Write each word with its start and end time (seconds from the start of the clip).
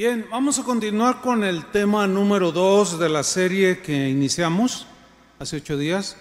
Bien, 0.00 0.26
vamos 0.30 0.58
a 0.58 0.64
continuar 0.64 1.20
con 1.20 1.44
el 1.44 1.66
tema 1.66 2.06
número 2.06 2.52
dos 2.52 2.98
de 2.98 3.10
la 3.10 3.22
serie 3.22 3.80
que 3.80 4.08
iniciamos 4.08 4.86
hace 5.38 5.58
ocho 5.58 5.76
días. 5.76 6.16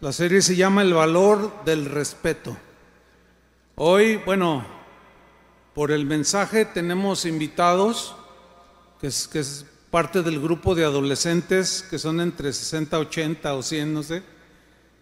La 0.00 0.12
serie 0.12 0.40
se 0.40 0.54
llama 0.54 0.82
El 0.82 0.94
valor 0.94 1.64
del 1.64 1.86
respeto. 1.86 2.56
Hoy, 3.74 4.18
bueno, 4.24 4.64
por 5.74 5.90
el 5.90 6.06
mensaje 6.06 6.64
tenemos 6.64 7.24
invitados, 7.24 8.14
que 9.00 9.08
es, 9.08 9.66
parte 9.90 10.22
del 10.22 10.40
grupo 10.40 10.76
de 10.76 10.84
adolescentes 10.84 11.84
que 11.90 11.98
son 11.98 12.20
entre 12.20 12.52
60, 12.52 13.00
80 13.00 13.52
o 13.52 13.62
100, 13.64 13.94
no 13.94 14.04
sé, 14.04 14.22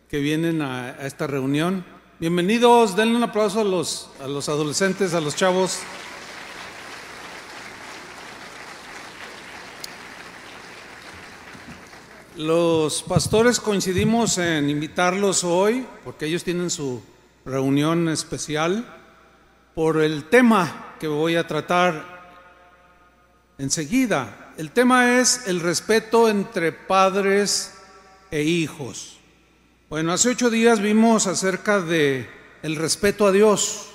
que 0.08 0.20
vienen 0.20 0.62
a, 0.62 0.86
a 0.86 1.06
esta 1.06 1.26
reunión. 1.26 1.84
Bienvenidos, 2.18 2.96
denle 2.96 3.16
un 3.16 3.24
aplauso 3.24 3.60
a 3.60 3.64
los, 3.64 4.08
a 4.22 4.26
los 4.26 4.48
adolescentes, 4.48 5.12
a 5.12 5.20
los 5.20 5.36
chavos. 5.36 5.80
Los 12.36 13.02
pastores 13.02 13.60
coincidimos 13.60 14.36
en 14.36 14.68
invitarlos 14.68 15.42
hoy, 15.42 15.86
porque 16.04 16.26
ellos 16.26 16.44
tienen 16.44 16.68
su 16.68 17.02
reunión 17.46 18.10
especial, 18.10 18.84
por 19.74 20.02
el 20.02 20.24
tema 20.24 20.96
que 21.00 21.08
voy 21.08 21.36
a 21.36 21.46
tratar 21.46 22.04
enseguida. 23.56 24.52
El 24.58 24.70
tema 24.70 25.18
es 25.18 25.46
el 25.46 25.60
respeto 25.60 26.28
entre 26.28 26.72
padres 26.72 27.72
e 28.30 28.42
hijos. 28.42 29.16
Bueno, 29.88 30.12
hace 30.12 30.28
ocho 30.28 30.50
días 30.50 30.82
vimos 30.82 31.26
acerca 31.26 31.80
de 31.80 32.28
el 32.62 32.76
respeto 32.76 33.26
a 33.26 33.32
Dios. 33.32 33.86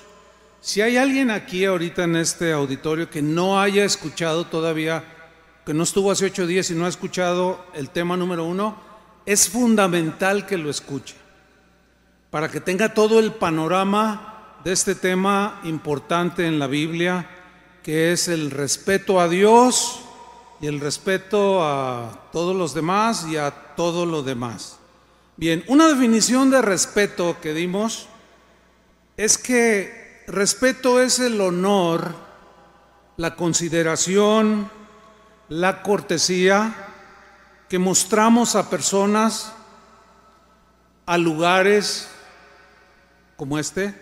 Si 0.60 0.80
hay 0.80 0.96
alguien 0.96 1.30
aquí 1.30 1.64
ahorita 1.64 2.02
en 2.02 2.16
este 2.16 2.50
auditorio 2.50 3.08
que 3.08 3.22
no 3.22 3.60
haya 3.60 3.84
escuchado 3.84 4.46
todavía 4.46 5.21
que 5.64 5.74
no 5.74 5.84
estuvo 5.84 6.10
hace 6.10 6.26
ocho 6.26 6.46
días 6.46 6.70
y 6.70 6.74
no 6.74 6.86
ha 6.86 6.88
escuchado 6.88 7.64
el 7.74 7.90
tema 7.90 8.16
número 8.16 8.44
uno, 8.44 8.76
es 9.26 9.48
fundamental 9.48 10.46
que 10.46 10.58
lo 10.58 10.70
escuche, 10.70 11.14
para 12.30 12.50
que 12.50 12.60
tenga 12.60 12.94
todo 12.94 13.20
el 13.20 13.32
panorama 13.32 14.58
de 14.64 14.72
este 14.72 14.94
tema 14.94 15.60
importante 15.64 16.46
en 16.46 16.58
la 16.58 16.66
Biblia, 16.66 17.28
que 17.82 18.12
es 18.12 18.28
el 18.28 18.50
respeto 18.50 19.20
a 19.20 19.28
Dios 19.28 20.00
y 20.60 20.66
el 20.66 20.80
respeto 20.80 21.64
a 21.64 22.28
todos 22.32 22.54
los 22.56 22.74
demás 22.74 23.26
y 23.28 23.36
a 23.36 23.50
todo 23.76 24.06
lo 24.06 24.22
demás. 24.22 24.78
Bien, 25.36 25.64
una 25.66 25.88
definición 25.88 26.50
de 26.50 26.62
respeto 26.62 27.36
que 27.40 27.54
dimos 27.54 28.06
es 29.16 29.38
que 29.38 30.22
respeto 30.26 31.00
es 31.00 31.18
el 31.18 31.40
honor, 31.40 32.14
la 33.16 33.34
consideración, 33.34 34.70
la 35.52 35.82
cortesía 35.82 36.74
que 37.68 37.78
mostramos 37.78 38.56
a 38.56 38.70
personas, 38.70 39.52
a 41.04 41.18
lugares 41.18 42.08
como 43.36 43.58
este, 43.58 43.94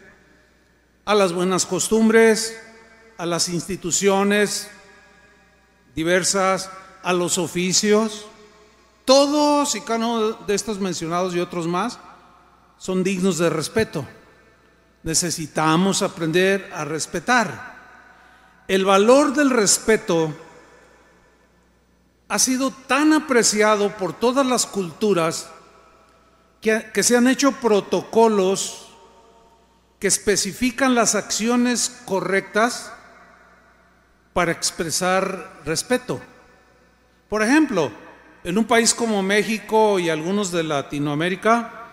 a 1.04 1.12
las 1.12 1.32
buenas 1.32 1.66
costumbres, 1.66 2.56
a 3.18 3.26
las 3.26 3.48
instituciones 3.48 4.70
diversas, 5.96 6.70
a 7.02 7.12
los 7.12 7.36
oficios. 7.36 8.26
Todos 9.04 9.74
y 9.74 9.80
cada 9.80 10.06
uno 10.06 10.32
de 10.32 10.54
estos 10.54 10.78
mencionados 10.78 11.34
y 11.34 11.40
otros 11.40 11.66
más 11.66 11.98
son 12.78 13.02
dignos 13.02 13.38
de 13.38 13.50
respeto. 13.50 14.06
Necesitamos 15.02 16.02
aprender 16.02 16.70
a 16.72 16.84
respetar. 16.84 17.74
El 18.68 18.84
valor 18.84 19.34
del 19.34 19.50
respeto 19.50 20.32
ha 22.30 22.38
sido 22.38 22.70
tan 22.70 23.12
apreciado 23.12 23.90
por 23.96 24.12
todas 24.12 24.46
las 24.46 24.64
culturas 24.64 25.50
que, 26.60 27.02
se 27.02 27.16
han 27.16 27.26
hecho 27.26 27.50
protocolos 27.50 28.86
que 29.98 30.06
especifican 30.06 30.94
las 30.94 31.16
acciones 31.16 32.00
correctas 32.04 32.92
para 34.32 34.52
expresar 34.52 35.60
respeto. 35.64 36.20
Por 37.28 37.42
ejemplo, 37.42 37.90
en 38.44 38.58
un 38.58 38.64
país 38.64 38.94
como 38.94 39.24
México 39.24 39.98
y 39.98 40.08
algunos 40.08 40.52
de 40.52 40.62
Latinoamérica, 40.62 41.88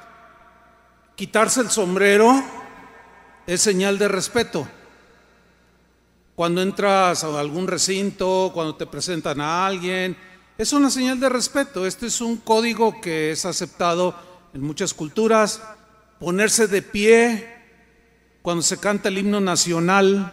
quitarse 1.16 1.62
el 1.62 1.72
sombrero 1.72 2.44
es 3.48 3.60
señal 3.60 3.98
de 3.98 4.08
respeto. 4.08 4.68
Cuando 6.38 6.62
entras 6.62 7.24
a 7.24 7.40
algún 7.40 7.66
recinto, 7.66 8.52
cuando 8.54 8.76
te 8.76 8.86
presentan 8.86 9.42
a 9.42 9.66
alguien, 9.66 10.16
es 10.56 10.72
una 10.72 10.92
señal 10.92 11.20
de 11.20 11.30
respeto. 11.30 11.88
Este 11.88 12.06
es 12.06 12.22
un 12.22 12.38
código 12.38 13.02
que 13.02 13.32
es 13.32 13.44
aceptado 13.44 14.14
en 14.54 14.62
muchas 14.62 14.94
culturas. 14.94 15.60
Ponerse 16.20 16.68
de 16.68 16.84
pie 16.84 17.56
cuando 18.44 18.62
se 18.62 18.78
canta 18.78 19.10
el 19.10 19.18
himno 19.18 19.42
nacional 19.42 20.32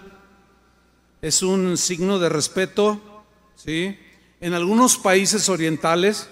es 1.22 1.42
un 1.42 1.78
signo 1.78 2.18
de 2.18 2.28
respeto. 2.28 3.24
¿sí? 3.56 3.98
En 4.42 4.52
algunos 4.52 4.98
países 4.98 5.48
orientales, 5.48 6.28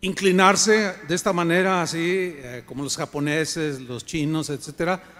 inclinarse 0.00 0.94
de 1.06 1.14
esta 1.14 1.34
manera, 1.34 1.82
así 1.82 1.98
eh, 2.00 2.62
como 2.64 2.84
los 2.84 2.96
japoneses, 2.96 3.82
los 3.82 4.06
chinos, 4.06 4.48
etcétera, 4.48 5.17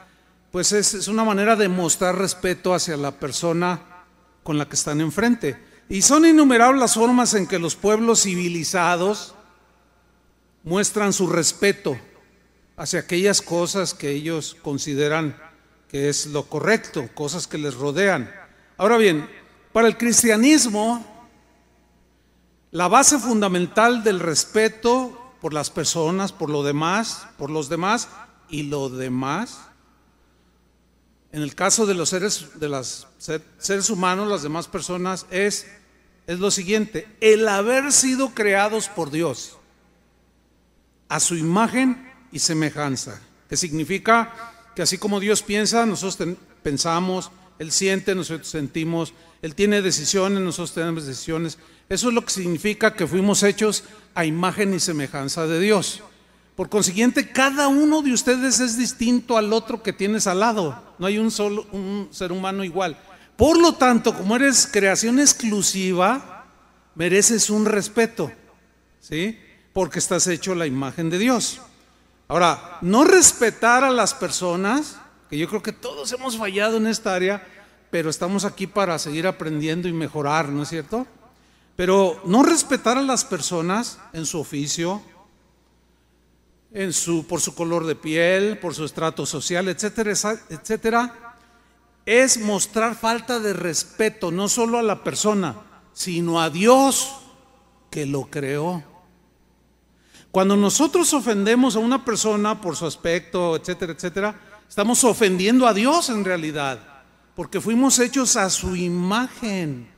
pues 0.50 0.72
es, 0.72 1.08
una 1.08 1.24
manera 1.24 1.56
de 1.56 1.68
mostrar 1.68 2.16
respeto 2.16 2.74
hacia 2.74 2.96
la 2.96 3.12
persona 3.12 4.04
con 4.42 4.58
la 4.58 4.68
que 4.68 4.76
están 4.76 5.00
enfrente. 5.00 5.62
Y 5.88 6.02
son 6.02 6.26
innumerables 6.26 6.80
las 6.80 6.94
formas 6.94 7.34
en 7.34 7.46
que 7.46 7.58
los 7.58 7.76
pueblos 7.76 8.22
civilizados 8.22 9.34
muestran 10.64 11.12
su 11.12 11.26
respeto 11.26 11.98
hacia 12.76 13.00
aquellas 13.00 13.42
cosas 13.42 13.94
que 13.94 14.10
ellos 14.10 14.56
consideran 14.62 15.36
que 15.88 16.08
es 16.08 16.26
lo 16.26 16.44
correcto, 16.44 17.08
cosas 17.14 17.46
que 17.46 17.58
les 17.58 17.74
rodean. 17.74 18.30
Ahora 18.76 18.98
bien, 18.98 19.28
para 19.72 19.88
el 19.88 19.96
cristianismo, 19.96 21.04
la 22.70 22.88
base 22.88 23.18
fundamental 23.18 24.04
del 24.04 24.20
respeto 24.20 25.34
por 25.40 25.54
las 25.54 25.70
personas, 25.70 26.32
por 26.32 26.50
lo 26.50 26.62
demás, 26.62 27.26
por 27.38 27.50
los 27.50 27.68
demás 27.68 28.08
y 28.50 28.64
lo 28.64 28.90
demás, 28.90 29.67
en 31.32 31.42
el 31.42 31.54
caso 31.54 31.86
de 31.86 31.94
los 31.94 32.08
seres, 32.08 32.46
de 32.54 32.68
los 32.68 33.06
seres 33.58 33.90
humanos, 33.90 34.28
las 34.28 34.42
demás 34.42 34.66
personas, 34.66 35.26
es 35.30 35.66
lo 36.26 36.50
siguiente, 36.50 37.06
el 37.20 37.48
haber 37.48 37.92
sido 37.92 38.34
creados 38.34 38.88
por 38.88 39.10
Dios 39.10 39.56
a 41.08 41.20
su 41.20 41.36
imagen 41.36 42.10
y 42.32 42.38
semejanza, 42.38 43.20
que 43.48 43.56
significa 43.56 44.54
que 44.74 44.82
así 44.82 44.98
como 44.98 45.20
Dios 45.20 45.42
piensa, 45.42 45.86
nosotros 45.86 46.36
pensamos, 46.62 47.30
Él 47.58 47.72
siente, 47.72 48.14
nosotros 48.14 48.48
sentimos, 48.48 49.14
Él 49.42 49.54
tiene 49.54 49.82
decisiones, 49.82 50.40
nosotros 50.40 50.74
tenemos 50.74 51.06
decisiones. 51.06 51.58
Eso 51.88 52.08
es 52.08 52.14
lo 52.14 52.24
que 52.24 52.30
significa 52.30 52.94
que 52.94 53.06
fuimos 53.06 53.42
hechos 53.42 53.84
a 54.14 54.24
imagen 54.24 54.74
y 54.74 54.80
semejanza 54.80 55.46
de 55.46 55.60
Dios. 55.60 56.02
Por 56.56 56.68
consiguiente, 56.68 57.32
cada 57.32 57.68
uno 57.68 58.02
de 58.02 58.12
ustedes 58.12 58.60
es 58.60 58.76
distinto 58.76 59.36
al 59.36 59.52
otro 59.52 59.82
que 59.82 59.92
tienes 59.92 60.26
al 60.26 60.40
lado. 60.40 60.87
No 60.98 61.06
hay 61.06 61.18
un 61.18 61.30
solo 61.30 61.66
un 61.72 62.08
ser 62.10 62.32
humano 62.32 62.64
igual. 62.64 62.98
Por 63.36 63.58
lo 63.58 63.74
tanto, 63.74 64.14
como 64.14 64.34
eres 64.36 64.66
creación 64.66 65.20
exclusiva, 65.20 66.46
mereces 66.96 67.50
un 67.50 67.66
respeto, 67.66 68.32
¿sí? 69.00 69.38
Porque 69.72 70.00
estás 70.00 70.26
hecho 70.26 70.54
la 70.56 70.66
imagen 70.66 71.08
de 71.08 71.18
Dios. 71.18 71.60
Ahora, 72.26 72.78
no 72.82 73.04
respetar 73.04 73.84
a 73.84 73.90
las 73.90 74.12
personas, 74.12 74.98
que 75.30 75.38
yo 75.38 75.48
creo 75.48 75.62
que 75.62 75.72
todos 75.72 76.12
hemos 76.12 76.36
fallado 76.36 76.76
en 76.76 76.88
esta 76.88 77.14
área, 77.14 77.46
pero 77.90 78.10
estamos 78.10 78.44
aquí 78.44 78.66
para 78.66 78.98
seguir 78.98 79.26
aprendiendo 79.26 79.88
y 79.88 79.92
mejorar, 79.92 80.48
¿no 80.48 80.64
es 80.64 80.68
cierto? 80.68 81.06
Pero 81.76 82.20
no 82.24 82.42
respetar 82.42 82.98
a 82.98 83.02
las 83.02 83.24
personas 83.24 84.00
en 84.12 84.26
su 84.26 84.40
oficio, 84.40 85.00
por 87.28 87.40
su 87.40 87.54
color 87.54 87.86
de 87.86 87.96
piel, 87.96 88.58
por 88.58 88.74
su 88.74 88.84
estrato 88.84 89.26
social, 89.26 89.66
etcétera, 89.68 90.12
etcétera, 90.48 91.34
es 92.06 92.38
mostrar 92.38 92.94
falta 92.94 93.40
de 93.40 93.52
respeto 93.52 94.30
no 94.30 94.48
solo 94.48 94.78
a 94.78 94.82
la 94.82 95.02
persona, 95.02 95.56
sino 95.92 96.40
a 96.40 96.50
Dios 96.50 97.16
que 97.90 98.06
lo 98.06 98.26
creó. 98.30 98.84
Cuando 100.30 100.56
nosotros 100.56 101.12
ofendemos 101.14 101.74
a 101.74 101.80
una 101.80 102.04
persona 102.04 102.60
por 102.60 102.76
su 102.76 102.86
aspecto, 102.86 103.56
etcétera, 103.56 103.92
etcétera, 103.94 104.40
estamos 104.68 105.02
ofendiendo 105.02 105.66
a 105.66 105.74
Dios 105.74 106.10
en 106.10 106.24
realidad, 106.24 106.78
porque 107.34 107.60
fuimos 107.60 107.98
hechos 107.98 108.36
a 108.36 108.48
su 108.50 108.76
imagen. 108.76 109.90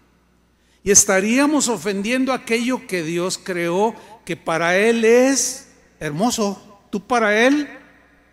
Y 0.82 0.90
estaríamos 0.90 1.68
ofendiendo 1.68 2.32
aquello 2.32 2.86
que 2.86 3.02
Dios 3.02 3.36
creó, 3.36 3.94
que 4.24 4.34
para 4.34 4.78
Él 4.78 5.04
es 5.04 5.68
hermoso. 5.98 6.69
Tú 6.90 7.00
para 7.00 7.46
Él 7.46 7.68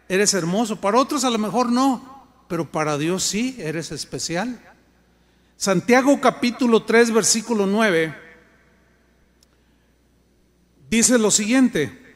eres 0.10 0.34
hermoso, 0.34 0.82
para 0.82 0.98
otros 1.00 1.24
a 1.24 1.30
lo 1.30 1.38
mejor 1.38 1.72
no, 1.72 2.28
pero 2.48 2.72
para 2.72 2.98
Dios 2.98 3.24
sí, 3.24 3.56
eres 3.60 3.92
especial. 3.92 4.60
Santiago 5.56 6.20
capítulo 6.20 6.84
3, 6.84 7.12
versículo 7.12 7.66
9, 7.66 8.16
dice 10.90 11.18
lo 11.18 11.32
siguiente, 11.32 12.16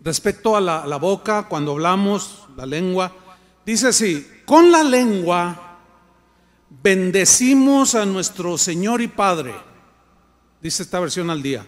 respecto 0.00 0.56
a 0.56 0.60
la, 0.60 0.86
la 0.86 0.96
boca, 0.96 1.44
cuando 1.48 1.72
hablamos, 1.72 2.46
la 2.56 2.66
lengua, 2.66 3.12
dice 3.64 3.88
así, 3.88 4.26
con 4.44 4.70
la 4.70 4.82
lengua 4.82 5.78
bendecimos 6.82 7.94
a 7.94 8.04
nuestro 8.04 8.58
Señor 8.58 9.00
y 9.00 9.08
Padre, 9.08 9.54
dice 10.60 10.82
esta 10.82 11.00
versión 11.00 11.30
al 11.30 11.42
día. 11.42 11.66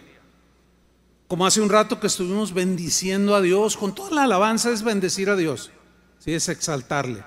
Como 1.27 1.45
hace 1.45 1.59
un 1.59 1.69
rato 1.69 1.99
que 1.99 2.07
estuvimos 2.07 2.53
bendiciendo 2.53 3.35
a 3.35 3.41
Dios, 3.41 3.75
con 3.75 3.93
toda 3.93 4.11
la 4.11 4.23
alabanza 4.23 4.71
es 4.71 4.81
bendecir 4.81 5.29
a 5.29 5.35
Dios, 5.35 5.71
¿sí? 6.19 6.33
es 6.33 6.47
exaltarle. 6.47 7.23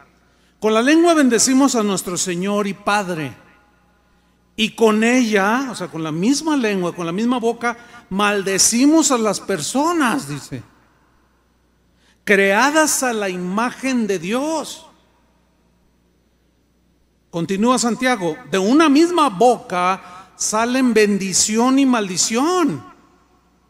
Con 0.59 0.73
la 0.73 0.83
lengua 0.83 1.15
bendecimos 1.15 1.75
a 1.75 1.83
nuestro 1.83 2.17
Señor 2.17 2.67
y 2.67 2.75
Padre. 2.75 3.37
Y 4.57 4.75
con 4.75 5.05
ella, 5.05 5.69
o 5.71 5.75
sea, 5.75 5.89
con 5.89 6.03
la 6.03 6.13
misma 6.13 6.57
lengua, 6.57 6.95
con 6.95 7.07
la 7.07 7.13
misma 7.13 7.39
boca, 7.39 7.77
maldecimos 8.11 9.11
a 9.11 9.19
las 9.19 9.41
personas, 9.41 10.29
dice. 10.29 10.63
Creadas 12.25 13.03
a 13.03 13.13
la 13.13 13.29
imagen 13.29 14.07
de 14.07 14.19
Dios. 14.19 14.87
Continúa 17.31 17.79
Santiago, 17.79 18.37
de 18.51 18.59
una 18.59 18.89
misma 18.89 19.29
boca 19.29 20.33
salen 20.37 20.93
bendición 20.93 21.79
y 21.79 21.87
maldición. 21.87 22.90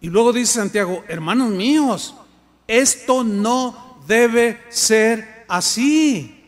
Y 0.00 0.08
luego 0.08 0.32
dice 0.32 0.55
Santiago, 0.55 1.05
hermanos 1.08 1.50
míos, 1.50 2.14
esto 2.67 3.23
no 3.23 4.00
debe 4.06 4.61
ser 4.70 5.44
así. 5.49 6.47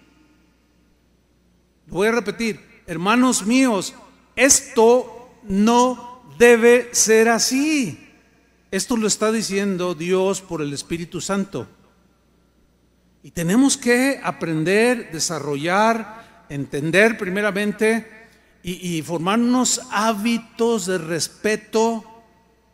voy 1.87 2.09
a 2.09 2.13
repetir, 2.13 2.61
hermanos 2.87 3.45
míos, 3.45 3.95
esto 4.35 5.37
no 5.43 6.23
debe 6.39 6.89
ser 6.95 7.29
así. 7.29 8.09
Esto 8.71 8.97
lo 8.97 9.07
está 9.07 9.31
diciendo 9.31 9.95
Dios 9.95 10.41
por 10.41 10.63
el 10.63 10.73
Espíritu 10.73 11.21
Santo. 11.21 11.69
Y 13.23 13.33
tenemos 13.33 13.77
que 13.77 14.19
aprender, 14.25 15.13
desarrollar, 15.13 16.47
entender 16.49 17.19
primeramente 17.19 18.29
y, 18.63 18.97
y 18.97 19.03
formar 19.03 19.39
unos 19.39 19.83
hábitos 19.91 20.87
de 20.87 20.97
respeto 20.97 22.12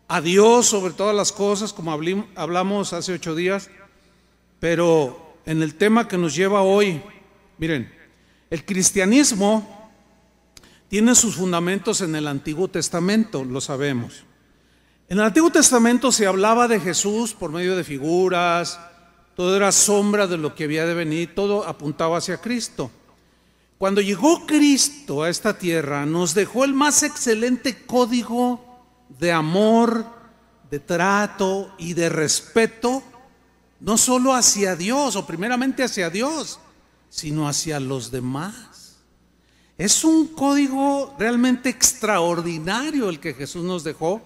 a 0.08 0.22
Dios 0.22 0.66
sobre 0.66 0.94
todas 0.94 1.14
las 1.14 1.32
cosas, 1.32 1.74
como 1.74 1.92
hablamos 1.92 2.92
hace 2.94 3.12
ocho 3.12 3.34
días, 3.34 3.70
pero 4.58 5.36
en 5.44 5.62
el 5.62 5.74
tema 5.74 6.08
que 6.08 6.16
nos 6.16 6.34
lleva 6.34 6.62
hoy, 6.62 7.02
miren, 7.58 7.92
el 8.48 8.64
cristianismo 8.64 9.92
tiene 10.88 11.14
sus 11.14 11.36
fundamentos 11.36 12.00
en 12.00 12.14
el 12.14 12.26
Antiguo 12.26 12.68
Testamento, 12.68 13.44
lo 13.44 13.60
sabemos. 13.60 14.24
En 15.10 15.18
el 15.18 15.24
Antiguo 15.24 15.50
Testamento 15.50 16.10
se 16.10 16.26
hablaba 16.26 16.68
de 16.68 16.80
Jesús 16.80 17.34
por 17.34 17.52
medio 17.52 17.76
de 17.76 17.84
figuras, 17.84 18.80
todo 19.36 19.54
era 19.56 19.70
sombra 19.72 20.26
de 20.26 20.38
lo 20.38 20.54
que 20.54 20.64
había 20.64 20.86
de 20.86 20.94
venir, 20.94 21.34
todo 21.34 21.66
apuntaba 21.66 22.16
hacia 22.16 22.40
Cristo. 22.40 22.90
Cuando 23.76 24.00
llegó 24.00 24.46
Cristo 24.46 25.22
a 25.22 25.28
esta 25.28 25.58
tierra, 25.58 26.06
nos 26.06 26.34
dejó 26.34 26.64
el 26.64 26.72
más 26.72 27.02
excelente 27.02 27.84
código 27.84 28.67
de 29.08 29.32
amor, 29.32 30.04
de 30.70 30.80
trato 30.80 31.72
y 31.78 31.94
de 31.94 32.08
respeto, 32.08 33.02
no 33.80 33.96
solo 33.96 34.34
hacia 34.34 34.76
Dios 34.76 35.16
o 35.16 35.26
primeramente 35.26 35.82
hacia 35.82 36.10
Dios, 36.10 36.58
sino 37.08 37.48
hacia 37.48 37.80
los 37.80 38.10
demás. 38.10 38.98
Es 39.78 40.04
un 40.04 40.26
código 40.28 41.14
realmente 41.18 41.68
extraordinario 41.68 43.08
el 43.08 43.20
que 43.20 43.34
Jesús 43.34 43.64
nos 43.64 43.84
dejó. 43.84 44.20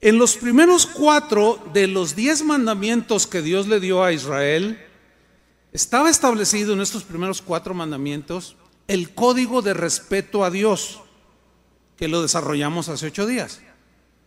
En 0.00 0.18
los 0.18 0.36
primeros 0.36 0.86
cuatro 0.86 1.62
de 1.72 1.86
los 1.86 2.14
diez 2.14 2.42
mandamientos 2.44 3.26
que 3.26 3.42
Dios 3.42 3.66
le 3.66 3.80
dio 3.80 4.02
a 4.02 4.12
Israel, 4.12 4.78
estaba 5.72 6.08
establecido 6.08 6.72
en 6.72 6.80
estos 6.80 7.02
primeros 7.04 7.42
cuatro 7.42 7.74
mandamientos 7.74 8.56
el 8.88 9.14
código 9.14 9.62
de 9.62 9.74
respeto 9.74 10.44
a 10.44 10.50
Dios 10.50 11.00
que 12.00 12.08
lo 12.08 12.22
desarrollamos 12.22 12.88
hace 12.88 13.08
ocho 13.08 13.26
días. 13.26 13.60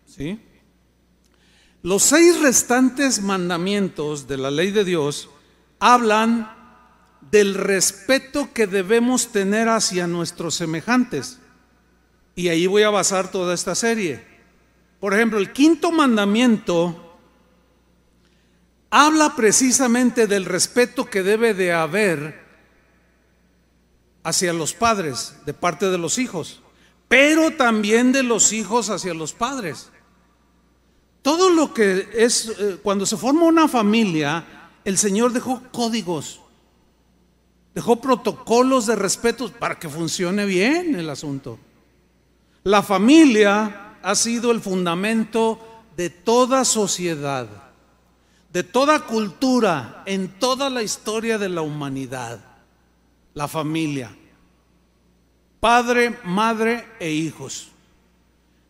¿sí? 0.06 0.40
Los 1.81 2.04
seis 2.04 2.40
restantes 2.40 3.20
mandamientos 3.24 4.28
de 4.28 4.38
la 4.38 4.52
ley 4.52 4.70
de 4.70 4.84
Dios 4.84 5.31
hablan 5.80 6.56
del 7.31 7.56
respeto 7.56 8.54
que 8.54 8.68
debemos 8.68 9.31
tener 9.31 9.70
hacia 9.70 10.06
nuestros 10.06 10.54
semejantes. 10.54 11.40
Y 12.36 12.50
ahí 12.50 12.68
voy 12.68 12.84
a 12.84 12.92
basar 12.92 13.31
toda 13.31 13.56
esta 13.56 13.74
serie. 13.74 14.24
Por 15.00 15.16
ejemplo, 15.16 15.40
el 15.40 15.52
quinto 15.52 15.92
mandamiento 15.92 17.18
habla 18.92 19.36
precisamente 19.36 20.28
del 20.28 20.46
respeto 20.46 21.06
que 21.06 21.24
debe 21.24 21.56
de 21.56 21.74
haber 21.74 22.40
hacia 24.22 24.54
los 24.54 24.76
padres 24.76 25.38
de 25.48 25.56
parte 25.56 25.90
de 25.90 25.98
los 25.98 26.19
hijos 26.19 26.62
pero 27.13 27.51
también 27.51 28.12
de 28.12 28.24
los 28.24 28.51
hijos 28.54 28.89
hacia 28.89 29.13
los 29.13 29.33
padres. 29.33 29.92
Todo 31.21 31.51
lo 31.51 31.71
que 31.71 32.10
es, 32.12 32.51
eh, 32.57 32.80
cuando 32.81 33.06
se 33.06 33.18
forma 33.18 33.44
una 33.44 33.68
familia, 33.68 34.71
el 34.83 34.98
Señor 34.98 35.31
dejó 35.31 35.62
códigos, 35.71 36.42
dejó 37.75 38.01
protocolos 38.01 38.88
de 38.88 38.95
respeto 38.95 39.51
para 39.51 39.77
que 39.77 39.89
funcione 39.89 40.48
bien 40.48 40.95
el 40.95 41.07
asunto. 41.07 41.60
La 42.63 42.81
familia 42.81 44.00
ha 44.01 44.16
sido 44.16 44.50
el 44.50 44.59
fundamento 44.59 45.59
de 45.95 46.09
toda 46.09 46.66
sociedad, 46.66 47.48
de 48.51 48.63
toda 48.63 49.01
cultura, 49.01 50.01
en 50.07 50.39
toda 50.39 50.68
la 50.71 50.81
historia 50.81 51.38
de 51.38 51.50
la 51.50 51.62
humanidad. 51.62 52.39
La 53.36 53.48
familia 53.48 54.18
padre, 55.63 56.19
madre 56.25 56.86
e 57.00 57.10
hijos. 57.10 57.69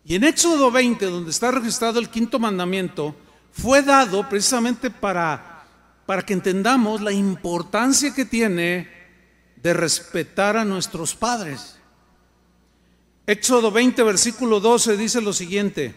Y 0.05 0.13
en 0.13 0.25
Éxodo 0.25 0.69
20, 0.69 1.07
donde 1.07 1.31
está 1.31 1.49
registrado 1.49 1.97
el 1.97 2.07
quinto 2.07 2.37
mandamiento, 2.37 3.15
fue 3.51 3.81
dado 3.81 4.29
precisamente 4.29 4.91
para, 4.91 5.65
para 6.05 6.21
que 6.21 6.33
entendamos 6.33 7.01
la 7.01 7.11
importancia 7.11 8.13
que 8.13 8.25
tiene 8.25 8.87
de 9.55 9.73
respetar 9.73 10.55
a 10.55 10.65
nuestros 10.65 11.15
padres. 11.15 11.79
Éxodo 13.25 13.71
20, 13.71 14.03
versículo 14.03 14.59
12 14.59 14.95
dice 14.95 15.19
lo 15.19 15.33
siguiente, 15.33 15.95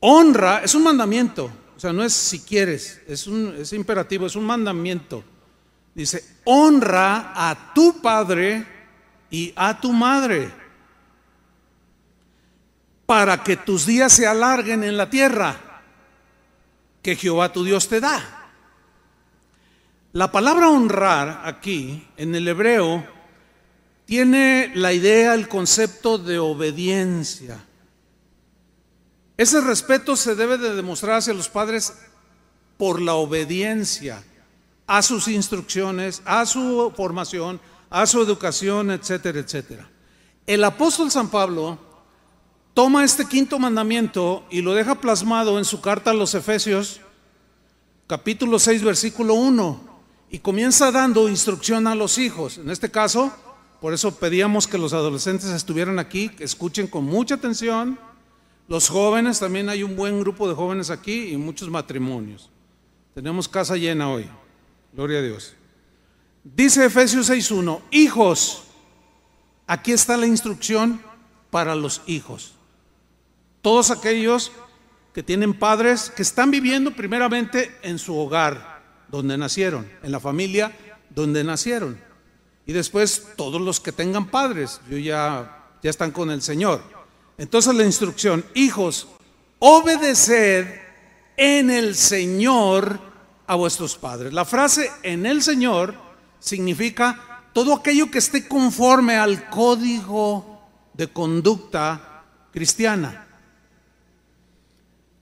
honra, 0.00 0.62
es 0.64 0.74
un 0.74 0.84
mandamiento, 0.84 1.50
o 1.76 1.78
sea, 1.78 1.92
no 1.92 2.02
es 2.02 2.14
si 2.14 2.40
quieres, 2.40 3.02
es, 3.06 3.26
un, 3.26 3.56
es 3.58 3.74
imperativo, 3.74 4.24
es 4.24 4.36
un 4.36 4.46
mandamiento. 4.46 5.22
Dice, 5.94 6.24
honra 6.44 7.34
a 7.36 7.74
tu 7.74 8.00
padre 8.00 8.80
y 9.32 9.52
a 9.56 9.80
tu 9.80 9.92
madre, 9.92 10.52
para 13.06 13.42
que 13.42 13.56
tus 13.56 13.86
días 13.86 14.12
se 14.12 14.26
alarguen 14.26 14.84
en 14.84 14.96
la 14.96 15.08
tierra 15.08 15.56
que 17.00 17.16
Jehová 17.16 17.50
tu 17.50 17.64
Dios 17.64 17.88
te 17.88 17.98
da. 17.98 18.50
La 20.12 20.30
palabra 20.30 20.68
honrar 20.68 21.42
aquí, 21.46 22.06
en 22.18 22.34
el 22.34 22.46
hebreo, 22.46 23.04
tiene 24.04 24.70
la 24.74 24.92
idea, 24.92 25.32
el 25.32 25.48
concepto 25.48 26.18
de 26.18 26.38
obediencia. 26.38 27.64
Ese 29.38 29.62
respeto 29.62 30.14
se 30.14 30.34
debe 30.34 30.58
de 30.58 30.74
demostrar 30.74 31.16
hacia 31.16 31.32
los 31.32 31.48
padres 31.48 31.94
por 32.76 33.00
la 33.00 33.14
obediencia 33.14 34.22
a 34.86 35.00
sus 35.00 35.26
instrucciones, 35.28 36.20
a 36.26 36.44
su 36.44 36.92
formación, 36.94 37.58
a 37.92 38.06
su 38.06 38.20
educación, 38.22 38.90
etcétera, 38.90 39.38
etcétera. 39.38 39.88
El 40.46 40.64
apóstol 40.64 41.10
San 41.10 41.28
Pablo 41.28 41.78
toma 42.72 43.04
este 43.04 43.26
quinto 43.26 43.58
mandamiento 43.58 44.44
y 44.50 44.62
lo 44.62 44.72
deja 44.72 44.94
plasmado 44.94 45.58
en 45.58 45.66
su 45.66 45.82
carta 45.82 46.10
a 46.10 46.14
los 46.14 46.34
Efesios, 46.34 47.02
capítulo 48.06 48.58
6, 48.58 48.82
versículo 48.82 49.34
1, 49.34 49.80
y 50.30 50.38
comienza 50.38 50.90
dando 50.90 51.28
instrucción 51.28 51.86
a 51.86 51.94
los 51.94 52.16
hijos. 52.16 52.56
En 52.56 52.70
este 52.70 52.90
caso, 52.90 53.30
por 53.82 53.92
eso 53.92 54.14
pedíamos 54.14 54.66
que 54.66 54.78
los 54.78 54.94
adolescentes 54.94 55.50
estuvieran 55.50 55.98
aquí, 55.98 56.30
que 56.30 56.44
escuchen 56.44 56.86
con 56.86 57.04
mucha 57.04 57.34
atención. 57.34 57.98
Los 58.68 58.88
jóvenes, 58.88 59.38
también 59.38 59.68
hay 59.68 59.82
un 59.82 59.96
buen 59.96 60.18
grupo 60.18 60.48
de 60.48 60.54
jóvenes 60.54 60.88
aquí 60.88 61.26
y 61.26 61.36
muchos 61.36 61.68
matrimonios. 61.68 62.48
Tenemos 63.14 63.48
casa 63.48 63.76
llena 63.76 64.08
hoy. 64.08 64.26
Gloria 64.94 65.18
a 65.18 65.22
Dios. 65.22 65.54
Dice 66.44 66.86
Efesios 66.86 67.30
6.1, 67.30 67.80
hijos, 67.92 68.64
aquí 69.66 69.92
está 69.92 70.16
la 70.16 70.26
instrucción 70.26 71.00
para 71.50 71.74
los 71.76 72.02
hijos. 72.06 72.54
Todos 73.60 73.92
aquellos 73.92 74.50
que 75.14 75.22
tienen 75.22 75.54
padres 75.54 76.10
que 76.10 76.22
están 76.22 76.50
viviendo 76.50 76.90
primeramente 76.92 77.76
en 77.82 77.98
su 77.98 78.16
hogar, 78.16 78.82
donde 79.08 79.38
nacieron, 79.38 79.88
en 80.02 80.10
la 80.10 80.20
familia 80.20 80.76
donde 81.10 81.44
nacieron. 81.44 82.00
y 82.64 82.72
después 82.72 83.26
todos 83.36 83.60
los 83.60 83.80
que 83.80 83.92
tengan 83.92 84.28
padres, 84.30 84.80
yo 84.88 84.96
ya, 84.96 85.66
ya 85.82 85.90
están 85.90 86.12
con 86.12 86.30
el 86.30 86.42
Señor. 86.42 86.82
Entonces 87.36 87.74
la 87.74 87.84
instrucción, 87.84 88.44
hijos, 88.54 89.08
obedeced 89.58 90.66
en 91.36 91.70
el 91.70 91.94
Señor 91.94 93.00
a 93.46 93.54
vuestros 93.56 93.96
padres. 93.96 94.32
La 94.32 94.44
frase 94.44 94.90
en 95.02 95.26
el 95.26 95.42
Señor 95.42 95.94
significa 96.42 97.46
todo 97.52 97.72
aquello 97.72 98.10
que 98.10 98.18
esté 98.18 98.48
conforme 98.48 99.16
al 99.16 99.48
código 99.48 100.60
de 100.92 101.06
conducta 101.08 102.24
cristiana. 102.50 103.26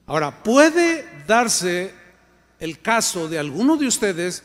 Ahora, 0.07 0.43
puede 0.43 1.25
darse 1.27 1.95
el 2.59 2.81
caso 2.81 3.29
de 3.29 3.39
alguno 3.39 3.77
de 3.77 3.87
ustedes 3.87 4.43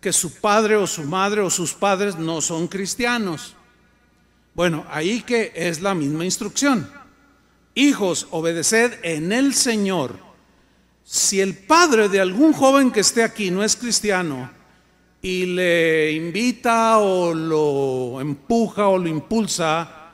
que 0.00 0.12
su 0.12 0.34
padre 0.40 0.76
o 0.76 0.86
su 0.86 1.04
madre 1.04 1.40
o 1.40 1.48
sus 1.48 1.72
padres 1.72 2.16
no 2.16 2.40
son 2.40 2.68
cristianos. 2.68 3.56
Bueno, 4.54 4.84
ahí 4.90 5.22
que 5.22 5.52
es 5.54 5.80
la 5.80 5.94
misma 5.94 6.24
instrucción. 6.24 6.88
Hijos, 7.74 8.28
obedeced 8.30 9.00
en 9.02 9.32
el 9.32 9.54
Señor. 9.54 10.18
Si 11.02 11.40
el 11.40 11.56
padre 11.56 12.08
de 12.08 12.20
algún 12.20 12.52
joven 12.52 12.92
que 12.92 13.00
esté 13.00 13.22
aquí 13.22 13.50
no 13.50 13.64
es 13.64 13.74
cristiano 13.74 14.63
y 15.24 15.46
le 15.46 16.12
invita 16.12 16.98
o 16.98 17.32
lo 17.32 18.20
empuja 18.20 18.88
o 18.88 18.98
lo 18.98 19.08
impulsa 19.08 20.10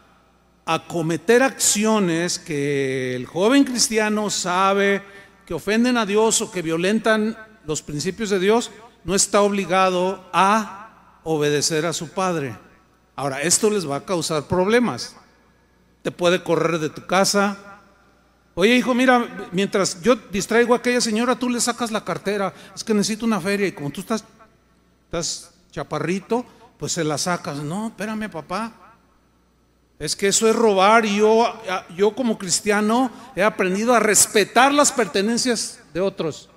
a 0.65 0.87
cometer 0.87 1.43
acciones 1.43 2.39
que 2.39 3.17
el 3.17 3.27
joven 3.27 3.65
cristiano 3.65 4.31
sabe 4.31 5.03
que 5.45 5.53
ofenden 5.53 5.97
a 5.97 6.07
Dios 6.07 6.41
o 6.43 6.53
que 6.53 6.63
violentan 6.63 7.37
los 7.67 7.83
principios 7.83 8.31
de 8.31 8.39
Dios, 8.39 8.71
no 9.03 9.17
está 9.17 9.43
obligado 9.43 10.25
a 10.33 11.19
obedecer 11.25 11.87
a 11.87 11.93
su 11.93 12.11
padre. 12.11 12.57
Ahora, 13.17 13.43
esto 13.43 13.69
les 13.69 13.91
va 13.91 13.97
a 13.97 14.05
causar 14.05 14.45
problemas. 14.45 15.17
Te 16.03 16.13
puede 16.13 16.45
correr 16.45 16.79
de 16.79 16.89
tu 16.89 17.05
casa. 17.09 17.81
Oye, 18.55 18.77
hijo, 18.77 18.95
mira, 18.95 19.49
mientras 19.51 20.01
yo 20.03 20.15
distraigo 20.15 20.73
a 20.73 20.77
aquella 20.77 21.01
señora, 21.01 21.35
tú 21.35 21.49
le 21.49 21.61
sacas 21.61 21.91
la 21.91 22.05
cartera. 22.05 22.55
Es 22.77 22.85
que 22.85 22.95
necesito 22.95 23.27
una 23.27 23.41
feria 23.41 23.67
y 23.67 23.73
como 23.73 23.91
tú 23.91 24.03
estás, 24.03 24.25
estás 25.11 25.51
chaparrito, 25.73 26.47
pues 26.79 26.93
se 26.93 27.03
la 27.03 27.19
sacas. 27.19 27.59
No, 27.59 27.89
espérame, 27.89 28.31
papá. 28.31 28.73
Es 29.99 30.15
que 30.15 30.29
eso 30.29 30.49
es 30.49 30.55
robar 30.55 31.05
y 31.05 31.17
yo, 31.17 31.53
yo 31.97 32.15
como 32.15 32.39
cristiano 32.39 33.11
he 33.35 33.43
aprendido 33.43 33.93
a 33.93 33.99
respetar 33.99 34.73
las 34.73 34.93
pertenencias 34.93 35.81
de 35.93 36.01
otros. 36.01 36.49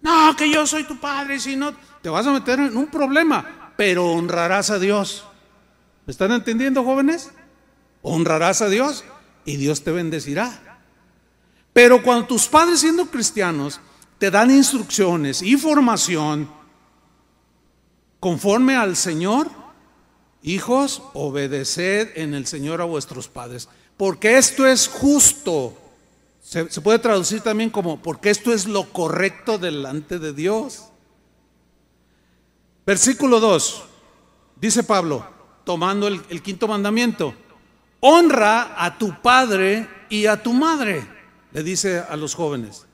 No, 0.00 0.34
que 0.36 0.48
yo 0.48 0.64
soy 0.64 0.84
tu 0.84 0.98
padre, 0.98 1.40
si 1.40 1.56
no, 1.56 1.74
te 2.00 2.08
vas 2.08 2.26
a 2.26 2.32
meter 2.32 2.60
en 2.60 2.76
un 2.76 2.86
problema, 2.86 3.72
pero 3.76 4.06
honrarás 4.06 4.70
a 4.70 4.78
Dios. 4.78 5.24
¿Me 6.06 6.12
están 6.12 6.30
entendiendo, 6.30 6.84
jóvenes? 6.84 7.32
Honrarás 8.00 8.62
a 8.62 8.68
Dios 8.68 9.04
y 9.44 9.56
Dios 9.56 9.82
te 9.82 9.90
bendecirá. 9.90 10.80
Pero 11.72 12.02
cuando 12.02 12.26
tus 12.26 12.46
padres 12.46 12.80
siendo 12.80 13.06
cristianos 13.06 13.80
te 14.18 14.30
dan 14.30 14.52
instrucciones 14.52 15.42
y 15.42 15.56
formación 15.56 16.61
conforme 18.22 18.76
al 18.76 18.94
Señor, 18.94 19.50
hijos, 20.44 21.02
obedeced 21.12 22.12
en 22.14 22.34
el 22.34 22.46
Señor 22.46 22.80
a 22.80 22.84
vuestros 22.84 23.26
padres, 23.26 23.68
porque 23.96 24.38
esto 24.38 24.64
es 24.64 24.86
justo 24.86 25.76
se, 26.40 26.64
puede 26.80 27.00
traducir 27.00 27.40
también 27.40 27.68
como, 27.68 28.00
porque 28.00 28.30
esto 28.30 28.52
es 28.52 28.66
lo 28.66 28.92
correcto 28.92 29.58
delante 29.58 30.20
de 30.20 30.32
Dios. 30.32 30.84
Versículo 32.86 33.40
2, 33.40 33.82
dice 34.54 34.84
Pablo, 34.84 35.26
tomando 35.64 36.06
el, 36.06 36.22
el 36.28 36.42
quinto 36.42 36.68
mandamiento, 36.68 37.34
honra 37.98 38.74
a 38.76 38.98
tu 38.98 39.20
padre 39.20 39.88
y 40.08 40.26
a 40.26 40.40
tu 40.40 40.52
madre, 40.52 41.04
le 41.50 41.64
dice 41.64 41.98
a 41.98 42.14
los 42.14 42.36
jóvenes. 42.36 42.86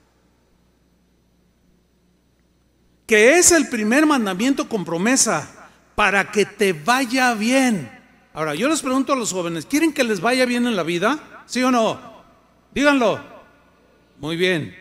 Que 3.08 3.38
es 3.38 3.52
el 3.52 3.68
primer 3.68 4.04
mandamiento 4.04 4.68
con 4.68 4.84
promesa 4.84 5.70
para 5.94 6.30
que 6.30 6.44
te 6.44 6.74
vaya 6.74 7.32
bien. 7.32 7.90
Ahora, 8.34 8.54
yo 8.54 8.68
les 8.68 8.82
pregunto 8.82 9.14
a 9.14 9.16
los 9.16 9.32
jóvenes, 9.32 9.64
¿quieren 9.64 9.94
que 9.94 10.04
les 10.04 10.20
vaya 10.20 10.44
bien 10.44 10.66
en 10.66 10.76
la 10.76 10.82
vida? 10.82 11.42
¿Sí 11.46 11.62
o 11.62 11.70
no? 11.70 11.98
Díganlo. 12.72 13.18
Muy 14.20 14.36
bien. 14.36 14.76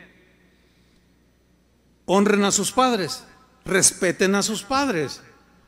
Honren 2.06 2.44
a 2.44 2.52
sus 2.52 2.74
padres, 2.74 3.24
respeten 3.64 4.36
a 4.36 4.44
sus 4.44 4.62
padres, 4.62 5.22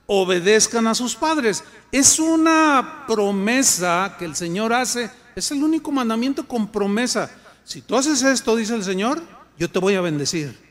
obedezcan 0.06 0.86
a 0.88 0.96
sus 0.96 1.16
padres. 1.16 1.64
Es 1.94 2.20
una 2.20 3.06
promesa 3.08 4.18
que 4.20 4.26
el 4.26 4.36
Señor 4.36 4.74
hace, 4.74 5.10
es 5.34 5.50
el 5.52 5.64
único 5.64 5.94
mandamiento 5.94 6.46
con 6.46 6.68
promesa. 6.68 7.32
Si 7.64 7.82
tú 7.82 7.96
haces 7.96 8.22
esto, 8.22 8.58
dice 8.58 8.76
el 8.76 8.84
Señor, 8.84 9.22
yo 9.58 9.72
te 9.72 9.80
voy 9.80 9.96
a 9.96 10.02
bendecir. 10.02 10.69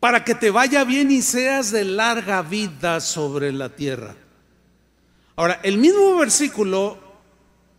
Para 0.00 0.24
que 0.24 0.34
te 0.34 0.50
vaya 0.50 0.84
bien 0.84 1.10
y 1.10 1.22
seas 1.22 1.70
de 1.70 1.84
larga 1.84 2.42
vida 2.42 3.00
sobre 3.00 3.52
la 3.52 3.68
tierra. 3.70 4.14
Ahora, 5.36 5.60
el 5.62 5.78
mismo 5.78 6.16
versículo, 6.16 6.98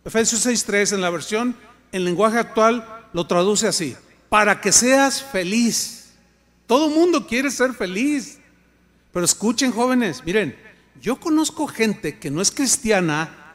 Efesios 0.04 0.46
6.3, 0.46 0.94
en 0.94 1.00
la 1.00 1.10
versión 1.10 1.56
en 1.92 2.04
lenguaje 2.04 2.38
actual, 2.38 2.86
lo 3.12 3.26
traduce 3.26 3.66
así, 3.66 3.96
para 4.28 4.60
que 4.60 4.72
seas 4.72 5.22
feliz. 5.22 6.12
Todo 6.66 6.88
mundo 6.88 7.26
quiere 7.26 7.50
ser 7.50 7.74
feliz. 7.74 8.40
Pero 9.12 9.24
escuchen 9.24 9.72
jóvenes, 9.72 10.22
miren, 10.24 10.56
yo 11.00 11.18
conozco 11.18 11.66
gente 11.66 12.18
que 12.18 12.30
no 12.30 12.40
es 12.40 12.50
cristiana 12.50 13.54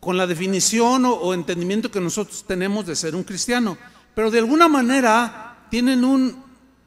con 0.00 0.16
la 0.16 0.26
definición 0.26 1.04
o, 1.04 1.34
entendimiento 1.34 1.90
que 1.90 2.00
nosotros 2.00 2.44
tenemos 2.46 2.86
de 2.86 2.96
ser 2.96 3.14
un 3.14 3.22
cristiano, 3.22 3.76
pero 4.14 4.30
de 4.30 4.38
alguna 4.38 4.68
manera 4.68 5.66
tienen 5.70 6.04
un, 6.04 6.41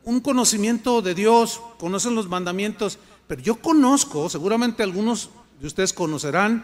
un 0.05 0.21
conocimiento 0.21 1.01
de 1.01 1.15
Dios, 1.15 1.61
conocen 1.77 2.15
los 2.15 2.29
mandamientos, 2.29 2.99
pero 3.27 3.41
yo 3.41 3.55
conozco, 3.55 4.29
seguramente 4.29 4.83
algunos 4.83 5.31
de 5.59 5.67
ustedes 5.67 5.93
conocerán, 5.93 6.63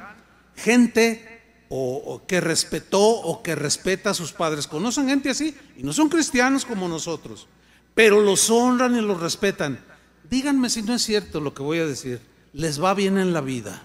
gente 0.56 1.42
o, 1.70 2.22
que 2.28 2.40
respetó 2.40 3.02
o 3.02 3.42
que 3.42 3.56
respeta 3.56 4.12
a 4.12 4.14
sus 4.14 4.32
padres. 4.32 4.68
Conocen 4.68 5.08
gente 5.08 5.30
así 5.30 5.56
y 5.76 5.84
no 5.84 5.92
son 5.92 6.10
cristianos 6.10 6.66
como 6.66 6.88
nosotros, 6.88 7.48
pero 7.96 8.22
los 8.22 8.50
honran 8.50 8.96
y 8.96 9.02
los 9.02 9.20
respetan. 9.20 9.84
Díganme 10.30 10.70
si 10.70 10.84
no 10.84 10.94
es 10.94 11.02
cierto 11.02 11.40
lo 11.40 11.54
que 11.54 11.64
voy 11.64 11.80
a 11.80 11.88
decir. 11.88 12.22
Les 12.54 12.82
va 12.82 12.94
bien 12.94 13.18
en 13.18 13.34
la 13.34 13.42
vida. 13.42 13.84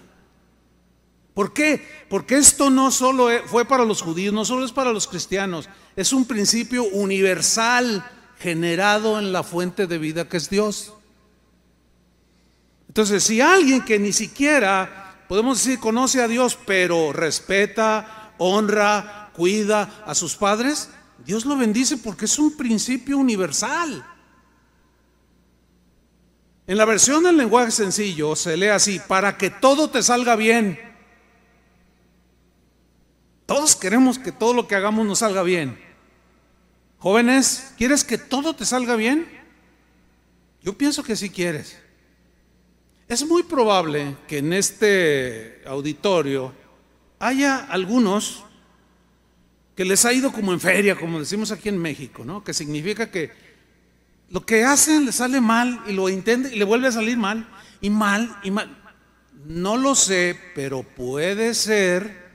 ¿Por 1.33 1.53
qué? 1.53 1.87
Porque 2.09 2.35
esto 2.35 2.69
no 2.69 2.91
solo 2.91 3.31
e, 3.31 3.43
fue 3.43 3.65
para 3.65 3.85
los 3.85 4.01
judíos, 4.01 4.33
no 4.33 4.43
solo 4.43 4.65
es 4.65 4.71
para 4.71 4.91
los 4.91 5.07
cristianos, 5.07 5.69
es 5.95 6.11
un 6.11 6.25
principio 6.25 6.83
universal 6.83 8.03
generado 8.39 9.19
en 9.19 9.31
la 9.31 9.43
fuente 9.43 9.87
de 9.87 9.97
vida 9.97 10.27
que 10.29 10.37
es 10.37 10.49
Dios. 10.49 10.93
Entonces, 12.87 13.23
si 13.23 13.41
alguien 13.41 13.83
que 13.83 13.99
ni 13.99 14.13
siquiera 14.13 15.07
podemos 15.27 15.57
decir, 15.57 15.79
conoce 15.79 16.21
a 16.21 16.27
Dios, 16.27 16.57
pero 16.65 17.11
respeta, 17.13 18.33
honra, 18.37 19.31
cuida 19.33 20.03
a 20.05 20.15
sus 20.15 20.35
padres, 20.35 20.89
Dios 21.25 21.45
lo 21.45 21.57
bendice 21.57 21.97
porque 21.97 22.25
es 22.25 22.39
un 22.39 22.55
principio 22.55 23.17
universal. 23.17 24.05
En 26.65 26.77
la 26.77 26.85
versión 26.85 27.23
del 27.23 27.37
lenguaje 27.37 27.71
sencillo 27.71 28.35
se 28.35 28.57
lee 28.57 28.67
así, 28.67 28.99
para 28.99 29.37
que 29.37 29.49
todo 29.49 29.89
te 29.89 30.03
salga 30.03 30.35
bien. 30.35 30.79
Todos 33.45 33.75
queremos 33.75 34.19
que 34.19 34.33
todo 34.33 34.53
lo 34.53 34.67
que 34.67 34.75
hagamos 34.75 35.05
nos 35.05 35.19
salga 35.19 35.43
bien. 35.43 35.86
Jóvenes, 36.99 37.73
¿quieres 37.77 38.03
que 38.03 38.17
todo 38.17 38.55
te 38.55 38.65
salga 38.65 38.95
bien? 38.95 39.27
Yo 40.63 40.77
pienso 40.77 41.03
que 41.03 41.15
sí 41.15 41.29
quieres. 41.29 41.77
Es 43.07 43.25
muy 43.25 43.43
probable 43.43 44.17
que 44.27 44.39
en 44.39 44.51
este 44.51 45.61
auditorio 45.65 46.53
haya 47.19 47.57
algunos 47.69 48.43
que 49.75 49.85
les 49.85 50.03
ha 50.05 50.11
ido 50.11 50.31
como 50.31 50.53
en 50.53 50.59
feria, 50.59 50.95
como 50.95 51.19
decimos 51.19 51.51
aquí 51.51 51.69
en 51.69 51.77
México, 51.77 52.25
¿no? 52.25 52.43
Que 52.43 52.53
significa 52.53 53.11
que 53.11 53.31
lo 54.29 54.43
que 54.43 54.65
hacen 54.65 55.05
les 55.05 55.15
sale 55.15 55.39
mal 55.39 55.83
y 55.87 55.93
lo 55.93 56.09
intenten 56.09 56.51
y 56.51 56.57
le 56.57 56.65
vuelve 56.65 56.87
a 56.87 56.91
salir 56.91 57.17
mal 57.17 57.47
y 57.79 57.91
mal 57.91 58.39
y 58.43 58.49
mal. 58.49 58.75
No 59.45 59.77
lo 59.77 59.93
sé, 59.93 60.37
pero 60.55 60.81
puede 60.81 61.53
ser 61.53 62.27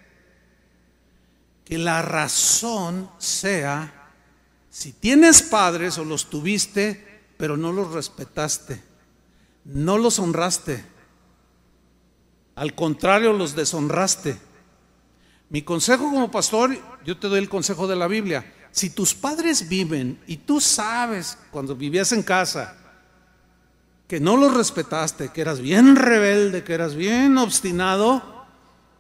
que 1.64 1.78
la 1.78 2.00
razón 2.00 3.11
sea 3.19 4.01
si 4.72 4.92
tienes 4.92 5.40
padres 5.42 5.98
o 5.98 6.04
los 6.04 6.28
tuviste, 6.28 7.22
pero 7.36 7.56
no 7.56 7.72
los 7.72 7.92
respetaste 7.92 8.82
no 9.64 9.98
los 9.98 10.18
honraste. 10.18 10.84
Al 12.54 12.74
contrario, 12.74 13.32
los 13.32 13.54
deshonraste. 13.54 14.38
Mi 15.48 15.62
consejo 15.62 16.04
como 16.04 16.30
pastor, 16.30 16.76
yo 17.04 17.18
te 17.18 17.28
doy 17.28 17.38
el 17.38 17.48
consejo 17.48 17.86
de 17.86 17.96
la 17.96 18.08
Biblia. 18.08 18.52
Si 18.70 18.90
tus 18.90 19.14
padres 19.14 19.68
viven 19.68 20.18
y 20.26 20.38
tú 20.38 20.60
sabes 20.60 21.38
cuando 21.50 21.76
vivías 21.76 22.12
en 22.12 22.22
casa 22.22 22.76
que 24.08 24.20
no 24.20 24.36
los 24.36 24.54
respetaste, 24.54 25.30
que 25.30 25.40
eras 25.40 25.60
bien 25.60 25.96
rebelde, 25.96 26.64
que 26.64 26.74
eras 26.74 26.94
bien 26.94 27.38
obstinado, 27.38 28.46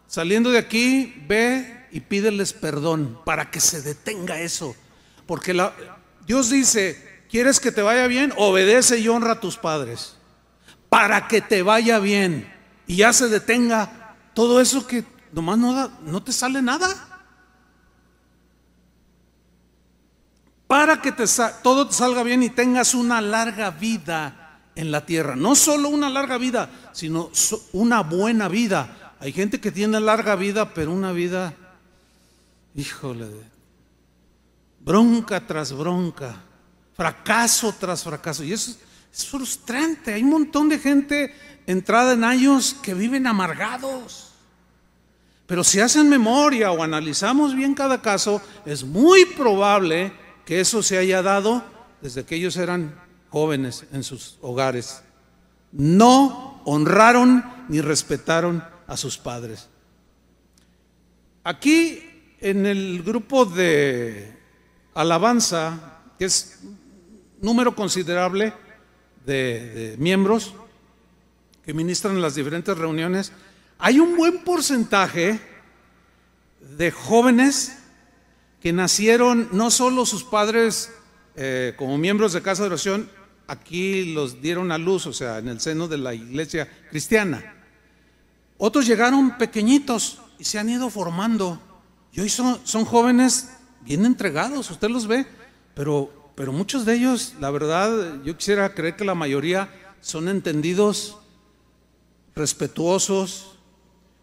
saliendo 0.06 0.50
de 0.50 0.58
aquí, 0.58 1.22
ve 1.26 1.86
y 1.90 2.00
pídeles 2.00 2.52
perdón 2.52 3.18
para 3.24 3.50
que 3.50 3.60
se 3.60 3.82
detenga 3.82 4.40
eso. 4.40 4.74
Porque 5.26 5.58
Dios 6.26 6.50
dice, 6.50 7.24
¿quieres 7.30 7.60
que 7.60 7.72
te 7.72 7.82
vaya 7.82 8.06
bien? 8.06 8.32
Obedece 8.36 8.98
y 8.98 9.08
honra 9.08 9.32
a 9.32 9.40
tus 9.40 9.56
padres. 9.56 10.16
Para 10.88 11.28
que 11.28 11.40
te 11.40 11.62
vaya 11.62 11.98
bien. 11.98 12.52
Y 12.86 12.96
ya 12.96 13.12
se 13.12 13.28
detenga 13.28 14.16
todo 14.34 14.60
eso 14.60 14.86
que 14.86 15.04
nomás 15.32 15.58
no, 15.58 15.88
no 16.04 16.22
te 16.22 16.32
sale 16.32 16.60
nada. 16.60 16.88
Para 20.66 21.02
que 21.02 21.12
te, 21.12 21.24
todo 21.62 21.86
te 21.86 21.94
salga 21.94 22.22
bien 22.22 22.42
y 22.42 22.50
tengas 22.50 22.94
una 22.94 23.20
larga 23.20 23.70
vida 23.70 24.60
en 24.74 24.90
la 24.90 25.04
tierra. 25.04 25.36
No 25.36 25.54
solo 25.54 25.88
una 25.88 26.08
larga 26.08 26.38
vida, 26.38 26.70
sino 26.92 27.30
una 27.72 28.02
buena 28.02 28.48
vida. 28.48 29.14
Hay 29.20 29.32
gente 29.32 29.60
que 29.60 29.70
tiene 29.70 30.00
larga 30.00 30.34
vida, 30.34 30.72
pero 30.74 30.92
una 30.92 31.12
vida, 31.12 31.54
híjole, 32.74 33.51
bronca 34.84 35.46
tras 35.46 35.72
bronca, 35.72 36.42
fracaso 36.94 37.74
tras 37.78 38.02
fracaso. 38.02 38.44
Y 38.44 38.52
eso 38.52 38.76
es 39.12 39.26
frustrante. 39.26 40.14
Hay 40.14 40.22
un 40.22 40.30
montón 40.30 40.68
de 40.68 40.78
gente 40.78 41.34
entrada 41.66 42.12
en 42.12 42.24
años 42.24 42.76
que 42.82 42.94
viven 42.94 43.26
amargados. 43.26 44.32
Pero 45.46 45.64
si 45.64 45.80
hacen 45.80 46.08
memoria 46.08 46.72
o 46.72 46.82
analizamos 46.82 47.54
bien 47.54 47.74
cada 47.74 48.00
caso, 48.00 48.40
es 48.64 48.84
muy 48.84 49.24
probable 49.26 50.12
que 50.44 50.60
eso 50.60 50.82
se 50.82 50.98
haya 50.98 51.22
dado 51.22 51.62
desde 52.00 52.24
que 52.24 52.36
ellos 52.36 52.56
eran 52.56 52.98
jóvenes 53.30 53.84
en 53.92 54.02
sus 54.02 54.38
hogares. 54.40 55.02
No 55.72 56.60
honraron 56.64 57.44
ni 57.68 57.80
respetaron 57.80 58.64
a 58.86 58.96
sus 58.96 59.18
padres. 59.18 59.68
Aquí 61.44 62.34
en 62.40 62.66
el 62.66 63.02
grupo 63.02 63.44
de 63.44 64.31
alabanza, 64.94 66.00
que 66.18 66.26
es 66.26 66.60
número 67.40 67.74
considerable 67.74 68.52
de, 69.26 69.96
miembros 69.98 70.54
que 71.64 71.74
ministran 71.74 72.16
en 72.16 72.22
las 72.22 72.34
diferentes 72.34 72.76
reuniones, 72.76 73.32
hay 73.78 73.98
un 74.00 74.16
buen 74.16 74.42
porcentaje 74.44 75.40
de 76.76 76.90
jóvenes 76.90 77.78
que 78.60 78.72
nacieron 78.72 79.48
no 79.52 79.70
solo 79.70 80.06
sus 80.06 80.24
padres 80.24 80.92
eh, 81.36 81.74
como 81.76 81.98
miembros 81.98 82.32
de 82.32 82.42
casa 82.42 82.62
de 82.62 82.68
oración, 82.68 83.10
aquí 83.46 84.12
los 84.12 84.40
dieron 84.40 84.72
a 84.72 84.78
luz, 84.78 85.06
o 85.06 85.12
sea, 85.12 85.38
en 85.38 85.48
el 85.48 85.60
seno 85.60 85.88
de 85.88 85.98
la 85.98 86.14
iglesia 86.14 86.68
cristiana. 86.90 87.56
Otros 88.58 88.86
llegaron 88.86 89.36
pequeñitos 89.38 90.20
y 90.38 90.44
se 90.44 90.58
han 90.58 90.68
ido 90.68 90.90
formando. 90.90 91.60
Y 92.12 92.20
hoy 92.20 92.28
son, 92.28 92.60
son 92.64 92.84
jóvenes 92.84 93.48
bien 93.84 94.06
entregados, 94.06 94.70
usted 94.70 94.88
los 94.88 95.06
ve, 95.06 95.26
pero, 95.74 96.32
pero 96.34 96.52
muchos 96.52 96.84
de 96.84 96.94
ellos, 96.94 97.34
la 97.40 97.50
verdad, 97.50 98.22
yo 98.24 98.36
quisiera 98.36 98.74
creer 98.74 98.96
que 98.96 99.04
la 99.04 99.14
mayoría 99.14 99.68
son 100.00 100.28
entendidos, 100.28 101.18
respetuosos, 102.34 103.58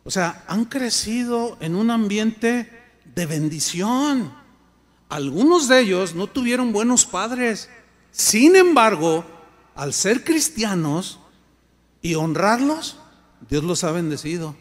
o 0.03 0.11
sea, 0.11 0.43
han 0.47 0.65
crecido 0.65 1.57
en 1.59 1.75
un 1.75 1.91
ambiente 1.91 2.71
de 3.15 3.25
bendición. 3.25 4.33
Algunos 5.09 5.67
de 5.67 5.81
ellos 5.81 6.15
no 6.15 6.27
tuvieron 6.27 6.71
buenos 6.71 7.05
padres. 7.05 7.69
Sin 8.11 8.55
embargo, 8.55 9.25
al 9.75 9.93
ser 9.93 10.23
cristianos 10.23 11.19
y 12.01 12.15
honrarlos, 12.15 12.97
Dios 13.49 13.63
los 13.63 13.83
ha 13.83 13.91
bendecido. 13.91 14.55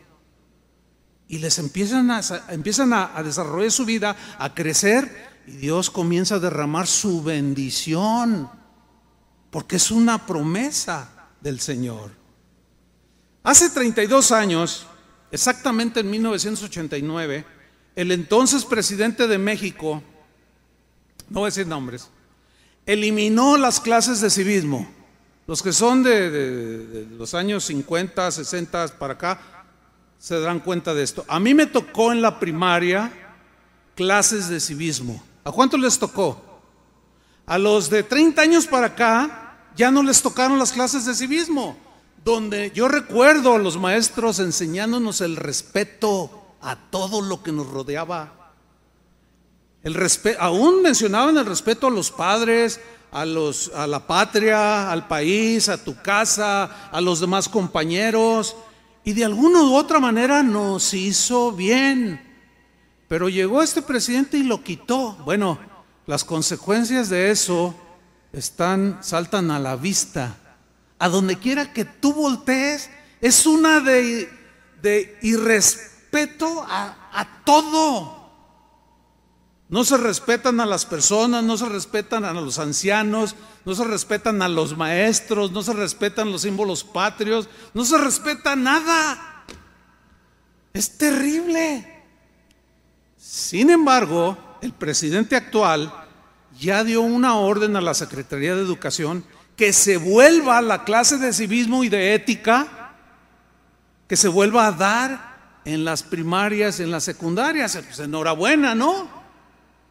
Y 1.28 1.38
les 1.38 1.58
empiezan 1.58 2.10
a, 2.10 2.20
empiezan 2.48 2.92
a, 2.92 3.22
desarrollar 3.22 3.70
su 3.70 3.84
vida, 3.84 4.16
a 4.38 4.54
crecer, 4.54 5.28
y 5.46 5.52
Dios 5.52 5.90
comienza 5.90 6.36
a 6.36 6.38
derramar 6.40 6.86
su 6.86 7.22
bendición, 7.22 8.50
porque 9.50 9.76
es 9.76 9.90
una 9.90 10.26
promesa 10.26 11.28
del 11.40 11.60
Señor. 11.60 12.10
Hace 13.42 13.70
32 13.70 14.32
años, 14.32 14.86
exactamente 15.30 16.00
en 16.00 16.10
1989, 16.10 17.44
el 17.94 18.12
entonces 18.12 18.64
presidente 18.64 19.26
de 19.26 19.38
México, 19.38 20.02
no 21.28 21.40
voy 21.40 21.48
a 21.48 21.50
decir 21.50 21.66
nombres, 21.66 22.10
eliminó 22.86 23.56
las 23.56 23.80
clases 23.80 24.20
de 24.20 24.30
civismo. 24.30 24.88
Los 25.46 25.62
que 25.62 25.72
son 25.72 26.02
de, 26.02 27.06
los 27.10 27.34
años 27.34 27.64
50, 27.64 28.30
60 28.30 28.88
para 28.98 29.14
acá, 29.14 29.57
se 30.18 30.38
darán 30.40 30.60
cuenta 30.60 30.94
de 30.94 31.02
esto. 31.02 31.24
A 31.28 31.38
mí 31.38 31.54
me 31.54 31.66
tocó 31.66 32.12
en 32.12 32.22
la 32.22 32.38
primaria 32.40 33.12
clases 33.94 34.48
de 34.48 34.60
civismo. 34.60 35.22
¿A 35.44 35.52
cuánto 35.52 35.76
les 35.76 35.98
tocó? 35.98 36.42
A 37.46 37.56
los 37.58 37.88
de 37.88 38.02
30 38.02 38.42
años 38.42 38.66
para 38.66 38.88
acá 38.88 39.56
ya 39.76 39.90
no 39.90 40.02
les 40.02 40.20
tocaron 40.20 40.58
las 40.58 40.72
clases 40.72 41.06
de 41.06 41.14
civismo, 41.14 41.76
donde 42.24 42.72
yo 42.72 42.88
recuerdo 42.88 43.54
a 43.54 43.58
los 43.58 43.78
maestros 43.78 44.40
enseñándonos 44.40 45.20
el 45.20 45.36
respeto, 45.36 46.56
a 46.60 46.76
todo 46.76 47.20
lo 47.20 47.42
que 47.42 47.52
nos 47.52 47.68
rodeaba. 47.68 48.52
El 49.84 49.96
aún 50.40 50.82
mencionaban 50.82 51.38
el 51.38 51.46
respeto 51.46 51.86
a 51.86 51.90
los 51.90 52.10
padres, 52.10 52.80
a, 53.12 53.24
los, 53.24 53.70
a 53.74 53.86
la 53.86 54.06
patria, 54.06 54.90
al 54.90 55.06
país, 55.06 55.68
a 55.68 55.82
tu 55.82 55.96
casa, 56.02 56.90
a 56.90 57.00
los 57.00 57.20
demás 57.20 57.48
compañeros, 57.48 58.56
y 59.08 59.14
de 59.14 59.24
alguna 59.24 59.62
u 59.62 59.74
otra 59.74 60.00
manera 60.00 60.42
nos 60.42 60.92
hizo 60.92 61.52
bien. 61.52 62.20
Pero 63.08 63.30
llegó 63.30 63.62
este 63.62 63.80
presidente 63.80 64.36
y 64.36 64.42
lo 64.42 64.62
quitó. 64.62 65.12
Bueno, 65.24 65.58
las 66.04 66.24
consecuencias 66.24 67.08
de 67.08 67.30
eso 67.30 67.74
están, 68.34 68.98
saltan 69.00 69.50
a 69.50 69.58
la 69.58 69.76
vista. 69.76 70.36
A 70.98 71.08
donde 71.08 71.38
quiera 71.38 71.72
que 71.72 71.86
tú 71.86 72.12
voltees, 72.12 72.90
es 73.22 73.46
una 73.46 73.80
de, 73.80 74.28
irrespeto 75.22 75.88
respeto 76.10 76.66
a, 76.68 77.40
todo. 77.46 78.30
No 79.70 79.84
se 79.84 79.96
respetan 79.96 80.60
a 80.60 80.66
las 80.66 80.84
personas, 80.84 81.42
no 81.44 81.56
se 81.56 81.70
respetan 81.70 82.26
a 82.26 82.34
los 82.34 82.58
ancianos, 82.58 83.36
no 83.68 83.74
se 83.74 83.84
respetan 83.84 84.40
a 84.40 84.48
los 84.48 84.74
maestros, 84.78 85.52
no 85.52 85.62
se 85.62 85.74
respetan 85.74 86.32
los 86.32 86.40
símbolos 86.40 86.82
patrios, 86.84 87.50
no 87.74 87.84
se 87.84 87.98
respeta 87.98 88.56
nada. 88.56 89.44
Es 90.72 90.96
terrible. 90.96 92.02
Sin 93.18 93.68
embargo, 93.68 94.38
el 94.62 94.72
presidente 94.72 95.36
actual 95.36 95.92
ya 96.58 96.82
dio 96.82 97.02
una 97.02 97.34
orden 97.34 97.76
a 97.76 97.82
la 97.82 97.92
Secretaría 97.92 98.54
de 98.54 98.62
Educación 98.62 99.22
que 99.54 99.74
se 99.74 99.98
vuelva 99.98 100.62
la 100.62 100.84
clase 100.84 101.18
de 101.18 101.34
civismo 101.34 101.84
y 101.84 101.90
de 101.90 102.14
ética, 102.14 102.94
que 104.08 104.16
se 104.16 104.28
vuelva 104.28 104.68
a 104.68 104.72
dar 104.72 105.60
en 105.66 105.84
las 105.84 106.02
primarias, 106.02 106.80
en 106.80 106.90
las 106.90 107.04
secundarias. 107.04 107.78
Pues 107.84 107.98
enhorabuena, 107.98 108.74
¿no? 108.74 109.10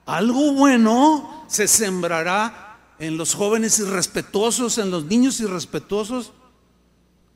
Algo 0.08 0.54
bueno 0.54 1.46
se 1.48 1.68
sembrará 1.68 2.67
en 3.00 3.18
los 3.18 3.36
jóvenes 3.36 3.80
irrespetuosos, 3.80 4.78
en 4.78 4.92
los 4.92 5.06
niños 5.06 5.40
irrespetuosos, 5.40 6.34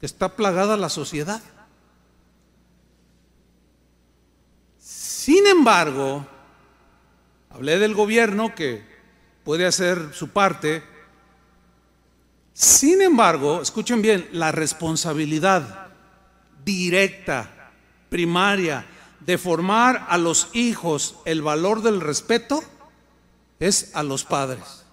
está 0.02 0.36
plagada 0.36 0.78
la 0.78 0.90
sociedad. 0.90 1.42
Sin 4.80 5.46
embargo, 5.46 6.26
hablé 7.52 7.78
del 7.78 7.94
gobierno 7.94 8.56
que 8.56 8.84
puede 9.44 9.66
hacer 9.66 10.14
su 10.14 10.30
parte. 10.30 10.84
Sin 12.54 13.02
embargo, 13.02 13.62
escuchen 13.62 14.02
bien, 14.02 14.28
la 14.32 14.52
responsabilidad 14.52 15.90
directa 16.66 17.72
primaria 18.10 18.86
de 19.20 19.38
formar 19.38 20.08
a 20.10 20.18
los 20.18 20.50
hijos 20.54 21.16
el 21.26 21.42
valor 21.42 21.82
del 21.82 22.02
respeto 22.02 22.64
es 23.60 23.92
a 23.96 24.04
los 24.04 24.24
padres. 24.24 24.84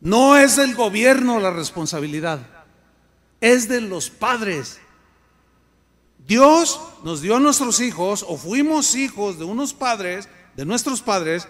No 0.00 0.36
es 0.36 0.56
del 0.56 0.74
gobierno 0.74 1.40
la 1.40 1.50
responsabilidad, 1.50 2.40
es 3.40 3.68
de 3.68 3.80
los 3.80 4.08
padres. 4.08 4.80
Dios 6.26 6.80
nos 7.04 7.20
dio 7.20 7.36
a 7.36 7.40
nuestros 7.40 7.80
hijos 7.80 8.24
o 8.26 8.36
fuimos 8.36 8.94
hijos 8.94 9.38
de 9.38 9.44
unos 9.44 9.74
padres, 9.74 10.28
de 10.56 10.64
nuestros 10.64 11.02
padres, 11.02 11.46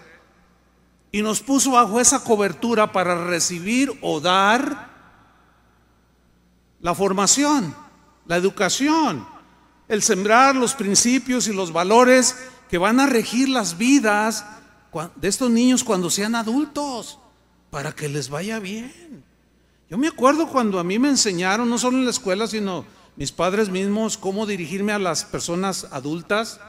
y 1.11 1.21
nos 1.21 1.41
puso 1.41 1.71
bajo 1.71 1.99
esa 1.99 2.23
cobertura 2.23 2.91
para 2.91 3.25
recibir 3.25 3.91
o 4.01 4.19
dar 4.19 4.89
la 6.81 6.95
formación, 6.95 7.75
la 8.25 8.37
educación, 8.37 9.25
el 9.87 10.01
sembrar 10.01 10.55
los 10.55 10.73
principios 10.73 11.47
y 11.47 11.53
los 11.53 11.71
valores 11.71 12.35
que 12.69 12.77
van 12.77 12.99
a 12.99 13.05
regir 13.05 13.49
las 13.49 13.77
vidas 13.77 14.45
de 15.15 15.27
estos 15.27 15.49
niños 15.49 15.83
cuando 15.83 16.09
sean 16.09 16.35
adultos, 16.35 17.19
para 17.71 17.93
que 17.93 18.07
les 18.07 18.29
vaya 18.29 18.59
bien. 18.59 19.23
Yo 19.89 19.97
me 19.97 20.07
acuerdo 20.07 20.47
cuando 20.47 20.77
a 20.77 20.83
mí 20.83 20.99
me 20.99 21.09
enseñaron, 21.09 21.67
no 21.69 21.79
solo 21.79 21.97
en 21.97 22.05
la 22.05 22.11
escuela, 22.11 22.45
sino 22.45 22.85
mis 23.15 23.31
padres 23.31 23.69
mismos, 23.69 24.17
cómo 24.17 24.45
dirigirme 24.45 24.91
a 24.91 24.99
las 24.99 25.25
personas 25.25 25.87
adultas. 25.91 26.59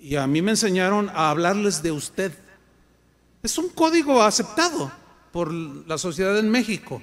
Y 0.00 0.16
a 0.16 0.26
mí 0.26 0.42
me 0.42 0.50
enseñaron 0.52 1.08
a 1.10 1.30
hablarles 1.30 1.82
de 1.82 1.92
usted. 1.92 2.32
Es 3.42 3.56
un 3.58 3.68
código 3.68 4.22
aceptado 4.22 4.90
por 5.30 5.52
la 5.52 5.98
sociedad 5.98 6.38
en 6.38 6.50
México. 6.50 7.02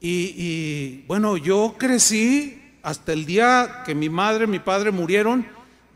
Y, 0.00 1.02
bueno, 1.06 1.36
yo 1.36 1.76
crecí 1.78 2.60
hasta 2.82 3.12
el 3.12 3.24
día 3.24 3.82
que 3.86 3.94
mi 3.94 4.08
madre, 4.08 4.48
mi 4.48 4.58
padre 4.58 4.90
murieron, 4.90 5.46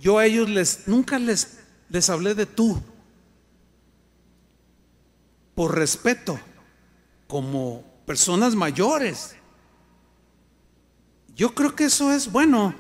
yo 0.00 0.18
a 0.18 0.26
ellos 0.26 0.48
les, 0.48 0.86
nunca 0.86 1.18
les, 1.18 1.58
les 1.88 2.08
hablé 2.08 2.36
de 2.36 2.46
tú, 2.46 2.80
por 5.56 5.74
respeto, 5.74 6.38
como 7.26 7.82
personas 8.04 8.54
mayores. 8.54 9.34
Yo 11.34 11.54
creo 11.54 11.74
que 11.74 11.86
eso 11.86 12.12
es 12.12 12.30
bueno. 12.30 12.74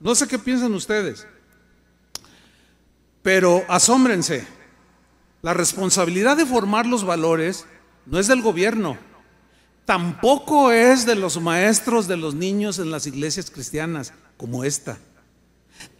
No 0.00 0.14
sé 0.14 0.26
qué 0.28 0.38
piensan 0.38 0.74
ustedes, 0.74 1.26
pero 3.22 3.64
asómbrense. 3.68 4.46
La 5.40 5.54
responsabilidad 5.54 6.36
de 6.36 6.46
formar 6.46 6.84
los 6.84 7.04
valores 7.04 7.64
no 8.06 8.18
es 8.18 8.26
del 8.26 8.42
gobierno, 8.42 8.98
tampoco 9.84 10.72
es 10.72 11.06
de 11.06 11.14
los 11.14 11.40
maestros 11.40 12.08
de 12.08 12.16
los 12.16 12.34
niños 12.34 12.78
en 12.78 12.90
las 12.90 13.06
iglesias 13.06 13.50
cristianas 13.50 14.12
como 14.36 14.64
esta. 14.64 14.98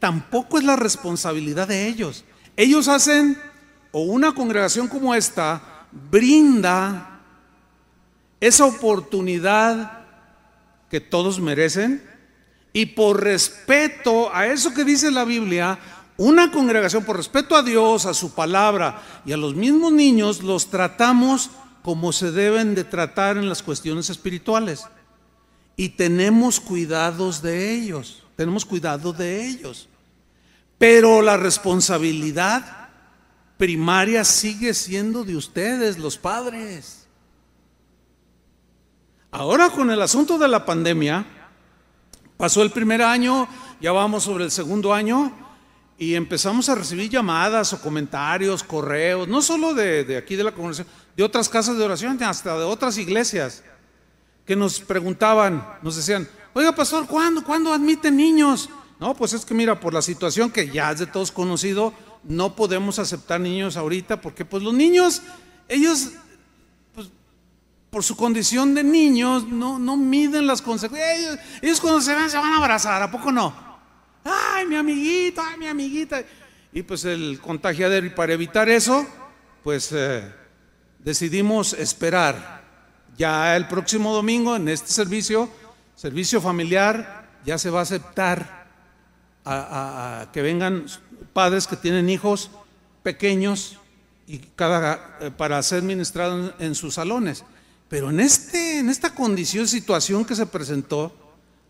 Tampoco 0.00 0.58
es 0.58 0.64
la 0.64 0.76
responsabilidad 0.76 1.68
de 1.68 1.86
ellos. 1.86 2.24
Ellos 2.56 2.88
hacen, 2.88 3.38
o 3.92 4.02
una 4.02 4.34
congregación 4.34 4.88
como 4.88 5.14
esta, 5.14 5.73
brinda 6.10 7.20
esa 8.40 8.66
oportunidad 8.66 10.04
que 10.90 11.00
todos 11.00 11.40
merecen 11.40 12.02
y 12.72 12.86
por 12.86 13.22
respeto 13.22 14.34
a 14.34 14.46
eso 14.46 14.74
que 14.74 14.84
dice 14.84 15.10
la 15.10 15.24
Biblia, 15.24 15.78
una 16.16 16.50
congregación 16.50 17.04
por 17.04 17.16
respeto 17.16 17.56
a 17.56 17.62
Dios, 17.62 18.06
a 18.06 18.14
su 18.14 18.34
palabra 18.34 19.02
y 19.24 19.32
a 19.32 19.36
los 19.36 19.54
mismos 19.54 19.92
niños 19.92 20.42
los 20.42 20.68
tratamos 20.68 21.50
como 21.82 22.12
se 22.12 22.32
deben 22.32 22.74
de 22.74 22.84
tratar 22.84 23.36
en 23.36 23.48
las 23.48 23.62
cuestiones 23.62 24.10
espirituales. 24.10 24.84
Y 25.76 25.90
tenemos 25.90 26.60
cuidados 26.60 27.42
de 27.42 27.74
ellos, 27.74 28.22
tenemos 28.36 28.64
cuidado 28.64 29.12
de 29.12 29.46
ellos. 29.46 29.88
Pero 30.78 31.22
la 31.22 31.36
responsabilidad 31.36 32.83
primaria 33.56 34.24
sigue 34.24 34.74
siendo 34.74 35.24
de 35.24 35.36
ustedes, 35.36 35.98
los 35.98 36.18
padres. 36.18 37.06
Ahora 39.30 39.70
con 39.70 39.90
el 39.90 40.00
asunto 40.00 40.38
de 40.38 40.48
la 40.48 40.64
pandemia, 40.64 41.26
pasó 42.36 42.62
el 42.62 42.70
primer 42.70 43.02
año, 43.02 43.48
ya 43.80 43.92
vamos 43.92 44.24
sobre 44.24 44.44
el 44.44 44.50
segundo 44.50 44.94
año, 44.94 45.32
y 45.98 46.14
empezamos 46.14 46.68
a 46.68 46.74
recibir 46.74 47.08
llamadas 47.08 47.72
o 47.72 47.80
comentarios, 47.80 48.62
correos, 48.62 49.28
no 49.28 49.42
solo 49.42 49.74
de, 49.74 50.16
aquí 50.16 50.36
de 50.36 50.44
la 50.44 50.52
congregación, 50.52 50.86
de 51.16 51.22
otras 51.22 51.48
casas 51.48 51.76
de 51.76 51.84
oración, 51.84 52.20
hasta 52.22 52.58
de 52.58 52.64
otras 52.64 52.98
iglesias, 52.98 53.62
que 54.44 54.56
nos 54.56 54.80
preguntaban, 54.80 55.66
nos 55.82 55.96
decían, 55.96 56.28
oiga 56.52 56.74
pastor, 56.74 57.06
¿cuándo, 57.06 57.42
¿cuándo 57.44 57.72
admiten 57.72 58.16
niños? 58.16 58.68
No, 59.00 59.14
pues 59.14 59.32
es 59.32 59.44
que 59.44 59.54
mira, 59.54 59.80
por 59.80 59.94
la 59.94 60.02
situación 60.02 60.50
que 60.50 60.68
ya 60.68 60.92
es 60.92 60.98
de 60.98 61.06
todos 61.06 61.32
conocido, 61.32 61.92
no 62.24 62.56
podemos 62.56 62.98
aceptar 62.98 63.40
niños 63.40 63.76
ahorita, 63.76 64.20
porque 64.20 64.44
pues 64.44 64.62
los 64.62 64.74
niños, 64.74 65.22
ellos, 65.68 66.10
pues, 66.94 67.08
por 67.90 68.02
su 68.02 68.16
condición 68.16 68.74
de 68.74 68.82
niños, 68.82 69.46
no, 69.46 69.78
no 69.78 69.96
miden 69.96 70.46
las 70.46 70.62
consecuencias. 70.62 71.38
Ellos, 71.62 71.80
cuando 71.80 72.00
se 72.00 72.14
ven 72.14 72.30
se 72.30 72.36
van 72.36 72.52
a 72.52 72.58
abrazar, 72.58 73.02
¿a 73.02 73.10
poco 73.10 73.30
no? 73.30 73.64
ay, 74.24 74.66
mi 74.66 74.76
amiguito, 74.76 75.42
ay, 75.42 75.58
mi 75.58 75.66
amiguita. 75.66 76.22
Y 76.72 76.82
pues 76.82 77.04
el 77.04 77.38
contagiadero, 77.40 78.06
y 78.06 78.10
para 78.10 78.32
evitar 78.32 78.68
eso, 78.68 79.06
pues 79.62 79.92
eh, 79.92 80.32
decidimos 80.98 81.72
esperar. 81.74 82.64
Ya 83.16 83.54
el 83.56 83.68
próximo 83.68 84.12
domingo 84.12 84.56
en 84.56 84.68
este 84.68 84.88
servicio, 84.88 85.48
servicio 85.94 86.40
familiar, 86.40 87.28
ya 87.44 87.58
se 87.58 87.70
va 87.70 87.80
a 87.80 87.82
aceptar 87.82 88.64
a, 89.44 90.28
que 90.32 90.42
vengan 90.42 90.86
padres 91.34 91.66
que 91.66 91.76
tienen 91.76 92.08
hijos 92.08 92.50
pequeños 93.02 93.78
y 94.26 94.38
cada, 94.38 95.18
eh, 95.20 95.30
para 95.30 95.62
ser 95.62 95.82
ministrados 95.82 96.54
en, 96.58 96.74
sus 96.74 96.94
salones. 96.94 97.44
Pero 97.88 98.08
en, 98.08 98.20
este, 98.20 98.78
en 98.78 98.88
esta 98.88 99.14
condición, 99.14 99.68
situación 99.68 100.24
que 100.24 100.34
se 100.34 100.46
presentó, 100.46 101.14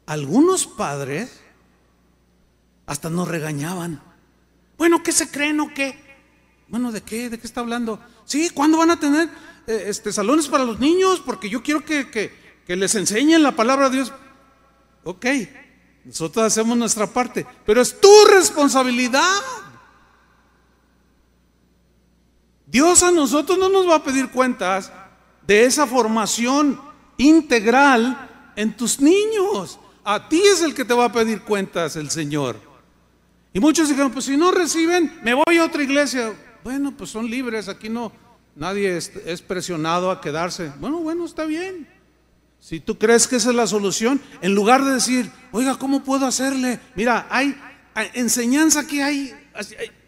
algunos 0.07 0.67
padres 0.67 1.41
hasta 2.87 3.11
nos 3.11 3.27
regañaban. 3.27 4.01
Bueno, 4.79 5.03
¿qué 5.03 5.11
se 5.11 5.31
creen 5.31 5.59
o 5.61 5.75
qué? 5.75 5.99
Bueno, 6.69 6.93
¿de 6.93 7.01
qué? 7.01 7.31
¿De 7.31 7.39
qué 7.39 7.47
está 7.47 7.61
hablando? 7.61 7.99
Sí, 8.25 8.51
¿cuándo 8.51 8.79
van 8.79 8.91
a 8.91 9.01
tener 9.01 9.29
eh, 9.67 9.87
este, 9.89 10.13
salones 10.13 10.47
para 10.47 10.65
los 10.65 10.79
niños? 10.79 11.21
Porque 11.25 11.51
yo 11.51 11.63
quiero 11.63 11.85
que, 11.85 12.09
que 12.11 12.77
les 12.77 12.95
enseñen 12.95 13.43
la 13.43 13.57
palabra 13.57 13.89
de 13.89 13.97
Dios. 13.97 14.13
Ok, 15.03 15.27
nosotros 16.05 16.45
hacemos 16.45 16.77
nuestra 16.77 17.07
parte, 17.07 17.47
pero 17.65 17.81
es 17.81 17.99
tu 18.01 18.13
responsabilidad. 18.31 19.41
Dios 22.67 23.03
a 23.03 23.11
nosotros 23.11 23.59
no 23.59 23.69
nos 23.69 23.89
va 23.89 23.97
a 23.97 24.03
pedir 24.03 24.31
cuentas 24.31 24.93
de 25.47 25.65
esa 25.65 25.87
formación 25.87 26.81
integral 27.17 28.53
en 28.57 28.77
tus 28.77 29.01
niños. 29.01 29.79
A 30.05 30.29
ti 30.29 30.43
es 30.43 30.63
el 30.63 30.75
que 30.75 30.85
te 30.85 30.95
va 30.95 31.07
a 31.07 31.13
pedir 31.13 31.43
cuentas 31.43 31.97
el 31.97 32.11
Señor. 32.11 32.57
Y 33.53 33.61
muchos 33.61 33.89
dijeron, 33.89 34.11
pues 34.11 34.25
si 34.25 34.37
no 34.37 34.51
reciben, 34.51 35.21
me 35.23 35.33
voy 35.35 35.59
a 35.59 35.65
otra 35.65 35.83
iglesia. 35.83 36.35
Bueno, 36.65 36.93
pues 36.97 37.11
son 37.11 37.31
libres, 37.31 37.69
aquí 37.69 37.89
no, 37.89 38.13
nadie 38.57 38.97
es, 38.97 39.43
presionado 39.43 40.11
a 40.11 40.21
quedarse. 40.21 40.73
Bueno, 40.81 40.99
bueno, 40.99 41.25
está 41.25 41.45
bien. 41.45 41.89
Si 42.65 42.81
tú 42.81 42.99
crees 42.99 43.29
que 43.29 43.37
esa 43.37 43.51
es 43.51 43.57
la 43.57 43.67
solución, 43.67 44.19
en 44.41 44.55
lugar 44.55 44.83
de 44.83 44.93
decir, 44.93 45.31
oiga, 45.53 45.77
¿cómo 45.77 46.03
puedo 46.03 46.25
hacerle? 46.25 46.81
Mira, 46.95 47.27
hay, 47.29 47.55
enseñanza 48.15 48.87
que 48.87 49.03
hay, 49.03 49.35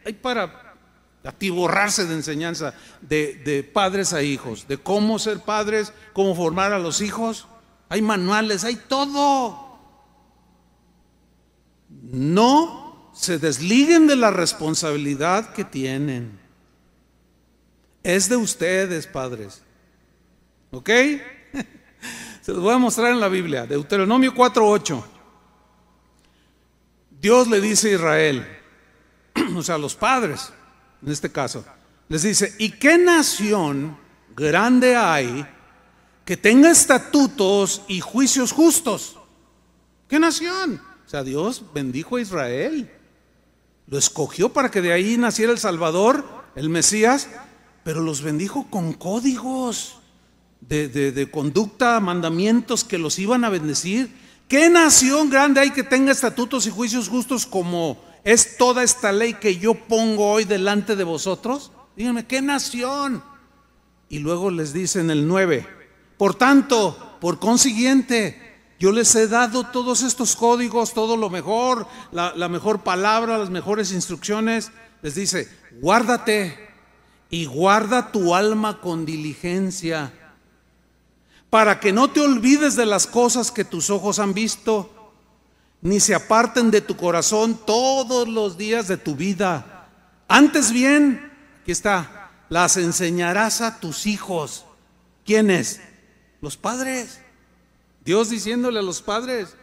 hay, 0.06 0.14
para 0.14 0.74
atiborrarse 1.22 2.06
de 2.06 2.14
enseñanza 2.14 2.72
de, 3.02 3.34
de 3.44 3.62
padres 3.62 4.14
a 4.14 4.22
hijos, 4.22 4.66
de 4.68 4.78
cómo 4.78 5.18
ser 5.18 5.40
padres, 5.40 5.92
cómo 6.14 6.34
formar 6.34 6.72
a 6.72 6.78
los 6.78 7.02
hijos. 7.02 7.46
Hay 7.90 8.00
manuales, 8.00 8.64
hay 8.64 8.76
todo. 8.76 9.78
No 11.90 13.12
se 13.14 13.38
desliguen 13.38 14.06
de 14.06 14.16
la 14.16 14.30
responsabilidad 14.30 15.52
que 15.52 15.64
tienen. 15.64 16.40
Es 18.02 18.30
de 18.30 18.36
ustedes, 18.36 19.06
padres. 19.06 19.60
¿Ok? 20.70 20.88
Se 22.46 22.52
los 22.52 22.62
voy 22.62 22.74
a 22.74 22.78
mostrar 22.78 23.10
en 23.10 23.18
la 23.18 23.26
Biblia, 23.26 23.66
Deuteronomio 23.66 24.32
4:8. 24.32 25.02
Dios 27.20 27.48
le 27.48 27.60
dice 27.60 27.88
a 27.88 27.94
Israel, 27.94 28.46
o 29.56 29.62
sea, 29.64 29.74
a 29.74 29.78
los 29.78 29.96
padres, 29.96 30.52
en 31.04 31.10
este 31.10 31.32
caso, 31.32 31.64
les 32.08 32.22
dice, 32.22 32.54
¿y 32.60 32.70
qué 32.70 32.98
nación 32.98 33.98
grande 34.36 34.94
hay 34.94 35.44
que 36.24 36.36
tenga 36.36 36.70
estatutos 36.70 37.82
y 37.88 37.98
juicios 37.98 38.52
justos? 38.52 39.18
¿Qué 40.06 40.20
nación? 40.20 40.80
O 41.04 41.08
sea, 41.08 41.24
Dios 41.24 41.64
bendijo 41.74 42.14
a 42.14 42.20
Israel. 42.20 42.88
Lo 43.88 43.98
escogió 43.98 44.52
para 44.52 44.70
que 44.70 44.82
de 44.82 44.92
ahí 44.92 45.16
naciera 45.16 45.50
el 45.50 45.58
Salvador, 45.58 46.24
el 46.54 46.68
Mesías, 46.68 47.28
pero 47.82 48.02
los 48.02 48.22
bendijo 48.22 48.68
con 48.70 48.92
códigos 48.92 49.98
de, 50.60 51.28
conducta, 51.30 52.00
mandamientos 52.00 52.84
que 52.84 52.98
los 52.98 53.18
iban 53.18 53.44
a 53.44 53.50
bendecir. 53.50 54.10
¿Qué 54.48 54.68
nación 54.70 55.30
grande 55.30 55.60
hay 55.60 55.70
que 55.70 55.82
tenga 55.82 56.12
estatutos 56.12 56.66
y 56.66 56.70
juicios 56.70 57.08
justos 57.08 57.46
como 57.46 58.02
es 58.24 58.56
toda 58.56 58.82
esta 58.82 59.12
ley 59.12 59.34
que 59.34 59.58
yo 59.58 59.74
pongo 59.74 60.30
hoy 60.30 60.44
delante 60.44 60.96
de 60.96 61.04
vosotros? 61.04 61.72
Díganme, 61.96 62.26
¿qué 62.26 62.42
nación? 62.42 63.22
Y 64.08 64.20
luego 64.20 64.50
les 64.50 64.72
dice 64.72 65.00
en 65.00 65.10
el 65.10 65.26
9, 65.26 65.66
por 66.16 66.34
tanto, 66.34 67.16
por 67.20 67.38
consiguiente, 67.38 68.46
yo 68.78 68.92
les 68.92 69.14
he 69.14 69.26
dado 69.26 69.64
todos 69.64 70.02
estos 70.02 70.36
códigos, 70.36 70.92
todo 70.92 71.16
lo 71.16 71.30
mejor, 71.30 71.86
la, 72.12 72.48
mejor 72.48 72.82
palabra, 72.82 73.38
las 73.38 73.50
mejores 73.50 73.92
instrucciones. 73.92 74.70
Les 75.02 75.14
dice, 75.14 75.48
guárdate 75.80 76.58
y 77.30 77.46
guarda 77.46 78.12
tu 78.12 78.34
alma 78.34 78.80
con 78.80 79.06
diligencia, 79.06 80.12
para 81.50 81.80
que 81.80 81.92
no 81.92 82.10
te 82.10 82.20
olvides 82.20 82.76
de 82.76 82.86
las 82.86 83.06
cosas 83.06 83.50
que 83.50 83.64
tus 83.64 83.90
ojos 83.90 84.18
han 84.18 84.34
visto, 84.34 84.90
ni 85.82 86.00
se 86.00 86.14
aparten 86.14 86.70
de 86.70 86.80
tu 86.80 86.96
corazón 86.96 87.60
todos 87.66 88.28
los 88.28 88.56
días 88.56 88.88
de 88.88 88.96
tu 88.96 89.14
vida. 89.14 89.88
Antes 90.28 90.72
bien, 90.72 91.32
aquí 91.62 91.72
está, 91.72 92.30
las 92.48 92.76
enseñarás 92.76 93.60
a 93.60 93.78
tus 93.78 94.06
hijos 94.06 94.66
¿Quiénes? 95.26 95.80
Los 96.40 96.56
padres. 96.56 97.20
Dios 98.04 98.30
diciéndole 98.30 98.78
a 98.78 98.82
los 98.82 99.02
padres 99.02 99.56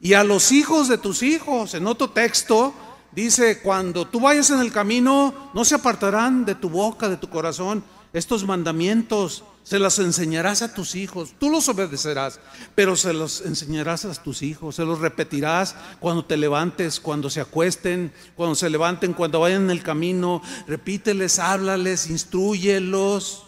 y 0.00 0.14
a 0.14 0.24
los 0.24 0.50
hijos 0.50 0.88
de 0.88 0.98
tus 0.98 1.22
hijos. 1.22 1.74
En 1.74 1.86
otro 1.86 2.10
texto 2.10 2.74
dice, 3.12 3.60
cuando 3.62 4.08
tú 4.08 4.18
vayas 4.18 4.50
en 4.50 4.58
el 4.58 4.72
camino, 4.72 5.52
no 5.54 5.64
se 5.64 5.76
apartarán 5.76 6.44
de 6.44 6.56
tu 6.56 6.68
boca, 6.68 7.08
de 7.08 7.16
tu 7.16 7.30
corazón, 7.30 7.84
estos 8.12 8.44
mandamientos. 8.44 9.44
Se 9.68 9.78
los 9.78 9.98
enseñarás 9.98 10.62
a 10.62 10.72
tus 10.72 10.94
hijos. 10.94 11.34
Tú 11.38 11.50
los 11.50 11.68
obedecerás, 11.68 12.40
pero 12.74 12.96
se 12.96 13.12
los 13.12 13.42
enseñarás 13.42 14.06
a 14.06 14.14
tus 14.14 14.40
hijos. 14.40 14.76
Se 14.76 14.84
los 14.86 14.98
repetirás 14.98 15.76
cuando 16.00 16.24
te 16.24 16.38
levantes, 16.38 16.98
cuando 16.98 17.28
se 17.28 17.42
acuesten, 17.42 18.10
cuando 18.34 18.54
se 18.54 18.70
levanten, 18.70 19.12
cuando 19.12 19.40
vayan 19.40 19.64
en 19.64 19.70
el 19.70 19.82
camino. 19.82 20.40
Repíteles, 20.66 21.38
háblales, 21.38 22.08
instruyelos. 22.08 23.44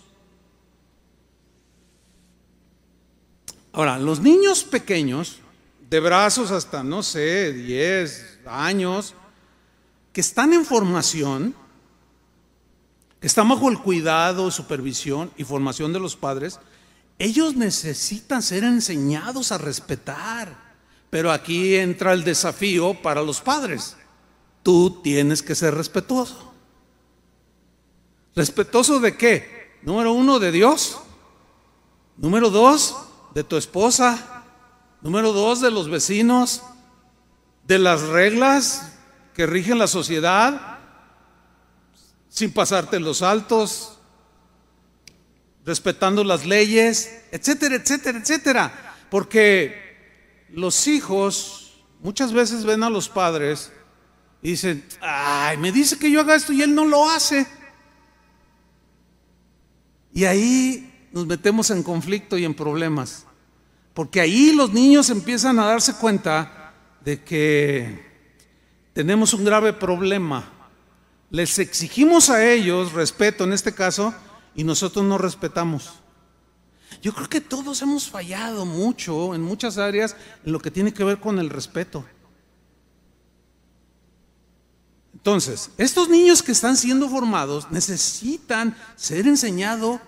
Ahora, 3.73 3.99
los 3.99 4.21
niños 4.21 4.63
pequeños, 4.63 5.39
de 5.89 6.01
brazos 6.01 6.51
hasta, 6.51 6.85
no 6.85 7.03
sé, 7.03 7.51
10 7.55 8.41
años, 8.45 9.15
que 10.13 10.21
están 10.21 10.53
en 10.53 10.67
formación, 10.67 11.55
que 13.21 13.27
están 13.27 13.49
bajo 13.49 13.69
el 13.69 13.79
cuidado, 13.79 14.51
supervisión 14.51 15.31
y 15.37 15.45
formación 15.45 15.93
de 15.93 16.01
los 16.01 16.17
padres, 16.17 16.59
ellos 17.19 17.55
necesitan 17.55 18.43
ser 18.43 18.65
enseñados 18.65 19.53
a 19.53 19.59
respetar. 19.59 20.71
Pero 21.11 21.31
aquí 21.31 21.77
entra 21.77 22.15
el 22.15 22.25
desafío 22.25 22.95
para 22.95 23.23
los 23.23 23.43
padres. 23.43 23.97
Tú 24.63 25.01
tienes 25.03 25.43
que 25.43 25.55
ser 25.55 25.75
respetuoso. 25.75 26.55
¿Respetuoso 28.35 29.01
de 29.01 29.17
qué? 29.17 29.77
Número 29.83 30.13
uno, 30.13 30.39
de 30.39 30.51
Dios. 30.51 30.99
Número 32.17 32.49
dos, 32.49 32.97
de 33.35 33.45
tu 33.45 33.57
esposa. 33.57 34.45
Número 35.03 35.33
dos, 35.33 35.61
de 35.61 35.71
los 35.71 35.91
vecinos. 35.91 36.63
De 37.67 37.79
las 37.79 38.01
reglas 38.03 38.95
que 39.35 39.47
rigen 39.47 39.79
la 39.79 39.89
sociedad 39.89 40.80
sin 42.41 42.53
pasarte 42.53 42.99
los 42.99 43.21
altos, 43.21 43.99
respetando 45.67 46.25
las 46.25 46.47
leyes, 46.47 47.25
etcétera, 47.31 47.75
etcétera, 47.75 48.19
etcétera. 48.19 48.95
Porque 49.11 50.47
los 50.49 50.87
hijos 50.87 51.85
muchas 52.01 52.33
veces 52.33 52.65
ven 52.65 52.83
a 52.83 52.89
los 52.89 53.11
padres 53.11 53.71
y 54.41 54.53
dicen, 54.53 54.83
ay, 55.03 55.59
me 55.59 55.71
dice 55.71 55.99
que 55.99 56.11
yo 56.11 56.23
haga 56.23 56.35
esto 56.35 56.55
y 56.55 56.63
él 56.63 56.75
no 56.75 56.87
lo 56.87 57.11
hace. 57.11 57.47
Y 60.15 60.25
ahí 60.25 61.09
nos 61.13 61.27
metemos 61.27 61.71
en 61.71 61.83
conflicto 61.83 62.39
y 62.39 62.47
en 62.47 62.55
problemas. 62.55 63.27
Porque 63.93 64.19
ahí 64.19 64.53
los 64.53 64.73
niños 64.73 65.11
empiezan 65.11 65.59
a 65.59 65.67
darse 65.67 65.93
cuenta 65.93 66.73
de 67.05 67.23
que 67.23 68.03
tenemos 68.95 69.35
un 69.35 69.45
grave 69.45 69.75
problema 69.75 70.60
les 71.31 71.59
exigimos 71.59 72.29
a 72.29 72.45
ellos 72.45 72.93
respeto 72.93 73.45
en 73.45 73.53
este 73.53 73.73
caso 73.73 74.13
y 74.55 74.65
nosotros 74.65 75.05
no 75.05 75.17
respetamos. 75.17 75.95
Yo 77.01 77.15
creo 77.15 77.29
que 77.29 77.41
todos 77.41 77.81
hemos 77.83 78.11
fallado 78.11 78.67
mucho 78.67 79.35
en 79.35 79.41
muchas 79.41 79.79
áreas 79.79 80.17
en 80.45 80.53
lo 80.53 80.59
que 80.59 80.71
tiene 80.71 80.93
que 80.93 81.05
ver 81.05 81.21
con 81.21 81.39
el 81.39 81.49
respeto. 81.49 82.05
Entonces, 85.15 85.71
estos 85.77 86.09
niños 86.09 86.43
que 86.43 86.53
están 86.53 86.77
siendo 86.77 87.09
formados 87.09 87.71
necesitan 87.71 88.77
ser 88.97 89.27
enseñados 89.27 90.01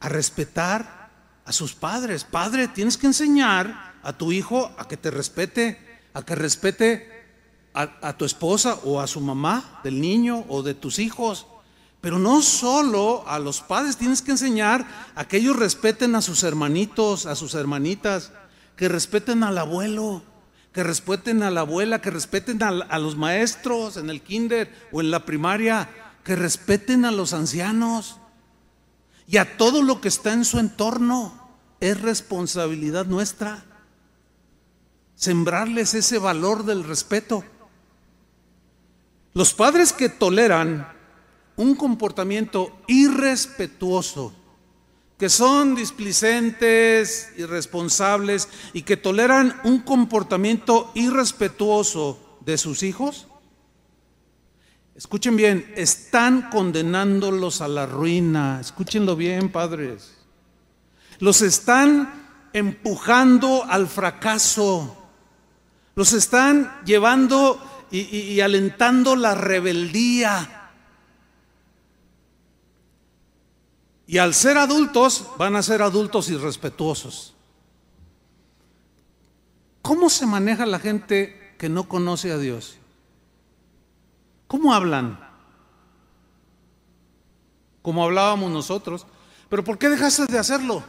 a 0.00 0.08
respetar 0.08 1.10
a 1.44 1.52
sus 1.52 1.74
padres. 1.74 2.24
Padre, 2.24 2.68
tienes 2.68 2.96
que 2.96 3.06
enseñar 3.06 3.96
a 4.02 4.12
tu 4.12 4.32
hijo 4.32 4.72
a 4.78 4.88
que 4.88 4.96
te 4.96 5.10
respete, 5.10 6.00
a 6.14 6.22
que 6.22 6.34
respete 6.34 7.15
a, 7.76 8.16
tu 8.16 8.24
esposa 8.24 8.78
o 8.84 9.00
a 9.00 9.06
su 9.06 9.20
mamá 9.20 9.80
del 9.84 10.00
niño 10.00 10.44
o 10.48 10.62
de 10.62 10.74
tus 10.74 10.98
hijos. 10.98 11.46
Pero 12.00 12.18
no 12.18 12.40
solo 12.40 13.24
a 13.26 13.38
los 13.38 13.60
padres 13.60 13.96
tienes 13.96 14.22
que 14.22 14.30
enseñar 14.30 14.86
a 15.14 15.26
que 15.26 15.36
ellos 15.36 15.56
respeten 15.56 16.14
a 16.14 16.22
sus 16.22 16.42
hermanitos, 16.42 17.26
a 17.26 17.36
sus 17.36 17.54
hermanitas, 17.54 18.32
que 18.76 18.88
respeten 18.88 19.42
al 19.42 19.58
abuelo, 19.58 20.22
que 20.72 20.82
respeten 20.82 21.42
a 21.42 21.50
la 21.50 21.60
abuela, 21.60 22.00
que 22.00 22.10
respeten 22.10 22.62
a, 22.62 22.68
a, 22.68 22.98
los 22.98 23.16
maestros 23.16 23.96
en 23.96 24.08
el 24.08 24.22
kinder 24.22 24.72
o 24.92 25.00
en 25.00 25.10
la 25.10 25.24
primaria, 25.24 25.88
que 26.24 26.36
respeten 26.36 27.04
a 27.04 27.10
los 27.10 27.32
ancianos 27.32 28.16
y 29.26 29.36
a 29.36 29.56
todo 29.56 29.82
lo 29.82 30.00
que 30.00 30.08
está 30.08 30.32
en 30.32 30.44
su 30.44 30.58
entorno. 30.58 31.44
Es 31.80 32.00
responsabilidad 32.00 33.04
nuestra 33.04 33.64
sembrarles 35.16 35.94
ese 35.94 36.18
valor 36.18 36.64
del 36.64 36.84
respeto. 36.84 37.42
Los 39.36 39.52
padres 39.52 39.92
que 39.92 40.08
toleran 40.08 40.88
un 41.56 41.74
comportamiento 41.74 42.80
irrespetuoso, 42.86 44.32
que 45.18 45.28
son 45.28 45.74
displicentes, 45.74 47.34
irresponsables 47.36 48.48
y 48.72 48.80
que 48.80 48.96
toleran 48.96 49.60
un 49.64 49.80
comportamiento 49.80 50.90
irrespetuoso 50.94 52.38
de 52.46 52.56
sus 52.56 52.82
hijos, 52.82 53.26
escuchen 54.94 55.36
bien, 55.36 55.70
están 55.76 56.48
condenándolos 56.48 57.60
a 57.60 57.68
la 57.68 57.84
ruina. 57.84 58.58
Escúchenlo 58.62 59.16
bien, 59.16 59.52
padres. 59.52 60.14
Los 61.18 61.42
están 61.42 62.48
empujando 62.54 63.66
al 63.68 63.86
fracaso. 63.86 64.96
Los 65.94 66.14
están 66.14 66.80
llevando 66.86 67.75
y, 67.90 68.40
alentando 68.40 69.16
la 69.16 69.34
rebeldía. 69.34 70.70
Y 74.06 74.18
al 74.18 74.34
ser 74.34 74.58
adultos, 74.58 75.26
van 75.38 75.56
a 75.56 75.62
ser 75.62 75.82
adultos 75.82 76.28
irrespetuosos. 76.30 77.34
¿Cómo 79.82 80.10
se 80.10 80.26
maneja 80.26 80.66
la 80.66 80.78
gente 80.78 81.54
que 81.58 81.68
no 81.68 81.88
conoce 81.88 82.32
a 82.32 82.38
Dios? 82.38 82.76
¿Cómo 84.46 84.74
hablan? 84.74 85.18
Como 87.82 88.04
hablábamos 88.04 88.50
nosotros. 88.50 89.06
Pero 89.48 89.64
¿por 89.64 89.78
qué 89.78 89.88
dejaste 89.88 90.26
de 90.26 90.38
hacerlo? 90.38 90.82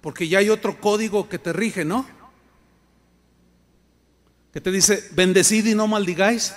Porque 0.00 0.28
ya 0.28 0.38
hay 0.38 0.48
otro 0.48 0.80
código 0.80 1.28
que 1.28 1.38
te 1.38 1.52
rige, 1.52 1.84
¿no? 1.84 2.06
Que 4.52 4.60
te 4.60 4.70
dice, 4.70 5.08
bendecid 5.12 5.66
y 5.66 5.74
no 5.74 5.86
maldigáis. 5.86 6.54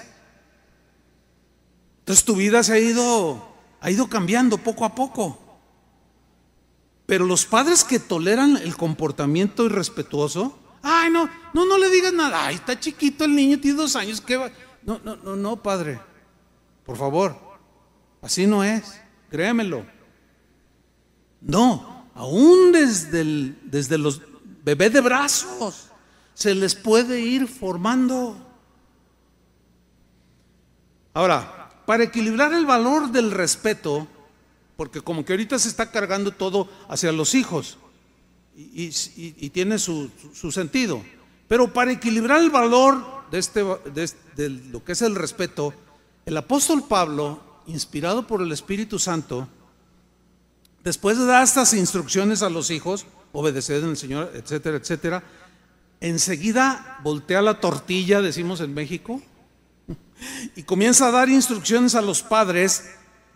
Entonces 1.99 2.25
tu 2.25 2.35
vida 2.35 2.63
se 2.63 2.73
ha 2.73 2.79
ido, 2.79 3.55
ha 3.79 3.91
ido 3.91 4.07
cambiando 4.07 4.57
poco 4.57 4.85
a 4.85 4.95
poco. 4.95 5.39
Pero 7.05 7.25
los 7.25 7.45
padres 7.45 7.83
que 7.83 7.99
toleran 7.99 8.57
el 8.57 8.75
comportamiento 8.75 9.65
irrespetuoso, 9.65 10.57
ay, 10.81 11.09
no, 11.11 11.29
no, 11.53 11.65
no 11.65 11.77
le 11.77 11.89
digas 11.89 12.13
nada, 12.13 12.47
ay, 12.47 12.55
está 12.55 12.79
chiquito 12.79 13.25
el 13.25 13.35
niño, 13.35 13.59
tiene 13.59 13.77
dos 13.77 13.95
años, 13.95 14.21
¿qué 14.21 14.37
va? 14.37 14.51
No, 14.83 14.99
no, 15.03 15.15
no, 15.17 15.35
no, 15.35 15.61
padre, 15.61 15.99
por 16.85 16.97
favor, 16.97 17.37
así 18.21 18.47
no 18.47 18.63
es, 18.63 18.99
créemelo. 19.29 19.85
No, 21.41 22.07
aún 22.15 22.71
desde, 22.71 23.23
desde 23.63 23.97
los 23.97 24.21
bebés 24.63 24.93
de 24.93 25.01
brazos 25.01 25.89
se 26.33 26.55
les 26.55 26.75
puede 26.75 27.19
ir 27.19 27.47
formando. 27.47 28.35
Ahora, 31.13 31.69
para 31.85 32.03
equilibrar 32.03 32.53
el 32.53 32.65
valor 32.65 33.11
del 33.11 33.31
respeto, 33.31 34.07
porque 34.75 35.01
como 35.01 35.23
que 35.23 35.33
ahorita 35.33 35.59
se 35.59 35.69
está 35.69 35.91
cargando 35.91 36.31
todo 36.31 36.69
hacia 36.89 37.11
los 37.11 37.35
hijos 37.35 37.77
y, 38.55 39.49
tiene 39.49 39.79
su, 39.79 40.09
sentido, 40.51 41.03
pero 41.47 41.71
para 41.71 41.91
equilibrar 41.91 42.41
el 42.41 42.49
valor 42.49 43.03
de, 43.31 43.39
este, 43.39 43.63
de 44.35 44.49
lo 44.49 44.83
que 44.83 44.93
es 44.93 45.01
el 45.01 45.15
respeto, 45.15 45.73
el 46.25 46.37
apóstol 46.37 46.83
Pablo, 46.87 47.41
inspirado 47.67 48.25
por 48.25 48.41
el 48.41 48.51
Espíritu 48.51 48.99
Santo, 48.99 49.47
después 50.83 51.17
de 51.17 51.25
dar 51.25 51.43
estas 51.43 51.73
instrucciones 51.73 52.41
a 52.41 52.49
los 52.49 52.71
hijos, 52.71 53.05
obedecer 53.31 53.83
en 53.83 53.91
el 53.91 53.97
Señor, 53.97 54.31
etcétera, 54.33 54.77
etcétera, 54.77 55.23
enseguida 56.03 56.99
voltea 57.01 57.41
la 57.41 57.59
tortilla, 57.59 58.21
decimos 58.21 58.59
en 58.61 58.73
México, 58.73 59.21
y 60.55 60.63
comienza 60.63 61.07
a 61.07 61.11
dar 61.11 61.29
instrucciones 61.29 61.95
a 61.95 62.01
los 62.01 62.21
padres 62.21 62.91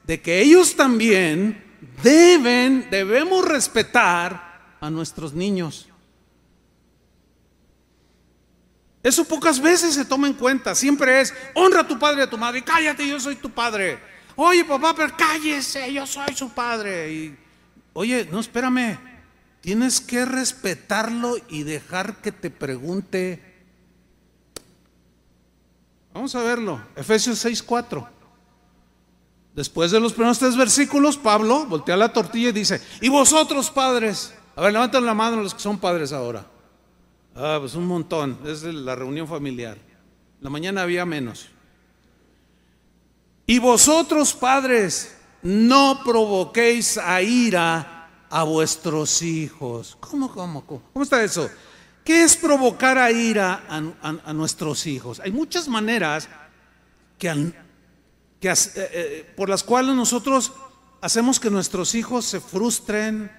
de 0.05 0.21
que 0.21 0.41
ellos 0.41 0.75
también 0.75 1.63
deben, 2.03 2.87
debemos 2.91 3.45
respetar 3.45 4.75
a 4.79 4.89
nuestros 4.89 5.33
niños. 5.33 5.87
Eso 9.01 9.23
pocas 9.23 9.61
veces 9.61 9.95
se 9.95 10.03
toma 10.03 10.27
en 10.27 10.33
cuenta, 10.33 10.75
siempre 10.75 11.21
es, 11.21 11.33
honra 11.55 11.81
a 11.81 11.87
tu 11.87 11.97
padre 11.97 12.19
y 12.19 12.23
a 12.23 12.29
tu 12.29 12.37
madre, 12.37 12.63
cállate, 12.63 13.07
yo 13.07 13.19
soy 13.19 13.37
tu 13.37 13.49
padre. 13.49 13.97
Oye, 14.35 14.65
papá, 14.65 14.93
pero 14.93 15.15
cállese, 15.15 15.91
yo 15.93 16.05
soy 16.05 16.35
su 16.35 16.49
padre. 16.49 17.13
Y 17.13 17.37
Oye, 17.93 18.27
no, 18.29 18.41
espérame. 18.41 18.99
Tienes 19.61 20.01
que 20.01 20.25
respetarlo 20.25 21.35
y 21.49 21.63
dejar 21.63 22.21
que 22.21 22.31
te 22.31 22.49
pregunte. 22.49 23.41
Vamos 26.13 26.35
a 26.35 26.43
verlo. 26.43 26.81
Efesios 26.95 27.43
6:4. 27.43 28.07
Después 29.53 29.89
de 29.89 29.99
los 29.99 30.13
primeros 30.13 30.37
tres 30.37 30.55
versículos, 30.55 31.17
Pablo 31.17 31.65
voltea 31.65 31.97
la 31.97 32.13
tortilla 32.13 32.49
y 32.49 32.51
dice, 32.51 32.79
y 33.01 33.09
vosotros 33.09 33.71
padres, 33.71 34.31
a 34.55 34.61
ver, 34.61 34.71
levanten 34.71 35.03
la 35.03 35.15
mano 35.15 35.41
los 35.41 35.55
que 35.55 35.59
son 35.59 35.79
padres 35.79 36.13
ahora. 36.13 36.45
Ah, 37.35 37.57
pues 37.59 37.73
un 37.73 37.87
montón, 37.87 38.37
es 38.45 38.61
la 38.61 38.95
reunión 38.95 39.27
familiar. 39.27 39.79
La 40.41 40.51
mañana 40.51 40.83
había 40.83 41.05
menos. 41.05 41.47
Y 43.47 43.57
vosotros 43.57 44.33
padres, 44.33 45.15
no 45.41 46.01
provoquéis 46.05 46.99
a 46.99 47.21
ira 47.23 47.96
a 48.29 48.43
vuestros 48.43 49.21
hijos. 49.21 49.97
¿Cómo, 49.99 50.31
cómo, 50.31 50.65
cómo? 50.65 50.81
¿Cómo 50.93 51.03
está 51.03 51.23
eso? 51.23 51.49
¿Qué 52.03 52.23
es 52.23 52.37
provocar 52.37 52.97
a 52.97 53.11
ira 53.11 53.65
a, 53.69 54.33
nuestros 54.33 54.87
hijos? 54.87 55.19
Hay 55.19 55.31
muchas 55.31 55.67
maneras 55.67 56.29
que, 57.19 57.27
eh, 57.29 57.53
eh, 58.41 59.33
por 59.35 59.49
las 59.49 59.61
cuales 59.63 59.93
nosotros 59.93 60.53
hacemos 61.01 61.39
que 61.39 61.49
nuestros 61.49 61.95
hijos 61.95 62.25
se 62.25 62.39
frustren, 62.39 63.29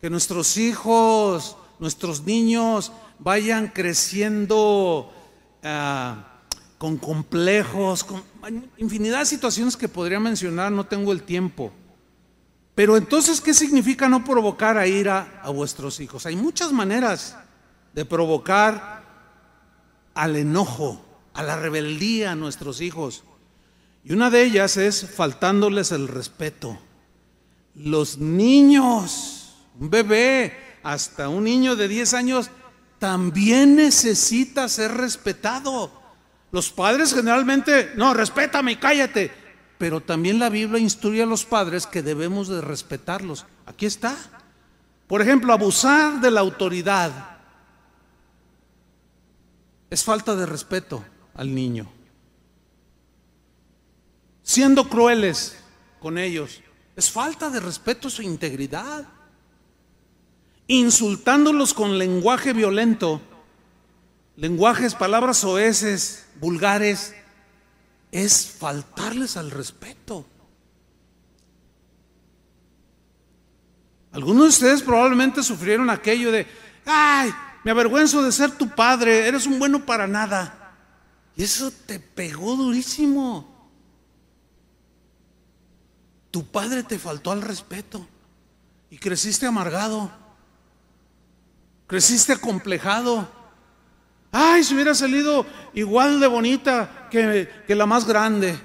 que 0.00 0.08
nuestros 0.08 0.56
hijos, 0.56 1.56
nuestros 1.78 2.22
niños 2.24 2.92
vayan 3.18 3.68
creciendo 3.68 5.12
ah, 5.62 6.40
con 6.78 6.96
complejos, 6.96 8.04
con 8.04 8.22
infinidad 8.78 9.20
de 9.20 9.26
situaciones 9.26 9.76
que 9.76 9.88
podría 9.88 10.20
mencionar, 10.20 10.72
no 10.72 10.84
tengo 10.84 11.12
el 11.12 11.22
tiempo. 11.22 11.72
Pero 12.74 12.96
entonces, 12.96 13.40
¿qué 13.40 13.54
significa 13.54 14.08
no 14.08 14.24
provocar 14.24 14.76
a 14.78 14.86
ira 14.86 15.40
a 15.42 15.50
vuestros 15.50 16.00
hijos? 16.00 16.26
Hay 16.26 16.34
muchas 16.34 16.72
maneras 16.72 17.36
de 17.92 18.04
provocar 18.04 19.04
al 20.14 20.36
enojo, 20.36 21.04
a 21.34 21.42
la 21.42 21.56
rebeldía 21.56 22.32
a 22.32 22.36
nuestros 22.36 22.80
hijos. 22.80 23.22
Y 24.04 24.12
una 24.12 24.28
de 24.28 24.42
ellas 24.42 24.76
es 24.76 25.08
faltándoles 25.08 25.92
el 25.92 26.08
respeto. 26.08 26.78
Los 27.76 28.18
niños, 28.18 29.54
un 29.78 29.90
bebé, 29.90 30.78
hasta 30.82 31.28
un 31.28 31.44
niño 31.44 31.76
de 31.76 31.88
10 31.88 32.14
años, 32.14 32.50
también 32.98 33.76
necesita 33.76 34.68
ser 34.68 34.92
respetado. 34.92 35.90
Los 36.50 36.70
padres 36.70 37.14
generalmente, 37.14 37.92
no, 37.96 38.14
respétame 38.14 38.72
y 38.72 38.76
cállate. 38.76 39.43
Pero 39.78 40.00
también 40.00 40.38
la 40.38 40.48
Biblia 40.48 40.78
instruye 40.78 41.22
a 41.22 41.26
los 41.26 41.44
padres 41.44 41.86
que 41.86 42.02
debemos 42.02 42.48
de 42.48 42.60
respetarlos. 42.60 43.46
Aquí 43.66 43.86
está. 43.86 44.16
Por 45.06 45.20
ejemplo, 45.20 45.52
abusar 45.52 46.20
de 46.20 46.30
la 46.30 46.40
autoridad 46.40 47.38
es 49.90 50.02
falta 50.02 50.34
de 50.34 50.46
respeto 50.46 51.04
al 51.34 51.54
niño 51.54 51.90
siendo 54.44 54.88
crueles 54.88 55.56
con 55.98 56.18
ellos. 56.18 56.60
Es 56.94 57.10
falta 57.10 57.50
de 57.50 57.58
respeto 57.58 58.06
a 58.06 58.10
su 58.10 58.22
integridad. 58.22 59.08
Insultándolos 60.68 61.74
con 61.74 61.98
lenguaje 61.98 62.52
violento, 62.52 63.20
lenguajes, 64.36 64.94
palabras 64.94 65.42
oeces, 65.42 66.26
vulgares, 66.40 67.14
es 68.14 68.46
faltarles 68.46 69.36
al 69.36 69.50
respeto. 69.50 70.24
Algunos 74.12 74.44
de 74.44 74.48
ustedes 74.50 74.82
probablemente 74.82 75.42
sufrieron 75.42 75.90
aquello 75.90 76.30
de, 76.30 76.46
ay, 76.86 77.34
me 77.64 77.72
avergüenzo 77.72 78.22
de 78.22 78.30
ser 78.30 78.52
tu 78.52 78.68
padre, 78.70 79.26
eres 79.26 79.46
un 79.46 79.58
bueno 79.58 79.84
para 79.84 80.06
nada. 80.06 80.76
Y 81.34 81.42
eso 81.42 81.72
te 81.72 81.98
pegó 81.98 82.54
durísimo. 82.54 83.68
Tu 86.30 86.46
padre 86.46 86.84
te 86.84 87.00
faltó 87.00 87.32
al 87.32 87.42
respeto 87.42 88.06
y 88.90 88.98
creciste 88.98 89.46
amargado, 89.46 90.12
creciste 91.88 92.32
acomplejado. 92.32 93.28
Ay, 94.36 94.64
si 94.64 94.74
hubiera 94.74 94.96
salido 94.96 95.46
igual 95.74 96.18
de 96.18 96.26
bonita 96.26 97.08
que, 97.08 97.48
la 97.68 97.86
más 97.86 98.04
grande. 98.04 98.58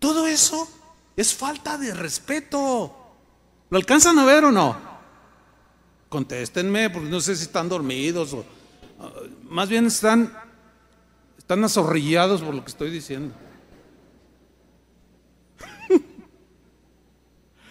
Todo 0.00 0.26
eso 0.26 0.68
es 1.14 1.32
falta 1.32 1.78
de 1.78 1.94
respeto. 1.94 2.92
¿Lo 3.70 3.78
alcanzan 3.78 4.18
a 4.18 4.24
ver 4.24 4.46
o 4.46 4.50
no? 4.50 4.76
Contéstenme, 6.08 6.90
porque 6.90 7.08
no 7.08 7.20
sé 7.20 7.36
si 7.36 7.44
están 7.44 7.68
dormidos 7.68 8.32
o 8.32 8.44
ah, 8.98 9.12
más 9.44 9.68
bien 9.68 9.86
están, 9.86 10.36
están 11.38 11.62
azorrillados 11.62 12.42
por 12.42 12.52
lo 12.52 12.64
que 12.64 12.70
estoy 12.72 12.90
diciendo. 12.90 13.32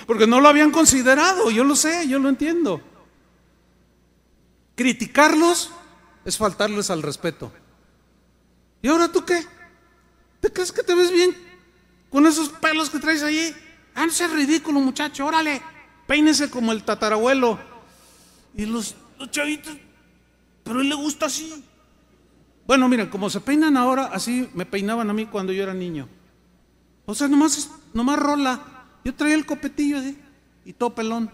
Porque 0.08 0.26
no 0.26 0.40
lo 0.40 0.48
habían 0.48 0.72
considerado, 0.72 1.52
yo 1.52 1.66
lo 1.66 1.76
sé, 1.76 2.08
yo 2.08 2.18
lo 2.20 2.30
entiendo. 2.30 2.93
Criticarlos 4.76 5.72
es 6.26 6.38
faltarles 6.38 6.90
al 6.90 7.02
respeto. 7.02 7.52
¿Y 8.82 8.88
ahora 8.88 9.12
tú 9.12 9.24
qué? 9.24 9.46
¿Te 10.42 10.52
crees 10.52 10.72
que 10.72 10.84
te 10.84 10.94
ves 10.94 11.12
bien 11.12 11.36
con 12.10 12.26
esos 12.26 12.50
pelos 12.50 12.90
que 12.90 13.00
traes 13.00 13.24
allí? 13.24 13.54
Ah, 13.96 14.06
no 14.06 14.12
seas 14.12 14.32
ridículo, 14.32 14.80
muchacho, 14.80 15.26
órale, 15.26 15.62
peínese 16.08 16.50
como 16.50 16.72
el 16.72 16.84
tatarabuelo. 16.84 17.60
Y 18.56 18.66
los, 18.66 18.96
chavitos, 19.32 19.78
pero 20.64 20.80
a 20.80 20.82
él 20.82 20.90
le 20.90 20.96
gusta 20.96 21.28
así. 21.28 21.64
Bueno, 22.66 22.90
miren, 22.90 23.10
como 23.10 23.30
se 23.30 23.42
peinan 23.42 23.78
ahora, 23.78 24.06
así 24.06 24.50
me 24.54 24.66
peinaban 24.66 25.10
a 25.10 25.14
mí 25.14 25.26
cuando 25.28 25.54
yo 25.54 25.64
era 25.64 25.74
niño. 25.74 26.08
O 27.06 27.14
sea, 27.14 27.28
nomás, 27.28 27.70
nomás 27.94 28.20
rola. 28.20 28.60
Yo 29.04 29.14
traía 29.14 29.36
el 29.36 29.46
copetillo 29.46 29.98
así 30.00 30.18
y 30.66 30.74
todo 30.74 30.96
pelón. 30.96 31.30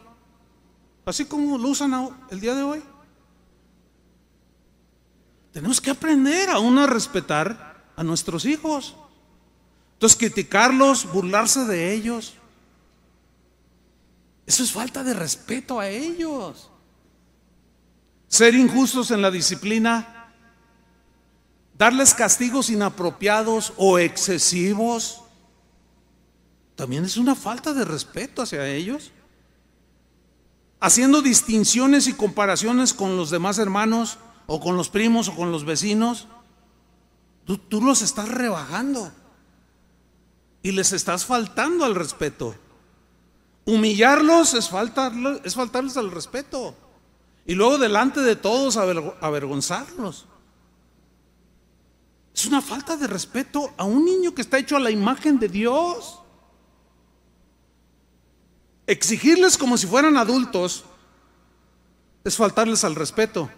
Así 1.06 1.26
como 1.26 1.58
lo 1.58 1.70
usan 1.70 1.94
el 2.30 2.40
día 2.40 2.56
de 2.56 2.64
hoy. 2.64 2.84
Tenemos 5.52 5.82
que 5.82 5.92
aprender 5.92 6.50
aún 6.50 6.78
a 6.78 6.88
respetar 6.88 7.84
a 7.96 8.04
nuestros 8.04 8.46
hijos. 8.46 8.96
Entonces, 9.94 10.18
criticarlos, 10.18 11.12
burlarse 11.12 11.66
de 11.66 11.94
ellos. 11.94 12.36
Eso 14.46 14.64
es 14.64 14.72
falta 14.72 15.04
de 15.04 15.14
respeto 15.14 15.80
a 15.80 15.90
ellos. 15.90 16.70
Ser 18.28 18.56
injustos 18.56 19.12
en 19.12 19.22
la 19.22 19.32
disciplina, 19.32 20.32
darles 21.78 22.14
castigos 22.14 22.70
inapropiados 22.70 23.74
o 23.78 24.00
excesivos 24.00 25.24
también 26.80 27.04
es 27.04 27.18
una 27.18 27.36
falta 27.36 27.74
de 27.74 27.84
respeto 27.84 28.42
hacia 28.42 28.66
ellos. 28.66 29.12
Haciendo 30.80 31.22
distinciones 31.22 32.08
y 32.08 32.14
comparaciones 32.14 32.94
con 32.94 33.18
los 33.18 33.32
demás 33.32 33.60
hermanos 33.60 34.18
o 34.52 34.60
con 34.60 34.76
los 34.76 34.90
primos 34.90 35.28
o 35.28 35.36
con 35.36 35.52
los 35.52 35.64
vecinos, 35.64 36.28
tú, 37.46 37.82
los 37.82 38.02
estás 38.02 38.28
rebajando 38.28 39.12
y 40.64 40.72
les 40.72 40.92
estás 40.92 41.24
faltando 41.24 41.86
al 41.86 41.94
respeto. 41.94 42.56
Humillarlos 43.66 44.56
es, 44.56 44.72
es 45.44 45.54
faltarles 45.56 45.98
al 45.98 46.10
respeto. 46.10 46.74
Y 47.46 47.54
luego 47.54 47.78
delante 47.78 48.22
de 48.22 48.36
todos 48.36 48.76
avergonzarlos. 48.78 50.26
Es 52.34 52.48
una 52.48 52.62
falta 52.62 52.98
de 52.98 53.06
respeto 53.06 53.72
a 53.78 53.84
un 53.84 54.04
niño 54.04 54.34
que 54.34 54.42
está 54.42 54.58
hecho 54.58 54.76
a 54.76 54.80
la 54.80 54.90
imagen 54.90 55.38
de 55.38 55.48
Dios. 55.48 56.22
Exigirles 58.88 59.60
como 59.60 59.78
si 59.78 59.86
fueran 59.86 60.18
adultos 60.18 60.86
es 62.24 62.36
faltarles 62.36 62.84
al 62.84 62.96
respeto. 62.96 63.52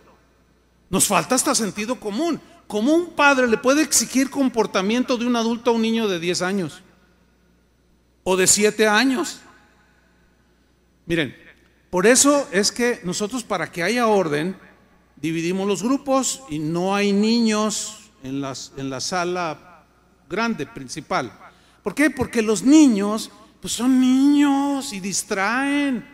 Nos 0.92 1.08
falta 1.08 1.36
hasta 1.36 1.56
sentido 1.56 2.00
común. 2.00 2.39
¿Cómo 2.68 2.94
un 2.94 3.12
padre 3.14 3.48
le 3.48 3.58
puede 3.58 3.82
exigir 3.82 4.30
comportamiento 4.30 5.18
de 5.18 5.26
un 5.26 5.38
adulto 5.38 5.72
a 5.72 5.74
un 5.74 5.82
niño 5.82 6.08
de 6.08 6.20
10 6.20 6.42
años? 6.42 6.82
O 8.24 8.36
de 8.36 8.46
7 8.46 8.88
años. 8.88 9.39
Miren, 11.06 11.36
por 11.89 12.06
eso 12.06 12.48
es 12.52 12.74
que 12.74 13.00
nosotros 13.04 13.44
para 13.44 13.72
que 13.72 13.84
haya 13.84 14.08
orden, 14.08 14.58
dividimos 15.16 15.66
los 15.66 15.82
grupos 15.82 16.44
y 16.50 16.60
no 16.60 16.94
hay 16.94 17.14
niños 17.14 18.12
en, 18.22 18.42
las, 18.42 18.74
en 18.76 18.89
la 18.89 19.00
sala 19.00 19.86
grande, 20.30 20.66
principal. 20.66 21.32
¿Por 21.84 21.96
qué? 21.96 22.10
Porque 22.10 22.42
los 22.42 22.64
niños 22.64 23.32
pues 23.62 23.74
son 23.74 24.00
niños 24.00 24.92
y 24.92 25.00
distraen. 25.00 26.06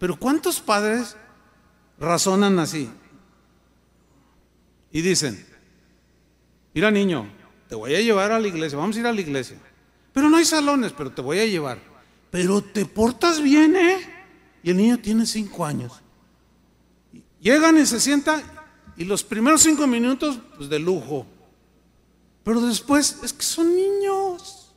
Pero 0.00 0.18
¿cuántos 0.18 0.60
padres 0.60 1.16
razonan 1.98 2.58
así? 2.58 2.90
Y 4.94 5.02
dicen, 5.02 5.44
mira 6.72 6.88
niño, 6.88 7.26
te 7.68 7.74
voy 7.74 7.96
a 7.96 8.00
llevar 8.00 8.30
a 8.30 8.38
la 8.38 8.46
iglesia, 8.46 8.78
vamos 8.78 8.94
a 8.94 9.00
ir 9.00 9.06
a 9.06 9.12
la 9.12 9.20
iglesia. 9.20 9.58
Pero 10.12 10.30
no 10.30 10.36
hay 10.36 10.44
salones, 10.44 10.92
pero 10.92 11.10
te 11.10 11.20
voy 11.20 11.40
a 11.40 11.44
llevar. 11.44 11.78
pero 12.30 12.62
te 12.62 12.86
portas 12.86 13.42
bien, 13.42 13.74
¿eh? 13.74 13.98
Y 14.62 14.70
el 14.70 14.76
niño 14.76 14.98
tiene 14.98 15.26
cinco 15.26 15.66
años. 15.66 16.00
Llegan 17.40 17.76
y 17.76 17.84
se 17.86 17.98
sientan 17.98 18.42
y 18.96 19.04
los 19.04 19.24
primeros 19.24 19.62
cinco 19.62 19.84
minutos, 19.88 20.38
pues 20.56 20.68
de 20.68 20.78
lujo. 20.78 21.26
Pero 22.44 22.60
después 22.60 23.18
es 23.24 23.32
que 23.32 23.42
son 23.42 23.74
niños. 23.74 24.72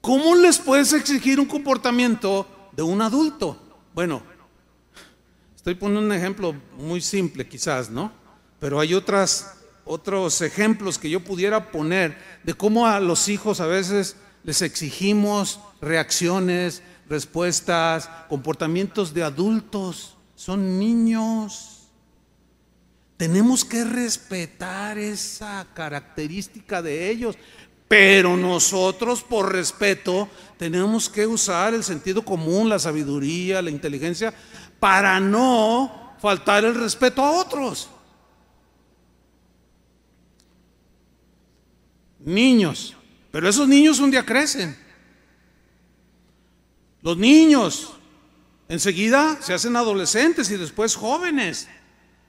¿Cómo 0.00 0.36
les 0.36 0.58
puedes 0.58 0.92
exigir 0.92 1.40
un 1.40 1.46
comportamiento 1.46 2.46
de 2.70 2.82
un 2.84 3.02
adulto? 3.02 3.60
Bueno, 3.92 4.22
estoy 5.64 5.76
poniendo 5.76 6.04
un 6.04 6.12
ejemplo 6.12 6.54
muy 6.76 7.00
simple 7.00 7.48
quizás, 7.48 7.88
¿no? 7.88 8.12
Pero 8.60 8.80
hay 8.80 8.92
otras, 8.92 9.54
otros 9.86 10.42
ejemplos 10.42 10.98
que 10.98 11.08
yo 11.08 11.24
pudiera 11.24 11.70
poner 11.70 12.18
de 12.42 12.52
cómo 12.52 12.86
a 12.86 13.00
los 13.00 13.30
hijos 13.30 13.60
a 13.60 13.66
veces 13.66 14.14
les 14.42 14.60
exigimos 14.60 15.58
reacciones, 15.80 16.82
respuestas, 17.08 18.10
comportamientos 18.28 19.14
de 19.14 19.22
adultos. 19.22 20.18
Son 20.34 20.78
niños. 20.78 21.88
Tenemos 23.16 23.64
que 23.64 23.84
respetar 23.84 24.98
esa 24.98 25.66
característica 25.72 26.82
de 26.82 27.08
ellos. 27.08 27.38
Pero 27.88 28.36
nosotros, 28.36 29.22
por 29.22 29.52
respeto, 29.52 30.28
tenemos 30.58 31.08
que 31.08 31.26
usar 31.26 31.74
el 31.74 31.84
sentido 31.84 32.24
común, 32.24 32.68
la 32.68 32.78
sabiduría, 32.78 33.62
la 33.62 33.70
inteligencia, 33.70 34.34
para 34.84 35.18
no 35.18 36.14
faltar 36.20 36.62
el 36.62 36.74
respeto 36.74 37.22
a 37.22 37.30
otros. 37.30 37.88
Niños, 42.18 42.94
pero 43.32 43.48
esos 43.48 43.66
niños 43.66 43.98
un 43.98 44.10
día 44.10 44.26
crecen. 44.26 44.76
Los 47.00 47.16
niños 47.16 47.94
enseguida 48.68 49.38
se 49.40 49.54
hacen 49.54 49.74
adolescentes 49.74 50.50
y 50.50 50.58
después 50.58 50.96
jóvenes. 50.96 51.66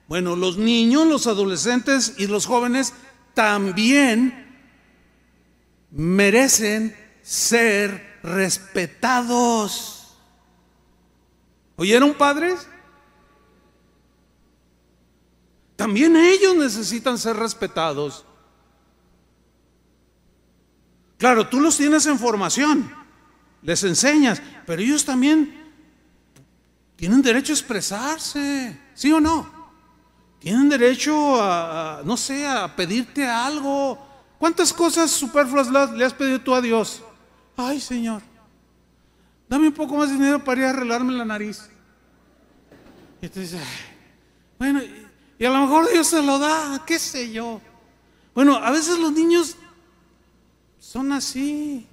Bueno, 0.08 0.34
los 0.34 0.56
niños, 0.56 1.06
los 1.06 1.26
adolescentes 1.26 2.14
y 2.16 2.26
los 2.26 2.46
jóvenes 2.46 2.94
también 3.34 4.64
merecen 5.90 6.96
ser 7.20 8.18
respetados. 8.22 9.95
¿Oyeron 11.76 12.14
padres? 12.14 12.68
También 15.76 16.16
ellos 16.16 16.56
necesitan 16.56 17.18
ser 17.18 17.36
respetados. 17.36 18.24
Claro, 21.18 21.48
tú 21.48 21.60
los 21.60 21.76
tienes 21.76 22.06
en 22.06 22.18
formación, 22.18 22.92
les 23.62 23.82
enseñas, 23.84 24.42
pero 24.66 24.82
ellos 24.82 25.04
también 25.04 25.72
tienen 26.96 27.22
derecho 27.22 27.52
a 27.52 27.56
expresarse, 27.56 28.78
¿sí 28.94 29.12
o 29.12 29.20
no? 29.20 29.54
Tienen 30.38 30.68
derecho 30.68 31.40
a, 31.40 32.02
no 32.04 32.16
sé, 32.16 32.46
a 32.46 32.74
pedirte 32.74 33.26
algo, 33.26 34.06
¿Cuántas 34.38 34.72
cosas 34.72 35.10
superfluas 35.10 35.70
le 35.92 36.04
has 36.04 36.12
pedido 36.12 36.40
tú 36.40 36.54
a 36.54 36.60
Dios? 36.60 37.02
Ay, 37.56 37.80
Señor, 37.80 38.22
dame 39.48 39.68
un 39.68 39.74
poco 39.74 39.96
más 39.96 40.08
de 40.08 40.14
dinero 40.14 40.42
para 40.42 40.60
ir 40.60 40.66
a 40.66 40.70
arreglarme 40.70 41.12
la 41.12 41.24
nariz. 41.24 41.68
Y 43.20 43.28
dices, 43.28 43.60
bueno, 44.58 44.80
y 45.38 45.44
a 45.44 45.50
lo 45.50 45.60
mejor 45.60 45.90
Dios 45.90 46.06
se 46.06 46.22
lo 46.22 46.38
da, 46.38 46.82
qué 46.86 46.98
sé 46.98 47.32
yo. 47.32 47.60
Bueno, 48.34 48.56
a 48.56 48.70
veces 48.70 48.98
los 48.98 49.12
niños 49.12 49.56
son 50.78 51.12
así. 51.12 51.86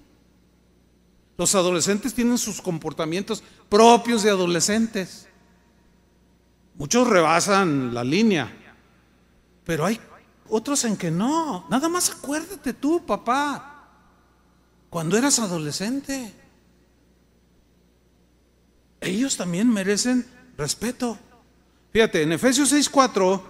Los 1.37 1.55
adolescentes 1.55 2.13
tienen 2.13 2.37
sus 2.37 2.61
comportamientos 2.61 3.43
propios 3.69 4.23
de 4.23 4.29
adolescentes. 4.29 5.27
Muchos 6.75 7.07
rebasan 7.07 7.93
la 7.93 8.03
línea, 8.03 8.51
pero 9.63 9.85
hay 9.85 9.99
otros 10.49 10.83
en 10.85 10.97
que 10.97 11.11
no. 11.11 11.65
Nada 11.69 11.89
más 11.89 12.11
acuérdate 12.11 12.73
tú, 12.73 13.05
papá, 13.05 13.87
cuando 14.89 15.17
eras 15.17 15.39
adolescente. 15.39 16.42
Ellos 19.03 19.37
también 19.37 19.69
merecen 19.69 20.25
respeto. 20.57 21.17
Fíjate, 21.91 22.23
en 22.23 22.31
Efesios 22.31 22.71
6:4, 22.71 23.41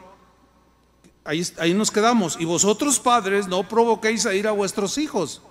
ahí, 1.24 1.46
ahí 1.60 1.74
nos 1.74 1.92
quedamos. 1.92 2.38
Y 2.40 2.46
vosotros 2.46 3.00
padres 3.00 3.48
no 3.48 3.68
provoquéis 3.68 4.26
a 4.26 4.34
ir 4.34 4.48
a 4.48 4.52
vuestros 4.52 4.98
hijos, 4.98 5.42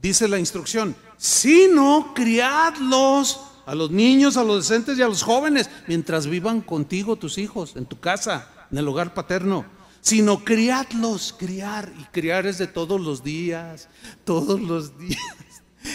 dice 0.00 0.28
la 0.28 0.38
instrucción, 0.38 0.96
sino 1.16 2.12
criadlos 2.14 3.40
a 3.66 3.74
los 3.74 3.90
niños, 3.90 4.36
a 4.36 4.40
los 4.40 4.50
adolescentes 4.50 4.98
y 4.98 5.02
a 5.02 5.08
los 5.08 5.22
jóvenes, 5.22 5.68
mientras 5.86 6.26
vivan 6.26 6.60
contigo 6.60 7.16
tus 7.16 7.38
hijos, 7.38 7.76
en 7.76 7.86
tu 7.86 7.98
casa, 8.00 8.50
en 8.70 8.78
el 8.78 8.88
hogar 8.88 9.14
paterno 9.14 9.66
sino 10.04 10.44
criadlos, 10.44 11.34
criar. 11.36 11.90
Y 11.98 12.04
criar 12.04 12.46
es 12.46 12.58
de 12.58 12.66
todos 12.66 13.00
los 13.00 13.24
días, 13.24 13.88
todos 14.24 14.60
los 14.60 14.98
días. 14.98 15.18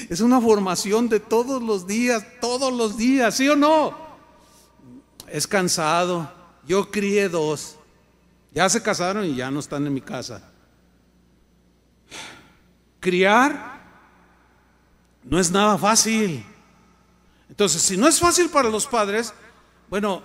Es 0.10 0.22
una 0.22 0.40
formación 0.40 1.10
de 1.10 1.20
todos 1.20 1.62
los 1.62 1.88
días, 1.88 2.24
todos 2.40 2.72
los 2.72 2.98
días, 2.98 3.36
¿sí 3.36 3.50
o 3.50 3.56
no? 3.56 3.98
Es 5.28 5.48
cansado. 5.48 6.32
Yo 6.68 6.92
crié 6.92 7.30
dos. 7.30 7.76
Ya 8.54 8.70
se 8.70 8.82
casaron 8.82 9.26
y 9.26 9.36
ya 9.36 9.50
no 9.50 9.60
están 9.60 9.86
en 9.88 9.94
mi 9.94 10.02
casa. 10.02 10.44
Criar 13.00 13.80
no 15.24 15.40
es 15.40 15.52
nada 15.52 15.78
fácil. 15.78 16.46
Entonces, 17.50 17.82
si 17.82 17.98
no 17.98 18.08
es 18.08 18.20
fácil 18.20 18.50
para 18.50 18.70
los 18.70 18.86
padres, 18.86 19.34
bueno, 19.90 20.22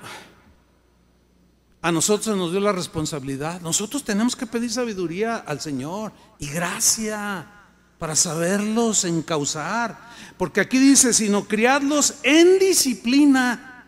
a 1.81 1.93
nosotros 1.93 2.37
nos 2.37 2.51
dio 2.51 2.61
la 2.61 2.73
responsabilidad. 2.73 3.61
Nosotros 3.61 4.05
tenemos 4.05 4.37
que 4.37 4.47
pedir 4.47 4.71
sabiduría 4.71 5.37
al 5.37 5.61
Señor 5.61 6.13
y 6.39 6.49
gracia 6.49 7.64
para 8.05 8.17
saberlos 8.17 9.07
encauzar. 9.07 9.99
Porque 10.37 10.61
aquí 10.61 10.79
dice, 10.79 11.15
sino 11.15 11.49
criadlos 11.49 12.17
en 12.23 12.59
disciplina. 12.59 13.87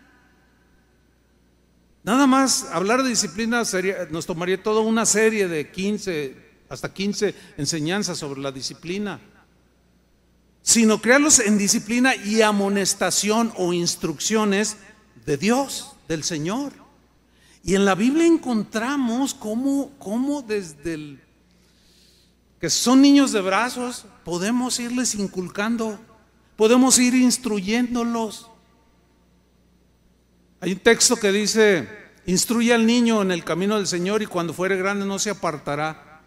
Nada 2.01 2.25
más 2.25 2.67
hablar 2.73 3.03
de 3.03 3.09
disciplina 3.09 3.61
nos 4.09 4.25
tomaría 4.25 4.63
toda 4.63 4.81
una 4.81 5.05
serie 5.05 5.47
de 5.47 5.69
15, 5.69 6.35
hasta 6.67 6.91
15 6.91 7.35
enseñanzas 7.57 8.17
sobre 8.17 8.41
la 8.41 8.51
disciplina. 8.51 9.19
Sino 10.63 10.99
criarlos 10.99 11.37
en 11.37 11.59
disciplina 11.59 12.15
y 12.15 12.41
amonestación 12.41 13.53
o 13.55 13.71
instrucciones 13.71 14.77
de 15.27 15.37
Dios, 15.37 15.91
del 16.07 16.23
Señor. 16.23 16.73
Y 17.63 17.75
en 17.75 17.85
la 17.85 17.93
Biblia 17.93 18.25
encontramos 18.25 19.35
cómo, 19.35 19.91
cómo 19.99 20.41
desde 20.41 20.95
el 20.95 21.26
que 22.59 22.69
son 22.69 23.01
niños 23.01 23.31
de 23.31 23.41
brazos 23.41 24.05
podemos 24.23 24.79
irles 24.79 25.15
inculcando, 25.15 25.99
podemos 26.55 26.97
ir 26.99 27.13
instruyéndolos. 27.13 28.49
Hay 30.59 30.73
un 30.73 30.79
texto 30.79 31.15
que 31.17 31.31
dice, 31.31 31.87
instruye 32.25 32.73
al 32.73 32.85
niño 32.85 33.21
en 33.21 33.31
el 33.31 33.43
camino 33.43 33.77
del 33.77 33.87
Señor 33.87 34.21
y 34.21 34.25
cuando 34.25 34.53
fuere 34.53 34.75
grande 34.75 35.05
no 35.05 35.19
se 35.19 35.29
apartará. 35.29 36.21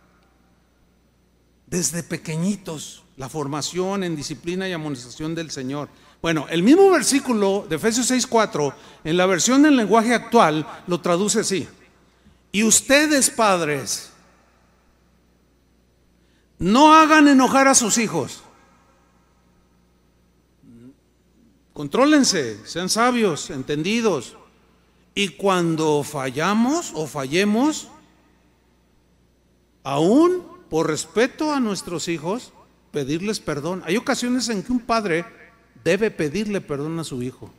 Desde 1.66 2.02
pequeñitos, 2.02 3.04
la 3.16 3.28
formación 3.28 4.02
en 4.02 4.16
disciplina 4.16 4.68
y 4.68 4.72
amonestación 4.72 5.34
del 5.34 5.50
Señor. 5.50 5.88
Bueno, 6.22 6.46
el 6.48 6.62
mismo 6.62 6.90
versículo 6.90 7.66
de 7.68 7.76
Efesios 7.76 8.10
6:4, 8.10 8.74
en 9.04 9.16
la 9.16 9.26
versión 9.26 9.62
del 9.62 9.76
lenguaje 9.76 10.14
actual, 10.14 10.66
lo 10.86 11.00
traduce 11.00 11.40
así. 11.40 11.68
Y 12.52 12.62
ustedes, 12.62 13.30
padres, 13.30 14.09
no 16.60 16.94
hagan 16.94 17.26
enojar 17.26 17.66
a 17.66 17.74
sus 17.74 17.98
hijos. 17.98 18.44
Contrólense, 21.72 22.64
sean 22.66 22.90
sabios, 22.90 23.48
entendidos. 23.50 24.36
Y 25.14 25.30
cuando 25.30 26.04
fallamos 26.04 26.92
o 26.94 27.06
fallemos, 27.06 27.88
aún 29.82 30.44
por 30.68 30.86
respeto 30.88 31.52
a 31.52 31.60
nuestros 31.60 32.08
hijos, 32.08 32.52
pedirles 32.92 33.40
perdón. 33.40 33.82
Hay 33.86 33.96
ocasiones 33.96 34.48
en 34.50 34.62
que 34.62 34.70
un 34.70 34.80
padre 34.80 35.24
debe 35.82 36.10
pedirle 36.10 36.60
perdón 36.60 36.98
a 37.00 37.04
su 37.04 37.22
hijo. 37.22 37.50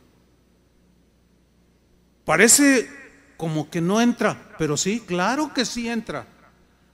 Parece 2.24 2.88
como 3.36 3.68
que 3.68 3.80
no 3.80 4.00
entra, 4.00 4.54
pero 4.58 4.76
sí, 4.76 5.00
claro 5.00 5.52
que 5.52 5.64
sí 5.64 5.88
entra. 5.88 6.28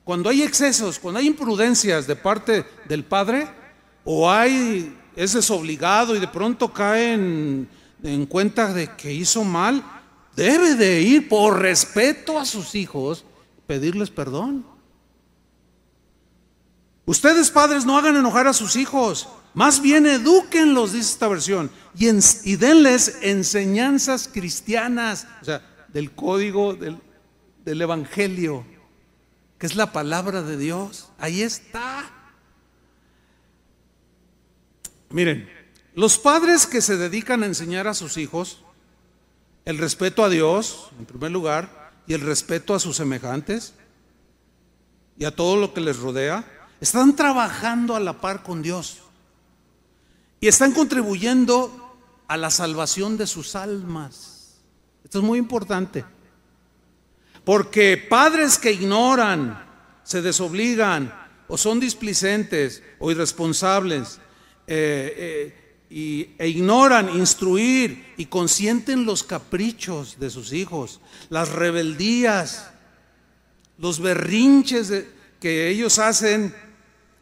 Cuando 0.09 0.31
hay 0.31 0.43
excesos, 0.43 0.99
cuando 0.99 1.21
hay 1.21 1.27
imprudencias 1.27 2.07
de 2.07 2.17
parte 2.17 2.65
del 2.89 3.05
padre, 3.05 3.47
o 4.05 4.31
hay, 4.31 4.97
es 5.15 5.35
desobligado 5.35 6.17
y 6.17 6.19
de 6.19 6.29
pronto 6.29 6.73
cae 6.73 7.13
en, 7.13 7.69
en 8.03 8.25
cuenta 8.25 8.73
de 8.73 8.91
que 8.97 9.13
hizo 9.13 9.45
mal, 9.45 9.85
debe 10.35 10.77
de 10.77 11.03
ir 11.03 11.29
por 11.29 11.61
respeto 11.61 12.39
a 12.39 12.47
sus 12.47 12.75
hijos, 12.75 13.27
pedirles 13.67 14.09
perdón. 14.09 14.65
Ustedes 17.05 17.51
padres 17.51 17.85
no 17.85 17.99
hagan 17.99 18.17
enojar 18.17 18.47
a 18.47 18.55
sus 18.55 18.77
hijos, 18.77 19.29
más 19.53 19.83
bien 19.83 20.07
edúquenlos, 20.07 20.93
dice 20.93 21.11
esta 21.11 21.29
versión, 21.29 21.71
y, 21.95 22.57
denles 22.57 23.19
enseñanzas 23.21 24.27
cristianas, 24.27 25.27
o 25.43 25.45
sea, 25.45 25.61
del 25.93 26.13
código 26.13 26.73
del 26.73 27.83
Evangelio, 27.83 28.65
que 29.59 29.67
es 29.67 29.77
la 29.77 29.93
palabra 29.93 30.43
de 30.43 30.57
Dios. 30.57 31.09
Ahí 31.19 31.43
está. 31.43 32.11
Miren, 35.11 35.49
los 35.95 36.19
padres 36.19 36.67
que 36.67 36.81
se 36.81 36.97
dedican 36.97 37.43
a 37.43 37.47
enseñar 37.47 37.89
a 37.89 37.95
sus 37.95 38.17
hijos 38.17 38.65
el 39.65 39.79
respeto 39.79 40.25
a 40.25 40.31
Dios, 40.31 40.91
en 40.99 41.05
primer 41.05 41.31
lugar, 41.31 41.93
y 42.07 42.15
el 42.15 42.23
respeto 42.23 42.75
a 42.75 42.81
sus 42.81 42.97
semejantes 42.97 43.75
y 45.19 45.25
a 45.25 45.35
todo 45.35 45.57
lo 45.57 45.75
que 45.75 45.83
les 45.83 45.99
rodea, 45.99 46.45
están 46.81 47.15
trabajando 47.17 47.95
a 47.95 48.01
la 48.01 48.21
par 48.21 48.43
con 48.43 48.63
Dios 48.63 48.99
y 50.41 50.49
están 50.49 50.73
contribuyendo 50.73 51.97
a 52.29 52.37
la 52.37 52.51
salvación 52.51 53.17
de 53.19 53.27
sus 53.27 53.57
almas. 53.57 54.59
Esto 55.05 55.19
es 55.19 55.25
muy 55.25 55.39
importante. 55.39 56.05
Porque 57.49 57.97
padres 57.97 58.59
que 58.59 58.73
ignoran, 58.73 59.59
se 60.05 60.21
desobligan 60.21 61.11
o 61.49 61.57
son 61.57 61.81
displicentes 61.81 62.83
o 62.99 63.11
irresponsables 63.11 64.21
eh, 64.67 65.15
eh, 65.17 65.87
y, 65.89 66.29
e 66.37 66.47
ignoran 66.47 67.09
instruir 67.09 68.13
y 68.19 68.27
consienten 68.27 69.07
los 69.07 69.23
caprichos 69.23 70.21
de 70.21 70.29
sus 70.29 70.53
hijos, 70.53 71.01
las 71.31 71.49
rebeldías, 71.49 72.69
los 73.79 73.99
berrinches 73.99 74.93
que 75.41 75.71
ellos 75.71 75.99
hacen 75.99 76.55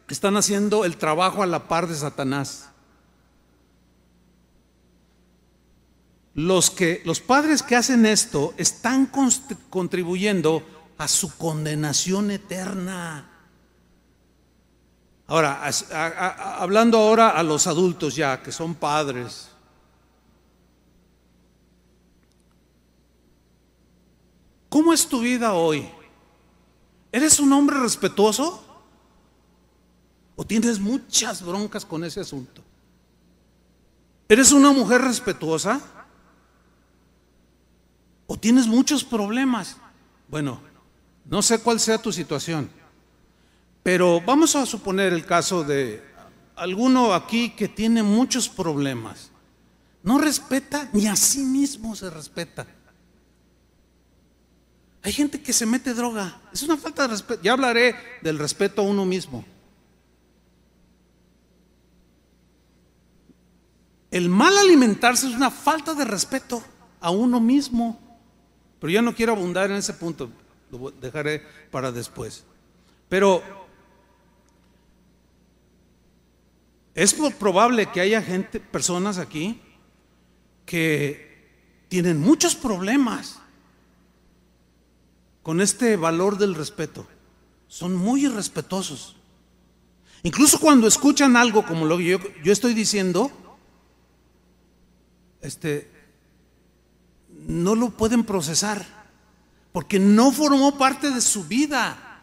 están 0.09 0.35
haciendo 0.35 0.83
el 0.83 0.97
trabajo 0.97 1.41
a 1.41 1.47
la 1.47 1.69
par 1.69 1.87
de 1.87 1.95
Satanás. 1.95 2.66
Los, 6.37 6.69
que, 6.69 7.01
los 7.03 7.19
padres 7.19 7.63
que 7.63 7.75
hacen 7.75 8.05
esto 8.05 8.53
están 8.57 9.11
contribuyendo 9.71 10.63
a 10.99 11.07
su 11.07 11.35
condenación 11.35 12.29
eterna. 12.29 13.27
Ahora, 15.25 15.67
hablando 16.59 16.99
ahora 16.99 17.29
a 17.31 17.41
los 17.41 17.65
adultos 17.65 18.15
ya, 18.15 18.43
que 18.43 18.51
son 18.51 18.75
padres. 18.75 19.49
¿Cómo 24.69 24.93
es 24.93 25.07
tu 25.07 25.21
vida 25.21 25.53
hoy? 25.53 25.89
¿Eres 27.11 27.39
un 27.39 27.51
hombre 27.51 27.79
respetuoso? 27.79 28.63
¿O 30.35 30.45
tienes 30.45 30.79
muchas 30.79 31.43
broncas 31.43 31.83
con 31.83 32.03
ese 32.03 32.19
asunto? 32.19 32.61
¿Eres 34.29 34.51
una 34.51 34.71
mujer 34.71 35.01
respetuosa? 35.01 35.96
¿O 38.27 38.37
tienes 38.37 38.67
muchos 38.67 39.03
problemas? 39.03 39.77
Bueno, 40.27 40.61
no 41.25 41.41
sé 41.41 41.59
cuál 41.59 41.79
sea 41.79 41.97
tu 41.97 42.11
situación, 42.11 42.69
pero 43.83 44.21
vamos 44.21 44.55
a 44.55 44.65
suponer 44.65 45.13
el 45.13 45.25
caso 45.25 45.63
de 45.63 46.03
alguno 46.55 47.13
aquí 47.13 47.51
que 47.51 47.67
tiene 47.67 48.03
muchos 48.03 48.49
problemas. 48.49 49.31
No 50.03 50.17
respeta 50.17 50.89
ni 50.93 51.07
a 51.07 51.15
sí 51.15 51.39
mismo 51.39 51.95
se 51.95 52.09
respeta. 52.09 52.67
Hay 55.03 55.13
gente 55.13 55.41
que 55.41 55.53
se 55.53 55.65
mete 55.65 55.93
droga. 55.93 56.41
Es 56.51 56.63
una 56.63 56.75
falta 56.75 57.03
de 57.03 57.09
respeto. 57.09 57.41
Ya 57.41 57.53
hablaré 57.53 57.95
del 58.21 58.37
respeto 58.37 58.81
a 58.81 58.85
uno 58.85 59.05
mismo. 59.05 59.45
El 64.11 64.29
mal 64.29 64.57
alimentarse 64.57 65.27
es 65.27 65.33
una 65.33 65.51
falta 65.51 65.93
de 65.93 66.05
respeto 66.05 66.63
a 66.99 67.11
uno 67.11 67.39
mismo. 67.39 68.06
Pero 68.79 68.91
yo 68.91 69.01
no 69.01 69.15
quiero 69.15 69.33
abundar 69.33 69.71
en 69.71 69.77
ese 69.77 69.93
punto, 69.93 70.29
lo 70.71 70.91
dejaré 70.91 71.43
para 71.71 71.91
después. 71.91 72.43
Pero 73.09 73.41
es 76.93 77.13
probable 77.13 77.91
que 77.91 78.01
haya 78.01 78.21
gente, 78.21 78.59
personas 78.59 79.17
aquí 79.17 79.61
que 80.65 81.47
tienen 81.87 82.19
muchos 82.19 82.55
problemas 82.55 83.39
con 85.43 85.61
este 85.61 85.95
valor 85.95 86.37
del 86.37 86.55
respeto. 86.55 87.07
Son 87.67 87.95
muy 87.95 88.25
irrespetuosos. 88.25 89.15
Incluso 90.23 90.59
cuando 90.59 90.87
escuchan 90.87 91.37
algo 91.37 91.65
como 91.65 91.85
lo 91.85 91.97
que 91.97 92.05
yo, 92.05 92.19
yo 92.43 92.51
estoy 92.51 92.73
diciendo, 92.73 93.31
este, 95.41 95.89
no 97.47 97.75
lo 97.75 97.89
pueden 97.89 98.23
procesar, 98.23 98.85
porque 99.71 99.99
no 99.99 100.31
formó 100.31 100.77
parte 100.77 101.09
de 101.09 101.21
su 101.21 101.45
vida. 101.45 102.21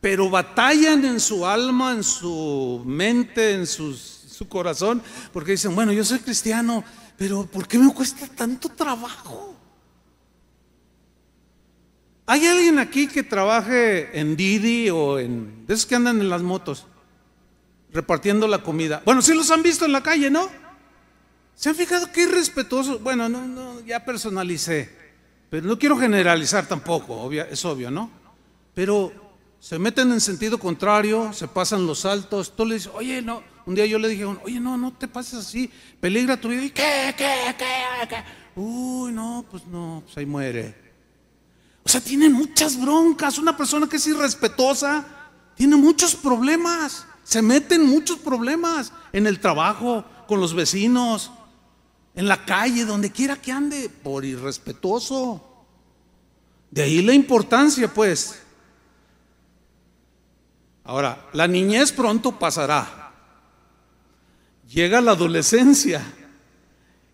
Pero 0.00 0.30
batallan 0.30 1.04
en 1.04 1.20
su 1.20 1.44
alma, 1.44 1.92
en 1.92 2.02
su 2.02 2.82
mente, 2.86 3.52
en 3.52 3.66
su 3.66 4.48
corazón, 4.48 5.02
porque 5.32 5.52
dicen, 5.52 5.74
bueno, 5.74 5.92
yo 5.92 6.04
soy 6.04 6.20
cristiano, 6.20 6.82
pero 7.18 7.44
¿por 7.44 7.68
qué 7.68 7.78
me 7.78 7.92
cuesta 7.92 8.26
tanto 8.28 8.70
trabajo? 8.70 9.54
¿Hay 12.24 12.46
alguien 12.46 12.78
aquí 12.78 13.08
que 13.08 13.24
trabaje 13.24 14.18
en 14.18 14.36
Didi 14.36 14.88
o 14.88 15.18
en 15.18 15.66
de 15.66 15.74
esos 15.74 15.84
que 15.84 15.96
andan 15.96 16.20
en 16.20 16.30
las 16.30 16.42
motos 16.42 16.86
repartiendo 17.92 18.46
la 18.46 18.62
comida? 18.62 19.02
Bueno, 19.04 19.20
sí 19.20 19.34
los 19.34 19.50
han 19.50 19.62
visto 19.64 19.84
en 19.84 19.92
la 19.92 20.02
calle, 20.02 20.30
¿no? 20.30 20.48
¿Se 21.60 21.68
han 21.68 21.74
fijado 21.74 22.10
qué 22.10 22.22
irrespetuoso? 22.22 23.00
Bueno, 23.00 23.28
no, 23.28 23.46
no, 23.46 23.80
ya 23.80 24.02
personalicé, 24.02 24.88
pero 25.50 25.66
no 25.66 25.78
quiero 25.78 25.98
generalizar 25.98 26.64
tampoco, 26.66 27.30
es 27.30 27.62
obvio, 27.66 27.90
¿no? 27.90 28.10
Pero 28.72 29.12
se 29.60 29.78
meten 29.78 30.10
en 30.10 30.22
sentido 30.22 30.58
contrario, 30.58 31.34
se 31.34 31.46
pasan 31.48 31.86
los 31.86 31.98
saltos, 31.98 32.56
tú 32.56 32.64
le 32.64 32.76
dices, 32.76 32.90
oye, 32.94 33.20
no, 33.20 33.42
un 33.66 33.74
día 33.74 33.84
yo 33.84 33.98
le 33.98 34.08
dije, 34.08 34.24
oye, 34.24 34.58
no, 34.58 34.78
no 34.78 34.94
te 34.94 35.06
pases 35.06 35.40
así, 35.40 35.70
peligra 36.00 36.40
tu 36.40 36.48
vida, 36.48 36.64
y 36.64 36.70
¿qué, 36.70 37.14
qué, 37.14 37.54
qué, 37.58 38.08
qué? 38.08 38.24
Uy, 38.58 39.12
no, 39.12 39.44
pues 39.50 39.66
no, 39.66 40.00
pues 40.06 40.16
ahí 40.16 40.24
muere. 40.24 40.74
O 41.84 41.90
sea, 41.90 42.00
tiene 42.00 42.30
muchas 42.30 42.80
broncas, 42.80 43.36
una 43.36 43.54
persona 43.54 43.86
que 43.86 43.96
es 43.96 44.06
irrespetuosa, 44.06 45.04
tiene 45.56 45.76
muchos 45.76 46.14
problemas, 46.16 47.04
se 47.22 47.42
meten 47.42 47.84
muchos 47.84 48.18
problemas 48.18 48.94
en 49.12 49.26
el 49.26 49.40
trabajo, 49.40 50.06
con 50.26 50.40
los 50.40 50.54
vecinos, 50.54 51.32
en 52.20 52.28
la 52.28 52.44
calle, 52.44 52.84
donde 52.84 53.10
quiera 53.10 53.34
que 53.36 53.50
ande, 53.50 53.88
por 53.88 54.26
irrespetuoso. 54.26 55.64
De 56.70 56.82
ahí 56.82 57.00
la 57.00 57.14
importancia, 57.14 57.88
pues. 57.88 58.42
Ahora, 60.84 61.30
la 61.32 61.48
niñez 61.48 61.92
pronto 61.92 62.38
pasará. 62.38 63.14
Llega 64.68 65.00
la 65.00 65.12
adolescencia 65.12 66.02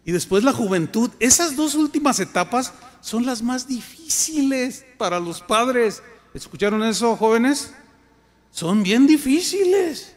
y 0.04 0.10
después 0.10 0.42
la 0.42 0.52
juventud. 0.52 1.08
Esas 1.20 1.54
dos 1.54 1.76
últimas 1.76 2.18
etapas 2.18 2.72
son 3.00 3.24
las 3.24 3.42
más 3.42 3.68
difíciles 3.68 4.84
para 4.98 5.20
los 5.20 5.40
padres. 5.40 6.02
¿Escucharon 6.34 6.82
eso, 6.82 7.16
jóvenes? 7.16 7.72
Son 8.50 8.82
bien 8.82 9.06
difíciles. 9.06 10.16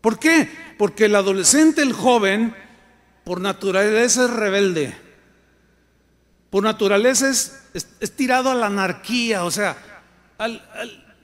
¿Por 0.00 0.20
qué? 0.20 0.48
Porque 0.80 1.04
el 1.04 1.14
adolescente, 1.14 1.82
el 1.82 1.92
joven, 1.92 2.56
por 3.22 3.38
naturaleza 3.38 4.24
es 4.24 4.30
rebelde. 4.30 4.96
Por 6.48 6.62
naturaleza 6.62 7.28
es, 7.28 8.16
tirado 8.16 8.50
a 8.50 8.54
la 8.54 8.68
anarquía. 8.68 9.44
O 9.44 9.50
sea, 9.50 9.76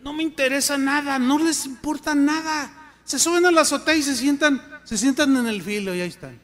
no 0.02 0.12
me 0.12 0.22
interesa 0.22 0.76
nada, 0.76 1.18
no 1.18 1.38
les 1.38 1.64
importa 1.64 2.14
nada. 2.14 2.70
Se 3.04 3.18
suben 3.18 3.46
a 3.46 3.50
la 3.50 3.62
azotea 3.62 3.96
y 3.96 4.02
se 4.02 4.14
sientan, 4.14 4.60
se 4.84 4.98
sientan 4.98 5.34
en 5.34 5.46
el 5.46 5.62
filo 5.62 5.94
y 5.94 6.02
ahí 6.02 6.08
están. 6.10 6.38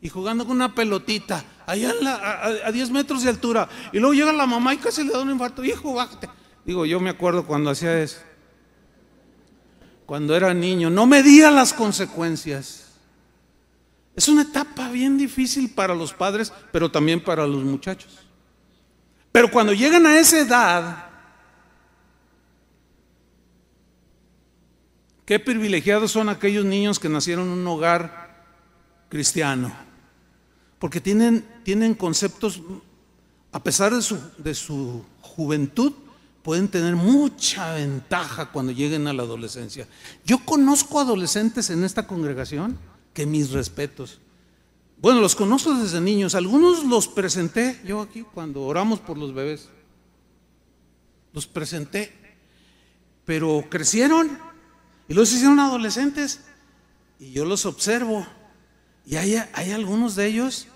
Y 0.00 0.08
jugando 0.08 0.44
con 0.44 0.56
una 0.56 0.74
pelotita, 0.74 1.44
allá 1.66 1.92
a, 2.64 2.72
10 2.72 2.90
metros 2.90 3.22
de 3.22 3.30
altura. 3.30 3.68
Y 3.92 4.00
luego 4.00 4.12
llega 4.12 4.32
la 4.32 4.46
mamá 4.46 4.74
y 4.74 4.78
casi 4.78 5.04
le 5.04 5.12
da 5.12 5.20
un 5.20 5.30
infarto. 5.30 5.62
Hijo, 5.62 5.94
bájate. 5.94 6.28
Digo, 6.64 6.84
yo 6.84 6.98
me 6.98 7.10
acuerdo 7.10 7.46
cuando 7.46 7.70
hacía 7.70 7.96
eso 8.02 8.25
cuando 10.06 10.36
era 10.36 10.54
niño, 10.54 10.88
no 10.88 11.04
medía 11.04 11.50
las 11.50 11.72
consecuencias. 11.72 12.84
Es 14.14 14.28
una 14.28 14.42
etapa 14.42 14.88
bien 14.88 15.18
difícil 15.18 15.68
para 15.68 15.94
los 15.94 16.12
padres, 16.14 16.52
pero 16.72 16.90
también 16.90 17.22
para 17.22 17.44
los 17.46 17.64
muchachos. 17.64 18.20
Pero 19.32 19.50
cuando 19.50 19.72
llegan 19.74 20.06
a 20.06 20.18
esa 20.18 20.38
edad, 20.38 21.06
qué 25.26 25.40
privilegiados 25.40 26.12
son 26.12 26.28
aquellos 26.28 26.64
niños 26.64 27.00
que 27.00 27.08
nacieron 27.08 27.48
en 27.48 27.58
un 27.58 27.66
hogar 27.66 28.46
cristiano, 29.08 29.74
porque 30.78 31.00
tienen, 31.00 31.44
tienen 31.64 31.94
conceptos, 31.94 32.62
a 33.50 33.62
pesar 33.62 33.92
de 33.92 34.02
su, 34.02 34.18
de 34.38 34.54
su 34.54 35.04
juventud, 35.20 35.92
pueden 36.46 36.68
tener 36.68 36.94
mucha 36.94 37.74
ventaja 37.74 38.52
cuando 38.52 38.70
lleguen 38.70 39.08
a 39.08 39.12
la 39.12 39.24
adolescencia. 39.24 39.88
Yo 40.24 40.38
conozco 40.44 41.00
adolescentes 41.00 41.70
en 41.70 41.82
esta 41.82 42.06
congregación 42.06 42.78
que 43.12 43.26
mis 43.26 43.50
respetos. 43.50 44.20
Bueno, 44.98 45.20
los 45.20 45.34
conozco 45.34 45.74
desde 45.74 46.00
niños. 46.00 46.36
Algunos 46.36 46.84
los 46.84 47.08
presenté 47.08 47.80
yo 47.84 48.00
aquí 48.00 48.22
cuando 48.22 48.62
oramos 48.62 49.00
por 49.00 49.18
los 49.18 49.34
bebés. 49.34 49.70
Los 51.32 51.48
presenté. 51.48 52.12
Pero 53.24 53.64
crecieron 53.68 54.38
y 55.08 55.14
los 55.14 55.32
hicieron 55.32 55.58
adolescentes. 55.58 56.42
Y 57.18 57.32
yo 57.32 57.44
los 57.44 57.66
observo. 57.66 58.24
Y 59.04 59.16
hay, 59.16 59.34
hay 59.52 59.72
algunos 59.72 60.14
de 60.14 60.26
ellos, 60.26 60.68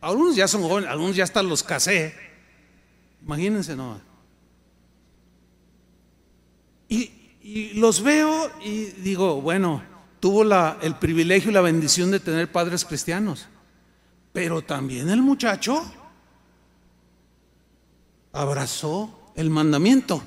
algunos 0.00 0.36
ya 0.36 0.48
son 0.48 0.62
jóvenes, 0.62 0.88
algunos 0.88 1.16
ya 1.16 1.24
hasta 1.24 1.42
los 1.42 1.62
casé. 1.62 2.14
Imagínense, 3.22 3.76
¿no? 3.76 4.07
Y, 6.88 7.12
los 7.74 8.02
veo 8.02 8.50
y 8.62 8.84
digo, 9.00 9.40
bueno, 9.40 9.82
tuvo 10.20 10.42
el 10.82 10.94
privilegio 10.96 11.50
y 11.50 11.54
la 11.54 11.62
bendición 11.62 12.10
de 12.10 12.20
tener 12.20 12.52
padres 12.52 12.84
cristianos. 12.84 13.46
Pero 14.32 14.60
también 14.60 15.08
el 15.08 15.22
muchacho 15.22 15.82
abrazó 18.32 19.32
el 19.34 19.48
mandamiento. 19.48 20.22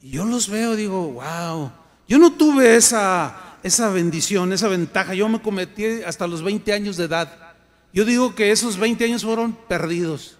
Y 0.00 0.10
yo 0.10 0.24
los 0.24 0.48
veo, 0.48 0.74
digo, 0.74 1.12
wow, 1.12 1.70
yo 2.08 2.18
no 2.18 2.32
tuve 2.32 2.74
esa, 2.74 3.58
esa 3.62 3.88
bendición, 3.90 4.52
esa 4.52 4.68
ventaja. 4.68 5.14
Yo 5.14 5.28
me 5.28 5.40
cometí 5.40 6.02
hasta 6.04 6.26
los 6.26 6.42
20 6.42 6.72
años 6.72 6.96
de 6.96 7.04
edad. 7.04 7.54
Yo 7.92 8.04
digo 8.04 8.34
que 8.34 8.50
esos 8.50 8.78
20 8.78 9.04
años 9.04 9.22
fueron 9.22 9.52
perdidos. 9.68 10.36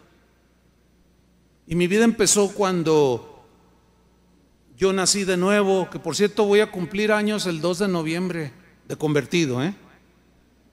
Y 1.67 1.77
mi 1.77 1.87
vida 1.87 2.05
empezó 2.05 2.49
cuando 2.53 3.32
yo 4.83 4.93
nací 4.93 5.23
de 5.23 5.37
nuevo, 5.37 5.89
que 5.89 6.01
por 6.01 6.17
cierto 6.17 6.45
voy 6.45 6.59
a 6.59 6.73
cumplir 6.73 7.13
años 7.13 7.47
el 7.47 7.61
2 7.61 7.79
de 7.79 7.89
noviembre 7.89 8.53
de 8.89 8.97
convertido, 8.97 9.63
¿eh? 9.63 9.73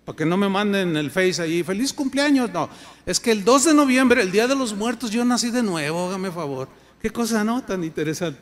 Para 0.04 0.16
que 0.16 0.26
no 0.26 0.36
me 0.36 0.50
manden 0.50 0.98
el 0.98 1.12
face 1.12 1.40
ahí, 1.40 1.62
feliz 1.62 1.94
cumpleaños. 1.94 2.52
No, 2.52 2.72
es 3.06 3.20
que 3.20 3.32
el 3.32 3.44
2 3.44 3.66
de 3.66 3.74
noviembre, 3.76 4.24
el 4.24 4.32
Día 4.32 4.48
de 4.48 4.56
los 4.56 4.74
Muertos, 4.74 5.12
yo 5.12 5.24
nací 5.24 5.52
de 5.52 5.62
nuevo, 5.62 6.08
hágame 6.08 6.32
favor. 6.32 6.70
Qué 7.00 7.12
cosa 7.12 7.44
no 7.44 7.64
tan 7.64 7.84
interesante. 7.84 8.40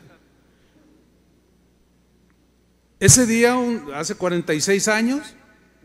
Ese 2.98 3.26
día, 3.26 3.54
hace 3.94 4.14
46 4.14 4.88
años, 4.88 5.34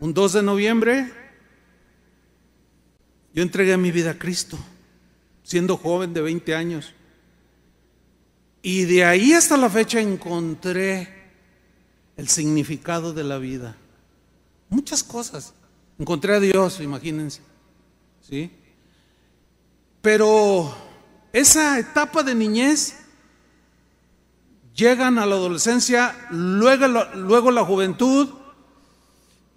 un 0.00 0.14
2 0.14 0.32
de 0.32 0.42
noviembre, 0.42 1.12
yo 3.34 3.42
entregué 3.42 3.76
mi 3.76 3.92
vida 3.92 4.12
a 4.12 4.18
Cristo, 4.18 4.58
siendo 5.42 5.76
joven 5.76 6.14
de 6.14 6.22
20 6.22 6.54
años. 6.54 6.94
Y 8.66 8.84
de 8.86 9.04
ahí 9.04 9.34
hasta 9.34 9.58
la 9.58 9.68
fecha 9.68 10.00
encontré 10.00 11.06
el 12.16 12.28
significado 12.28 13.12
de 13.12 13.22
la 13.22 13.36
vida. 13.36 13.76
Muchas 14.70 15.04
cosas. 15.04 15.52
Encontré 15.98 16.34
a 16.34 16.40
Dios, 16.40 16.80
imagínense. 16.80 17.42
¿Sí? 18.26 18.50
Pero 20.00 20.74
esa 21.34 21.78
etapa 21.78 22.22
de 22.22 22.34
niñez 22.34 22.96
llegan 24.74 25.18
a 25.18 25.26
la 25.26 25.34
adolescencia, 25.34 26.16
luego, 26.30 26.86
luego 27.16 27.50
la 27.50 27.66
juventud, 27.66 28.30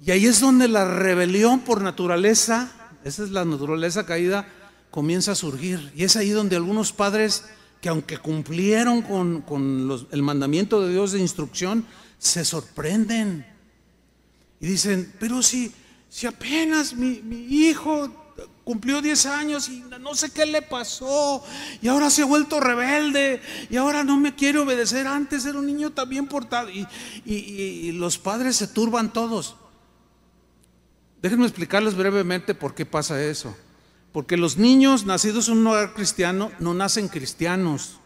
y 0.05 0.11
ahí 0.11 0.25
es 0.25 0.41
donde 0.41 0.67
la 0.67 0.83
rebelión 0.83 1.61
por 1.61 1.81
naturaleza, 1.81 2.73
esa 3.05 3.23
es 3.23 3.31
la 3.31 3.45
naturaleza 3.45 4.05
caída, 4.05 4.49
comienza 4.91 5.31
a 5.31 5.35
surgir. 5.35 5.93
Y 5.95 6.03
es 6.03 6.17
ahí 6.17 6.31
donde 6.31 6.57
algunos 6.57 6.91
padres 6.91 7.45
que 7.81 7.89
aunque 7.89 8.17
cumplieron 8.17 9.01
con, 9.01 10.07
el 10.11 10.21
mandamiento 10.21 10.81
de 10.81 10.93
Dios 10.93 11.11
de 11.11 11.19
instrucción, 11.19 11.85
se 12.17 12.43
sorprenden. 12.45 13.45
Y 14.59 14.67
dicen, 14.67 15.13
pero 15.19 15.43
si 15.43 15.71
si 16.09 16.25
apenas 16.25 16.93
mi, 16.93 17.21
hijo 17.49 18.09
cumplió 18.63 19.01
10 19.01 19.25
años 19.27 19.69
y 19.69 19.83
no 19.99 20.15
sé 20.15 20.31
qué 20.31 20.45
le 20.45 20.61
pasó 20.61 21.43
y 21.81 21.87
ahora 21.87 22.09
se 22.09 22.21
ha 22.21 22.25
vuelto 22.25 22.59
rebelde 22.59 23.41
y 23.69 23.77
ahora 23.77 24.03
no 24.03 24.17
me 24.17 24.35
quiere 24.35 24.59
obedecer. 24.59 25.07
Antes 25.07 25.45
era 25.45 25.59
un 25.59 25.65
niño 25.65 25.91
también 25.91 26.27
portado 26.27 26.69
y, 26.69 26.87
y, 27.25 27.91
los 27.93 28.17
padres 28.17 28.55
se 28.55 28.67
turban 28.67 29.11
todos. 29.11 29.55
Déjenme 31.21 31.45
explicarles 31.45 31.95
brevemente 31.95 32.53
por 32.53 32.73
qué 32.75 32.85
pasa 32.85 33.21
eso. 33.23 33.55
Porque 34.17 34.35
los 34.35 34.57
niños 34.57 35.05
nacidos 35.05 35.47
en 35.47 35.59
un 35.59 35.67
hogar 35.67 35.93
cristiano 35.93 36.51
no 36.57 36.73
nacen 36.73 37.07
cristianos. 37.07 37.99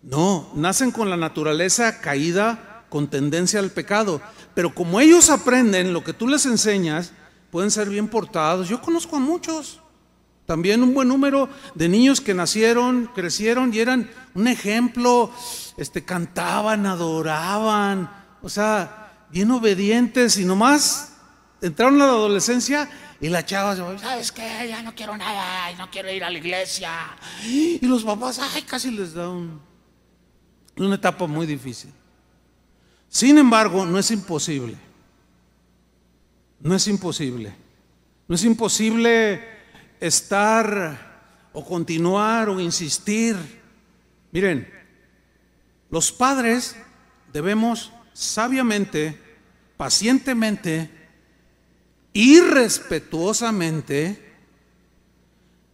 No, 0.00 0.50
nacen 0.54 0.90
con 0.90 1.10
la 1.10 1.18
naturaleza 1.18 2.00
caída 2.00 2.86
con 2.88 3.08
tendencia 3.08 3.60
al 3.60 3.68
pecado. 3.68 4.22
Pero 4.54 4.74
como 4.74 4.98
ellos 4.98 5.28
aprenden 5.28 5.92
lo 5.92 6.02
que 6.02 6.14
tú 6.14 6.26
les 6.26 6.46
enseñas, 6.46 7.12
pueden 7.50 7.70
ser 7.70 7.90
bien 7.90 8.08
portados. 8.08 8.66
Yo 8.66 8.80
conozco 8.80 9.16
a 9.16 9.20
muchos, 9.20 9.78
también 10.46 10.82
un 10.82 10.94
buen 10.94 11.08
número 11.08 11.50
de 11.74 11.90
niños 11.90 12.22
que 12.22 12.32
nacieron, 12.32 13.10
crecieron 13.14 13.74
y 13.74 13.80
eran 13.80 14.10
un 14.34 14.48
ejemplo, 14.48 15.30
este, 15.76 16.02
cantaban, 16.02 16.86
adoraban, 16.86 18.10
o 18.40 18.48
sea, 18.48 19.26
bien 19.30 19.50
obedientes 19.50 20.38
y 20.38 20.46
nomás 20.46 21.12
entraron 21.60 22.00
a 22.00 22.06
la 22.06 22.12
adolescencia 22.12 22.88
y 23.20 23.28
la 23.28 23.44
chava 23.44 23.74
se 23.74 23.98
¿sabes 23.98 24.32
qué? 24.32 24.68
Ya 24.68 24.82
no 24.82 24.94
quiero 24.94 25.16
nada, 25.16 25.72
no 25.78 25.90
quiero 25.90 26.10
ir 26.10 26.22
a 26.22 26.30
la 26.30 26.38
iglesia. 26.38 26.90
Y 27.44 27.78
los 27.86 28.04
papás, 28.04 28.38
ay, 28.38 28.62
casi 28.62 28.90
les 28.90 29.14
da 29.14 29.28
una 29.28 30.94
etapa 30.94 31.26
muy 31.26 31.46
difícil. 31.46 31.92
Sin 33.08 33.38
embargo, 33.38 33.86
no 33.86 33.98
es 33.98 34.10
imposible. 34.10 34.76
No 36.60 36.74
es 36.74 36.86
imposible. 36.88 37.54
No 38.28 38.34
es 38.34 38.44
imposible 38.44 39.42
estar 40.00 41.48
o 41.52 41.64
continuar 41.64 42.50
o 42.50 42.60
insistir. 42.60 43.36
Miren, 44.32 44.70
los 45.88 46.12
padres 46.12 46.76
debemos 47.32 47.92
sabiamente, 48.12 49.18
pacientemente 49.76 50.90
y 52.16 52.40
respetuosamente 52.40 54.24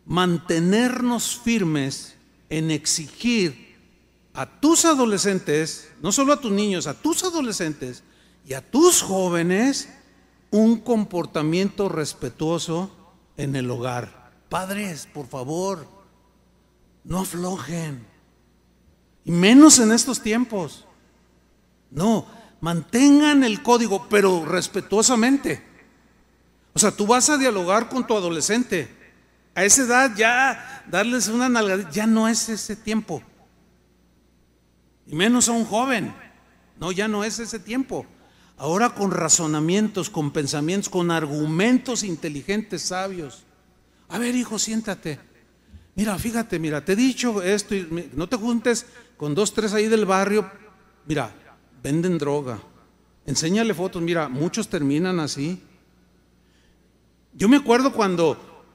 mantenernos 0.07 1.41
firmes 1.41 2.17
en 2.51 2.73
exigir 2.73 3.77
a 4.35 4.59
tus 4.59 4.85
adolescentes, 4.85 5.89
no 6.03 6.11
solo 6.11 6.33
a 6.33 6.41
tus 6.41 6.51
niños, 6.51 6.89
a 6.89 6.95
tus 6.95 7.23
adolescentes 7.23 8.03
y 8.45 8.55
a 8.55 8.61
tus 8.61 9.03
jóvenes 9.03 9.89
un 10.51 10.81
comportamiento 10.81 11.89
respetuoso 11.89 12.91
en 13.37 13.55
el 13.55 13.71
hogar. 13.71 14.33
Padres, 14.49 15.07
por 15.15 15.29
favor, 15.29 15.87
no 17.05 17.21
aflojen. 17.21 18.05
Y 19.25 19.31
menos 19.31 19.79
en 19.79 19.93
estos 19.93 20.21
tiempos. 20.21 20.87
No, 21.93 22.27
mantengan 22.61 23.45
el 23.45 23.63
código, 23.63 24.09
pero 24.11 24.45
respetuosamente. 24.45 25.71
O 26.75 26.79
sea, 26.79 26.91
tú 26.91 27.07
vas 27.07 27.29
a 27.29 27.39
dialogar 27.39 27.89
con 27.89 28.07
tu 28.07 28.17
adolescente. 28.17 28.89
A 29.55 29.65
esa 29.65 29.83
edad 29.83 30.17
ya 30.17 30.85
darles 30.91 31.29
una 31.29 31.49
nalgadita, 31.49 31.91
ya 31.91 32.07
no 32.07 32.29
es 32.29 32.49
ese 32.49 32.77
tiempo. 32.77 33.23
Y 35.07 35.15
menos 35.15 35.49
a 35.49 35.53
un 35.53 35.65
joven. 35.65 36.15
No, 36.81 36.91
ya 36.93 37.09
no 37.09 37.25
es 37.25 37.39
ese 37.39 37.59
tiempo. 37.59 38.07
Ahora 38.57 38.91
con 38.91 39.11
razonamientos, 39.11 40.09
con 40.09 40.31
pensamientos, 40.31 40.89
con 40.89 41.11
argumentos 41.11 42.03
inteligentes, 42.03 42.83
sabios. 42.83 43.45
A 44.09 44.19
ver, 44.19 44.35
hijo, 44.35 44.59
siéntate. 44.59 45.19
Mira, 45.95 46.19
fíjate, 46.19 46.59
mira, 46.59 46.85
te 46.85 46.93
he 46.93 46.97
dicho 46.97 47.43
esto, 47.43 47.75
y 47.75 48.11
no 48.15 48.29
te 48.29 48.37
juntes 48.37 48.87
con 49.17 49.35
dos, 49.35 49.53
tres 49.53 49.75
ahí 49.75 49.89
del 49.89 50.07
barrio. 50.07 50.51
Mira, 51.07 51.31
venden 51.83 52.17
droga. 52.19 52.59
Enséñale 53.27 53.75
fotos, 53.75 54.01
mira, 54.01 54.29
muchos 54.29 54.69
terminan 54.69 55.21
así. 55.21 55.63
Yo 57.35 57.49
me 57.49 57.57
acuerdo 57.57 57.93
cuando 57.93 58.67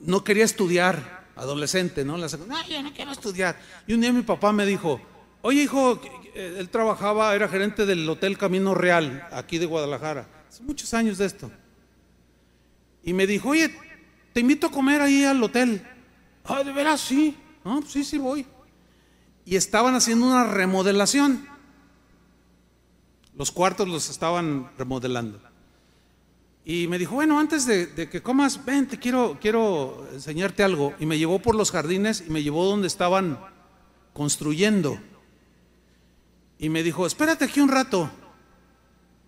no 0.00 0.24
quería 0.24 0.44
estudiar, 0.44 1.26
adolescente, 1.36 2.04
¿no? 2.04 2.18
La 2.18 2.28
no, 2.28 2.68
yo 2.68 2.82
no 2.82 2.92
quiero 2.92 3.12
estudiar. 3.12 3.58
Y 3.86 3.94
un 3.94 4.00
día 4.00 4.12
mi 4.12 4.22
papá 4.22 4.52
me 4.52 4.66
dijo, 4.66 5.00
Oye, 5.44 5.64
hijo, 5.64 6.00
él 6.34 6.68
trabajaba, 6.68 7.34
era 7.34 7.48
gerente 7.48 7.84
del 7.84 8.08
Hotel 8.08 8.38
Camino 8.38 8.74
Real, 8.74 9.26
aquí 9.32 9.58
de 9.58 9.66
Guadalajara. 9.66 10.28
Hace 10.48 10.62
muchos 10.62 10.94
años 10.94 11.18
de 11.18 11.26
esto. 11.26 11.50
Y 13.02 13.12
me 13.12 13.26
dijo, 13.26 13.48
oye, 13.48 13.74
te 14.32 14.40
invito 14.40 14.68
a 14.68 14.70
comer 14.70 15.00
ahí 15.00 15.24
al 15.24 15.42
hotel. 15.42 15.84
Ah, 16.44 16.62
de 16.62 16.72
veras, 16.72 17.00
sí. 17.00 17.36
Ah, 17.64 17.80
sí, 17.86 18.04
sí 18.04 18.18
voy. 18.18 18.46
Y 19.44 19.56
estaban 19.56 19.96
haciendo 19.96 20.26
una 20.26 20.44
remodelación. 20.44 21.48
Los 23.36 23.50
cuartos 23.50 23.88
los 23.88 24.10
estaban 24.10 24.70
remodelando. 24.78 25.40
Y 26.64 26.86
me 26.86 26.98
dijo, 26.98 27.16
bueno, 27.16 27.40
antes 27.40 27.66
de, 27.66 28.08
que 28.08 28.22
comas, 28.22 28.64
ven, 28.64 28.86
te 28.86 28.98
quiero, 28.98 29.36
quiero 29.40 30.06
enseñarte 30.12 30.62
algo. 30.62 30.94
Y 31.00 31.06
me 31.06 31.18
llevó 31.18 31.40
por 31.40 31.56
los 31.56 31.72
jardines 31.72 32.24
y 32.26 32.30
me 32.30 32.42
llevó 32.42 32.64
donde 32.64 32.86
estaban 32.86 33.38
construyendo. 34.12 34.98
Y 36.58 36.68
me 36.68 36.84
dijo, 36.84 37.04
espérate 37.04 37.44
aquí 37.44 37.60
un 37.60 37.68
rato. 37.68 38.08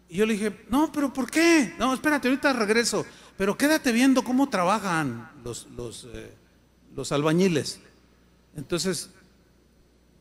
Y 0.09 0.18
yo 0.18 0.26
le 0.26 0.35
dije, 0.35 0.64
no, 0.70 0.93
pero 0.93 1.12
¿por 1.12 1.28
qué? 1.28 1.74
No, 1.76 1.93
espérate, 1.93 2.28
ahorita 2.28 2.53
regreso. 2.53 3.05
Pero 3.37 3.59
quédate 3.59 3.91
viendo 3.91 4.22
cómo 4.22 4.49
trabajan 4.49 5.28
los, 5.43 5.66
los, 5.76 6.07
eh, 6.12 6.32
los 6.95 7.11
albañiles. 7.11 7.80
Entonces, 8.55 9.11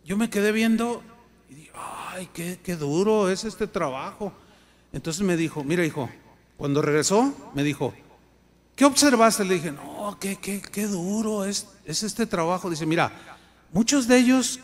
yo 0.04 0.18
me 0.18 0.32
quedé 0.32 0.52
viendo 0.52 1.04
y 1.48 1.54
dije, 1.54 1.72
ay, 1.76 2.28
qué, 2.34 2.60
qué 2.64 2.76
duro 2.76 3.30
es 3.30 3.44
este 3.44 3.68
trabajo. 3.68 4.34
Entonces 4.92 5.22
me 5.22 5.38
dijo, 5.38 5.64
mira 5.64 5.86
hijo, 5.86 6.10
cuando 6.58 6.82
regresó, 6.82 7.34
me 7.54 7.64
dijo, 7.64 7.94
¿qué 8.76 8.86
observaste? 8.86 9.46
Le 9.46 9.56
dije, 9.56 9.72
no, 9.72 10.18
qué, 10.20 10.38
qué, 10.38 10.62
qué 10.62 10.88
duro 10.88 11.46
es, 11.46 11.68
es 11.86 12.04
este 12.04 12.26
trabajo. 12.26 12.70
Dice, 12.70 12.86
mira, 12.86 13.12
muchos 13.72 14.08
de 14.08 14.18
ellos 14.18 14.60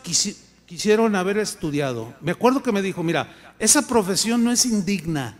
quisieron 0.66 1.16
haber 1.16 1.38
estudiado. 1.38 2.14
Me 2.20 2.32
acuerdo 2.32 2.62
que 2.62 2.72
me 2.72 2.82
dijo, 2.82 3.02
mira, 3.02 3.54
esa 3.58 3.86
profesión 3.86 4.44
no 4.44 4.52
es 4.52 4.64
indigna, 4.64 5.36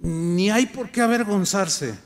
ni 0.00 0.50
hay 0.50 0.66
por 0.66 0.90
qué 0.90 1.00
avergonzarse, 1.00 1.98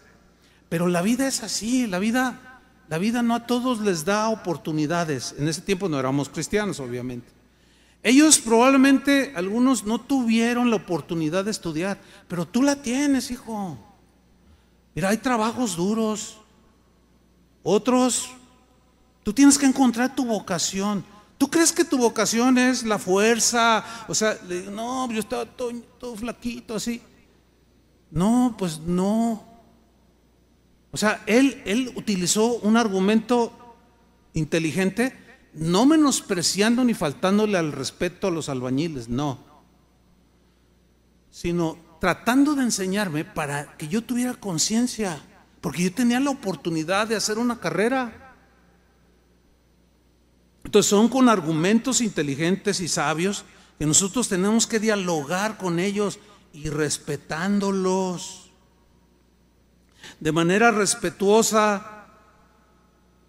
pero 0.68 0.88
la 0.88 1.02
vida 1.02 1.28
es 1.28 1.42
así, 1.42 1.86
la 1.86 1.98
vida, 1.98 2.60
la 2.88 2.98
vida 2.98 3.22
no 3.22 3.34
a 3.34 3.46
todos 3.46 3.80
les 3.80 4.04
da 4.04 4.28
oportunidades. 4.28 5.34
En 5.38 5.48
ese 5.48 5.60
tiempo 5.60 5.88
no 5.88 5.98
éramos 5.98 6.28
cristianos, 6.28 6.80
obviamente. 6.80 7.28
Ellos 8.04 8.38
probablemente, 8.38 9.32
algunos 9.34 9.84
no 9.84 9.98
tuvieron 9.98 10.68
la 10.68 10.76
oportunidad 10.76 11.46
de 11.46 11.50
estudiar, 11.50 11.98
pero 12.28 12.46
tú 12.46 12.62
la 12.62 12.76
tienes, 12.76 13.30
hijo. 13.30 13.78
Mira, 14.94 15.08
hay 15.08 15.16
trabajos 15.16 15.74
duros. 15.74 16.36
Otros, 17.62 18.28
tú 19.22 19.32
tienes 19.32 19.56
que 19.56 19.64
encontrar 19.64 20.14
tu 20.14 20.26
vocación. 20.26 21.02
¿Tú 21.38 21.48
crees 21.48 21.72
que 21.72 21.82
tu 21.82 21.96
vocación 21.96 22.58
es 22.58 22.82
la 22.82 22.98
fuerza? 22.98 23.82
O 24.06 24.14
sea, 24.14 24.38
no, 24.70 25.10
yo 25.10 25.20
estaba 25.20 25.46
todo, 25.46 26.14
flaquito 26.14 26.74
así. 26.74 27.00
No, 28.10 28.54
pues 28.58 28.80
no. 28.80 29.42
O 30.90 30.96
sea, 30.98 31.22
él, 31.24 31.62
él 31.64 31.90
utilizó 31.96 32.56
un 32.58 32.76
argumento 32.76 33.78
inteligente 34.34 35.23
no 35.54 35.86
menospreciando 35.86 36.84
ni 36.84 36.94
faltándole 36.94 37.56
al 37.58 37.72
respeto 37.72 38.26
a 38.26 38.30
los 38.30 38.48
albañiles, 38.48 39.08
no, 39.08 39.38
sino 41.30 41.78
tratando 42.00 42.54
de 42.54 42.62
enseñarme 42.62 43.24
para 43.24 43.76
que 43.76 43.88
yo 43.88 44.02
tuviera 44.02 44.34
conciencia, 44.34 45.20
porque 45.60 45.84
yo 45.84 45.92
tenía 45.94 46.20
la 46.20 46.30
oportunidad 46.30 47.06
de 47.06 47.16
hacer 47.16 47.38
una 47.38 47.58
carrera. 47.58 48.34
Entonces 50.64 50.90
son 50.90 51.08
con 51.08 51.28
argumentos 51.28 52.00
inteligentes 52.00 52.80
y 52.80 52.88
sabios 52.88 53.44
que 53.78 53.86
nosotros 53.86 54.28
tenemos 54.28 54.66
que 54.66 54.80
dialogar 54.80 55.56
con 55.56 55.78
ellos 55.78 56.18
y 56.52 56.68
respetándolos 56.68 58.50
de 60.20 60.32
manera 60.32 60.70
respetuosa, 60.70 62.06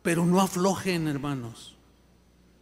pero 0.01 0.26
no 0.26 0.41
aflojen, 0.41 1.07
hermanos. 1.07 1.74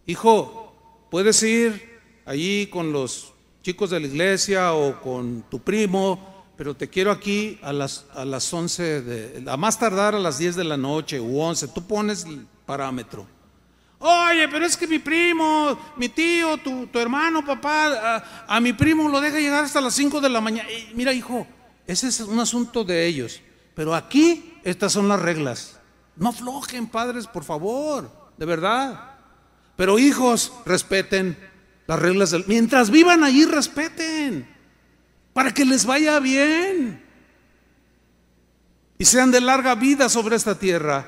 Hijo, 0.05 0.73
puedes 1.09 1.41
ir 1.43 2.01
allí 2.25 2.67
con 2.67 2.91
los 2.91 3.33
chicos 3.61 3.89
de 3.89 4.01
la 4.01 4.07
iglesia 4.07 4.73
o 4.73 4.99
con 4.99 5.45
tu 5.49 5.59
primo, 5.59 6.45
pero 6.57 6.75
te 6.75 6.89
quiero 6.89 7.09
aquí 7.09 7.57
a 7.61 7.71
las, 7.71 8.05
a 8.13 8.25
las 8.25 8.53
11, 8.53 9.01
de, 9.01 9.49
a 9.49 9.55
más 9.55 9.79
tardar 9.79 10.13
a 10.13 10.19
las 10.19 10.37
10 10.37 10.57
de 10.57 10.63
la 10.65 10.75
noche 10.75 11.21
u 11.21 11.39
11. 11.39 11.69
Tú 11.69 11.87
pones 11.87 12.25
el 12.25 12.45
parámetro. 12.65 13.25
Oye, 13.99 14.49
pero 14.49 14.65
es 14.65 14.75
que 14.75 14.85
mi 14.85 14.99
primo, 14.99 15.79
mi 15.95 16.09
tío, 16.09 16.57
tu, 16.57 16.89
hermano, 16.99 17.45
papá, 17.45 18.21
a, 18.45 18.59
mi 18.59 18.73
primo 18.73 19.07
lo 19.07 19.21
deja 19.21 19.39
llegar 19.39 19.63
hasta 19.63 19.79
las 19.79 19.93
5 19.93 20.19
de 20.19 20.27
la 20.27 20.41
mañana. 20.41 20.67
mira, 20.93 21.13
hijo, 21.13 21.47
ese 21.87 22.09
es 22.09 22.19
un 22.19 22.39
asunto 22.41 22.83
de 22.83 23.05
ellos. 23.05 23.41
Pero 23.73 23.95
aquí 23.95 24.59
estas 24.65 24.91
son 24.91 25.07
las 25.07 25.21
reglas. 25.21 25.79
No 26.17 26.29
aflojen, 26.29 26.87
padres, 26.87 27.25
por 27.25 27.45
favor, 27.45 28.11
de 28.37 28.45
verdad. 28.45 29.12
Pero 29.75 29.99
hijos, 29.99 30.53
respeten 30.65 31.37
las 31.87 31.99
reglas 31.99 32.31
del... 32.31 32.45
Mientras 32.47 32.89
vivan 32.89 33.23
allí, 33.23 33.45
respeten. 33.45 34.47
Para 35.33 35.53
que 35.53 35.65
les 35.65 35.85
vaya 35.85 36.19
bien. 36.19 37.03
Y 38.97 39.05
sean 39.05 39.31
de 39.31 39.41
larga 39.41 39.75
vida 39.75 40.09
sobre 40.09 40.35
esta 40.35 40.57
tierra. 40.57 41.05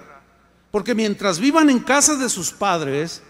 Porque 0.72 0.96
mientras 0.96 1.40
vivan 1.40 1.70
en 1.70 1.80
casa 1.80 2.16
de 2.16 2.28
sus 2.30 2.52
padres, 2.52 3.22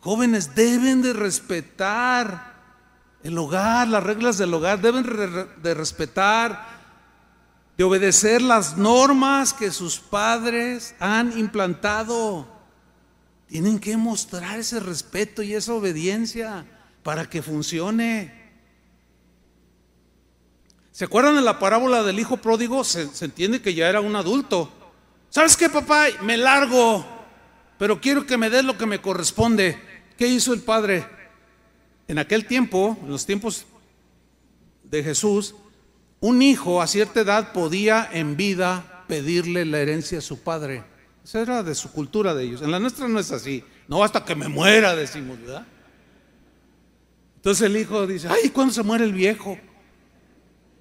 jóvenes 0.00 0.54
deben 0.54 1.02
de 1.02 1.12
respetar 1.12 2.54
el 3.22 3.36
hogar, 3.36 3.88
las 3.88 4.04
reglas 4.04 4.38
del 4.38 4.54
hogar, 4.54 4.80
deben 4.80 5.04
de 5.62 5.74
respetar, 5.74 6.78
de 7.76 7.84
obedecer 7.84 8.42
las 8.42 8.76
normas 8.76 9.52
que 9.52 9.70
sus 9.70 9.98
padres 9.98 10.94
han 11.00 11.36
implantado. 11.38 12.57
Tienen 13.48 13.78
que 13.78 13.96
mostrar 13.96 14.58
ese 14.58 14.78
respeto 14.78 15.42
y 15.42 15.54
esa 15.54 15.72
obediencia 15.72 16.66
para 17.02 17.28
que 17.28 17.40
funcione. 17.40 18.32
¿Se 20.92 21.06
acuerdan 21.06 21.36
de 21.36 21.40
la 21.40 21.58
parábola 21.58 22.02
del 22.02 22.18
hijo 22.18 22.36
pródigo? 22.36 22.84
Se, 22.84 23.08
entiende 23.24 23.62
que 23.62 23.72
ya 23.72 23.88
era 23.88 24.02
un 24.02 24.16
adulto. 24.16 24.70
¿Sabes 25.30 25.56
qué, 25.56 25.70
papá? 25.70 26.06
Me 26.22 26.36
largo, 26.36 27.06
pero 27.78 28.00
quiero 28.00 28.26
que 28.26 28.36
me 28.36 28.50
des 28.50 28.64
lo 28.64 28.76
que 28.76 28.84
me 28.84 29.00
corresponde. 29.00 29.78
¿Qué 30.18 30.28
hizo 30.28 30.52
el 30.52 30.60
padre? 30.60 31.06
En 32.06 32.18
aquel 32.18 32.46
tiempo, 32.46 32.98
en 33.02 33.10
los 33.10 33.24
tiempos 33.24 33.64
de 34.82 35.02
Jesús, 35.02 35.54
un 36.20 36.42
hijo 36.42 36.82
a 36.82 36.86
cierta 36.86 37.20
edad 37.20 37.52
podía 37.52 38.08
en 38.12 38.36
vida 38.36 39.04
pedirle 39.08 39.64
la 39.64 39.78
herencia 39.78 40.18
a 40.18 40.22
su 40.22 40.40
padre. 40.40 40.84
Era 41.34 41.62
de 41.62 41.74
su 41.74 41.90
cultura 41.92 42.34
de 42.34 42.44
ellos. 42.44 42.62
En 42.62 42.70
la 42.70 42.78
nuestra 42.78 43.06
no 43.06 43.18
es 43.18 43.30
así. 43.32 43.62
No 43.86 44.02
hasta 44.02 44.24
que 44.24 44.34
me 44.34 44.48
muera, 44.48 44.96
decimos, 44.96 45.38
¿verdad? 45.40 45.66
Entonces 47.36 47.66
el 47.66 47.76
hijo 47.76 48.06
dice, 48.06 48.28
ay, 48.28 48.50
¿cuándo 48.50 48.72
se 48.72 48.82
muere 48.82 49.04
el 49.04 49.12
viejo? 49.12 49.58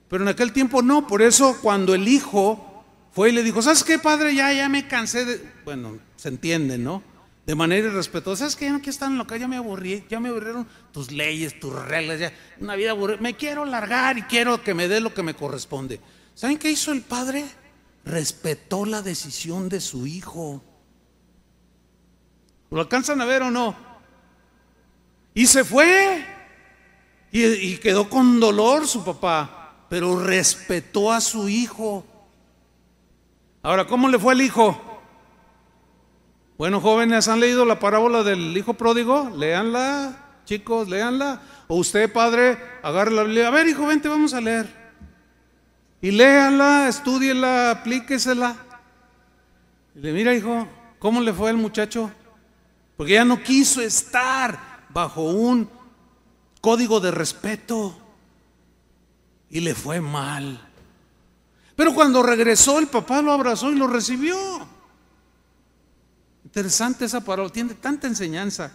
Pero 0.09 0.23
en 0.23 0.29
aquel 0.29 0.53
tiempo 0.53 0.81
no, 0.81 1.05
por 1.05 1.21
eso 1.21 1.57
cuando 1.61 1.93
el 1.93 2.07
hijo 2.07 2.83
fue 3.11 3.29
y 3.29 3.31
le 3.33 3.43
dijo, 3.43 3.61
¿sabes 3.61 3.83
qué, 3.83 3.99
padre? 3.99 4.33
Ya, 4.33 4.51
ya 4.53 4.69
me 4.69 4.87
cansé 4.87 5.25
de... 5.25 5.51
Bueno, 5.65 5.99
se 6.15 6.29
entiende, 6.29 6.77
¿no? 6.77 7.03
De 7.45 7.55
manera 7.55 7.87
irrespetuosa, 7.87 8.39
¿sabes 8.39 8.55
qué? 8.55 8.67
Quiero 8.67 8.89
estar 8.89 9.09
en 9.09 9.17
lo 9.17 9.27
que 9.27 9.39
ya 9.39 9.47
me 9.47 9.57
aburrí, 9.57 10.05
ya 10.09 10.19
me 10.19 10.29
aburrieron 10.29 10.67
tus 10.91 11.11
leyes, 11.11 11.59
tus 11.59 11.73
reglas, 11.73 12.19
ya 12.19 12.33
una 12.59 12.75
vida 12.75 12.91
aburrida. 12.91 13.19
Me 13.21 13.35
quiero 13.35 13.65
largar 13.65 14.17
y 14.17 14.23
quiero 14.23 14.61
que 14.63 14.73
me 14.73 14.87
dé 14.87 14.99
lo 14.99 15.13
que 15.13 15.23
me 15.23 15.33
corresponde. 15.33 15.99
¿Saben 16.33 16.57
qué 16.57 16.71
hizo 16.71 16.91
el 16.91 17.01
padre? 17.01 17.45
Respetó 18.07 18.85
la 18.85 19.01
decisión 19.01 19.69
de 19.69 19.81
su 19.81 20.07
hijo. 20.07 20.63
¿Lo 22.69 22.81
alcanzan 22.81 23.21
a 23.21 23.25
ver 23.25 23.43
o 23.43 23.51
no? 23.51 23.75
Y 25.33 25.45
se 25.45 25.63
fue. 25.63 26.25
Y, 27.31 27.77
quedó 27.77 28.09
con 28.09 28.39
dolor 28.39 28.87
su 28.87 29.03
papá, 29.03 29.85
pero 29.89 30.19
respetó 30.19 31.11
a 31.11 31.21
su 31.21 31.49
hijo. 31.49 32.05
Ahora, 33.61 33.85
¿cómo 33.85 34.09
le 34.09 34.17
fue 34.17 34.33
el 34.33 34.41
hijo? 34.41 34.81
Bueno, 36.57 36.81
jóvenes, 36.81 37.27
¿han 37.27 37.39
leído 37.39 37.65
la 37.65 37.79
parábola 37.79 38.23
del 38.23 38.57
hijo 38.57 38.73
pródigo? 38.73 39.29
Leanla, 39.35 40.41
chicos, 40.45 40.89
leanla. 40.89 41.41
O 41.67 41.75
usted, 41.75 42.11
padre, 42.11 42.57
agarre 42.81 43.11
la 43.11 43.23
Biblia. 43.23 43.49
A 43.49 43.51
ver, 43.51 43.67
hijo, 43.67 43.85
vente, 43.85 44.07
vamos 44.07 44.33
a 44.33 44.41
leer. 44.41 44.86
Y 46.01 46.11
léala, 46.11 46.87
estudiela, 46.87 47.71
aplíquesela. 47.71 48.55
Y 49.95 49.99
le 49.99 50.13
mira, 50.13 50.35
hijo, 50.35 50.67
¿cómo 50.99 51.21
le 51.21 51.33
fue 51.33 51.49
al 51.49 51.57
muchacho? 51.57 52.11
Porque 52.95 53.13
ya 53.13 53.25
no 53.25 53.41
quiso 53.41 53.81
estar 53.81 54.85
bajo 54.89 55.23
un 55.23 55.69
código 56.61 56.99
de 56.99 57.11
respeto. 57.11 57.97
Y 59.49 59.61
le 59.61 59.73
fue 59.73 60.01
mal. 60.01 60.61
Pero 61.75 61.93
cuando 61.93 62.21
regresó, 62.21 62.79
el 62.79 62.87
papá 62.87 63.21
lo 63.21 63.31
abrazó 63.31 63.71
y 63.71 63.75
lo 63.75 63.87
recibió. 63.87 64.37
Interesante 66.43 67.05
esa 67.05 67.21
palabra, 67.21 67.51
tiene 67.51 67.75
tanta 67.75 68.07
enseñanza. 68.07 68.71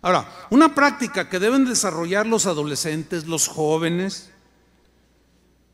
Ahora, 0.00 0.28
una 0.50 0.74
práctica 0.74 1.28
que 1.28 1.40
deben 1.40 1.64
desarrollar 1.64 2.26
los 2.26 2.46
adolescentes, 2.46 3.26
los 3.26 3.48
jóvenes, 3.48 4.30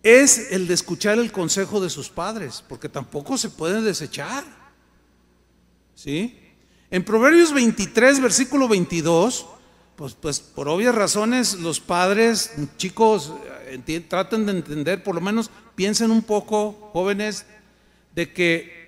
es 0.03 0.53
el 0.53 0.66
de 0.66 0.74
escuchar 0.74 1.18
el 1.18 1.30
consejo 1.30 1.80
de 1.80 1.90
sus 1.90 2.09
padres, 2.09 2.64
porque 2.68 2.88
tampoco 2.88 3.38
se 3.38 3.50
puede 3.50 3.82
desechar. 3.82 4.44
¿Sí? 5.94 6.38
En 6.90 7.05
Proverbios 7.05 7.53
23, 7.53 8.20
versículo 8.20 8.68
22, 8.68 9.46
pues, 9.96 10.14
pues 10.14 10.40
por 10.40 10.68
obvias 10.68 10.94
razones 10.94 11.55
los 11.55 11.80
padres, 11.80 12.53
chicos, 12.76 13.32
traten 14.09 14.46
de 14.46 14.53
entender, 14.53 15.03
por 15.03 15.14
lo 15.14 15.20
menos 15.20 15.50
piensen 15.74 16.11
un 16.11 16.22
poco, 16.22 16.90
jóvenes, 16.92 17.46
de 18.14 18.32
que 18.32 18.82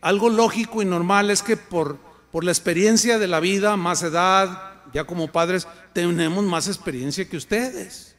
algo 0.00 0.30
lógico 0.30 0.80
y 0.80 0.84
normal 0.84 1.30
es 1.30 1.42
que 1.42 1.56
por, 1.56 1.98
por 2.30 2.44
la 2.44 2.52
experiencia 2.52 3.18
de 3.18 3.26
la 3.26 3.40
vida, 3.40 3.76
más 3.76 4.02
edad, 4.02 4.82
ya 4.92 5.04
como 5.04 5.30
padres, 5.30 5.66
tenemos 5.92 6.44
más 6.44 6.68
experiencia 6.68 7.28
que 7.28 7.36
ustedes. 7.36 8.09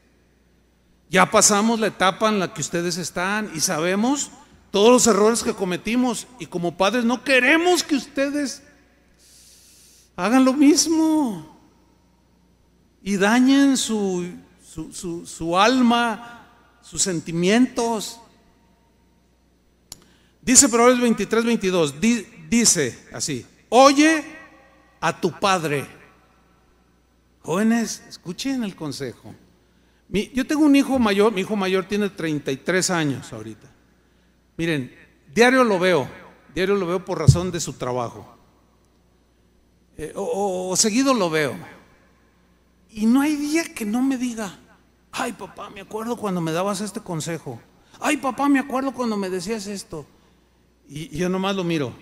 Ya 1.12 1.30
pasamos 1.30 1.78
la 1.78 1.88
etapa 1.88 2.30
en 2.30 2.40
la 2.40 2.54
que 2.54 2.62
ustedes 2.62 2.98
están 2.98 3.52
y 3.54 3.60
sabemos 3.60 4.32
todos 4.72 4.90
los 4.90 5.08
errores 5.08 5.44
que 5.44 5.54
cometimos 5.54 6.26
y 6.40 6.46
como 6.46 6.78
padres 6.78 7.04
no 7.04 7.22
queremos 7.22 7.84
que 7.84 7.98
ustedes 7.98 8.64
hagan 10.16 10.46
lo 10.46 10.54
mismo 10.54 11.60
y 13.04 13.18
dañen 13.18 13.76
su, 13.76 14.26
su, 14.64 15.60
alma, 15.60 16.48
sus 16.82 17.02
sentimientos. 17.02 18.22
Dice 20.42 20.70
Proverbios 20.70 21.02
23, 21.02 21.44
22, 21.44 21.96
dice 22.50 23.10
así, 23.12 23.46
oye 23.68 24.24
a 25.02 25.20
tu 25.20 25.38
padre. 25.38 25.86
Jóvenes, 27.42 28.02
escuchen 28.08 28.64
el 28.64 28.78
consejo. 28.78 29.36
Yo 30.12 30.46
tengo 30.46 30.66
un 30.66 30.76
hijo 30.76 31.00
mayor, 31.00 31.32
mi 31.32 31.42
hijo 31.42 31.56
mayor 31.56 31.86
tiene 31.86 32.10
33 32.10 32.90
años 32.90 33.32
ahorita. 33.32 33.68
Miren, 34.58 34.94
diario 35.34 35.64
lo 35.64 35.80
veo, 35.80 36.08
diario 36.54 36.76
lo 36.76 36.86
veo 36.86 37.06
por 37.06 37.20
razón 37.20 37.52
de 37.52 37.60
su 37.60 37.74
trabajo. 37.74 38.36
Eh, 39.98 40.12
o, 40.16 40.76
seguido 40.76 41.14
lo 41.14 41.30
veo. 41.30 41.56
Y 42.90 43.06
no 43.06 43.22
hay 43.22 43.36
día 43.36 43.64
que 43.74 43.86
no 43.86 44.02
me 44.02 44.18
diga, 44.18 44.60
ay 45.12 45.32
papá, 45.32 45.70
me 45.70 45.82
acuerdo 45.82 46.18
cuando 46.18 46.42
me 46.42 46.52
dabas 46.52 46.82
este 46.82 47.00
consejo. 47.00 47.62
Ay 48.00 48.18
papá, 48.18 48.50
me 48.50 48.60
acuerdo 48.60 48.94
cuando 48.94 49.16
me 49.16 49.30
decías 49.30 49.68
esto. 49.68 50.06
Y, 50.90 51.16
yo 51.16 51.30
nomás 51.30 51.56
lo 51.56 51.64
miro 51.64 51.94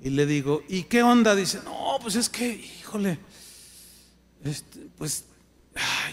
y 0.00 0.10
le 0.10 0.24
digo, 0.24 0.62
¿y 0.68 0.84
qué 0.84 1.02
onda? 1.02 1.34
Dice, 1.34 1.60
no, 1.64 1.98
pues 2.00 2.16
es 2.16 2.30
que, 2.30 2.48
híjole, 2.48 3.18
este, 4.42 4.88
pues 4.96 5.24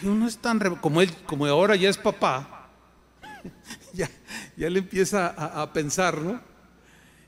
uno 0.04 0.28
es 0.28 0.38
tan, 0.38 0.60
como 0.78 1.02
él, 1.02 1.12
como 1.26 1.46
ahora 1.46 1.76
ya 1.76 1.90
es 1.90 1.98
papá, 1.98 2.70
ya, 3.94 4.10
ya 4.58 4.70
le 4.70 4.80
empieza 4.80 5.28
a, 5.28 5.72
pensar, 5.72 6.20
¿no? 6.20 6.42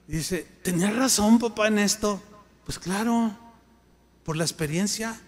dice, 0.07 0.45
¿tenía 0.61 0.91
razón 0.91 1.39
papá 1.39 1.67
en 1.67 1.79
esto? 1.79 2.21
Pues 2.65 2.79
claro, 2.79 3.37
por 4.23 4.35
la 4.37 4.43
experiencia. 4.43 5.19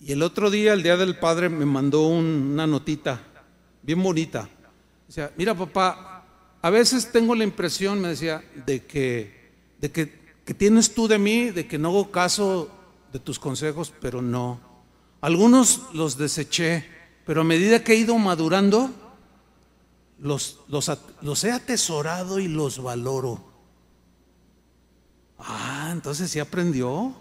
Y 0.00 0.12
el 0.12 0.22
otro 0.22 0.50
día, 0.50 0.72
el 0.72 0.82
día 0.82 0.96
del 0.96 1.18
padre, 1.18 1.48
me 1.48 1.64
mandó 1.64 2.06
una 2.06 2.66
notita 2.66 3.20
bien 3.82 4.02
bonita. 4.02 4.48
O 5.08 5.12
sea, 5.12 5.32
mira 5.36 5.54
papá, 5.54 6.24
a 6.60 6.70
veces 6.70 7.10
tengo 7.10 7.34
la 7.34 7.44
impresión, 7.44 8.00
me 8.00 8.08
decía, 8.08 8.44
de 8.66 8.84
que, 8.84 9.52
de 9.80 9.90
que, 9.90 10.34
que 10.44 10.54
tienes 10.54 10.94
tú 10.94 11.08
de 11.08 11.18
mí, 11.18 11.50
de 11.50 11.66
que 11.66 11.78
no 11.78 11.88
hago 11.88 12.10
caso 12.10 12.70
de 13.12 13.18
tus 13.18 13.38
consejos, 13.38 13.92
pero 14.00 14.20
no. 14.20 14.67
Algunos 15.20 15.82
los 15.94 16.16
deseché, 16.16 16.86
pero 17.26 17.40
a 17.40 17.44
medida 17.44 17.82
que 17.82 17.92
he 17.92 17.96
ido 17.96 18.16
madurando, 18.18 18.90
los, 20.20 20.60
los, 20.68 20.90
los 21.20 21.44
he 21.44 21.52
atesorado 21.52 22.38
y 22.38 22.48
los 22.48 22.82
valoro. 22.82 23.44
Ah, 25.38 25.90
entonces 25.92 26.30
sí 26.30 26.38
aprendió. 26.38 27.14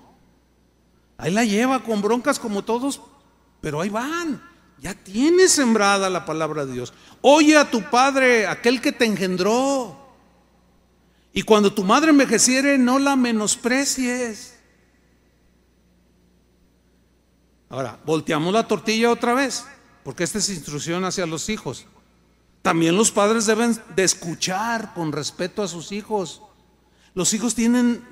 Ahí 1.18 1.32
la 1.32 1.44
lleva 1.44 1.84
con 1.84 2.02
broncas 2.02 2.40
como 2.40 2.64
todos, 2.64 3.02
pero 3.62 3.82
ahí 3.82 3.90
van. 3.90 4.42
Ya 4.80 4.94
tiene 4.94 5.48
sembrada 5.48 6.10
la 6.10 6.26
palabra 6.26 6.66
de 6.66 6.74
Dios. 6.74 6.94
Oye 7.22 7.58
a 7.58 7.70
tu 7.70 7.82
padre, 7.90 8.46
aquel 8.48 8.80
que 8.80 8.92
te 8.92 9.06
engendró. 9.06 10.08
Y 11.34 11.44
cuando 11.44 11.74
tu 11.74 11.84
madre 11.84 12.12
envejeciere, 12.12 12.78
no 12.78 13.00
la 13.00 13.16
menosprecies. 13.16 14.57
Ahora, 17.70 18.00
volteamos 18.06 18.54
la 18.54 18.68
tortilla 18.68 19.12
otra 19.12 19.34
vez, 19.34 19.66
porque 20.04 20.24
esta 20.24 20.38
es 20.38 20.50
instrucción 20.50 21.04
hacia 21.04 21.26
los 21.26 21.50
hijos. 21.50 21.86
También 22.62 22.96
los 22.96 23.12
padres 23.12 23.46
deben 23.46 23.78
de 23.96 24.04
escuchar 24.04 24.94
con 24.94 25.12
respeto 25.12 25.62
a 25.64 25.68
sus 25.68 25.92
hijos. 25.92 26.42
Los 27.14 27.34
hijos 27.34 27.56
tienen 27.56 28.06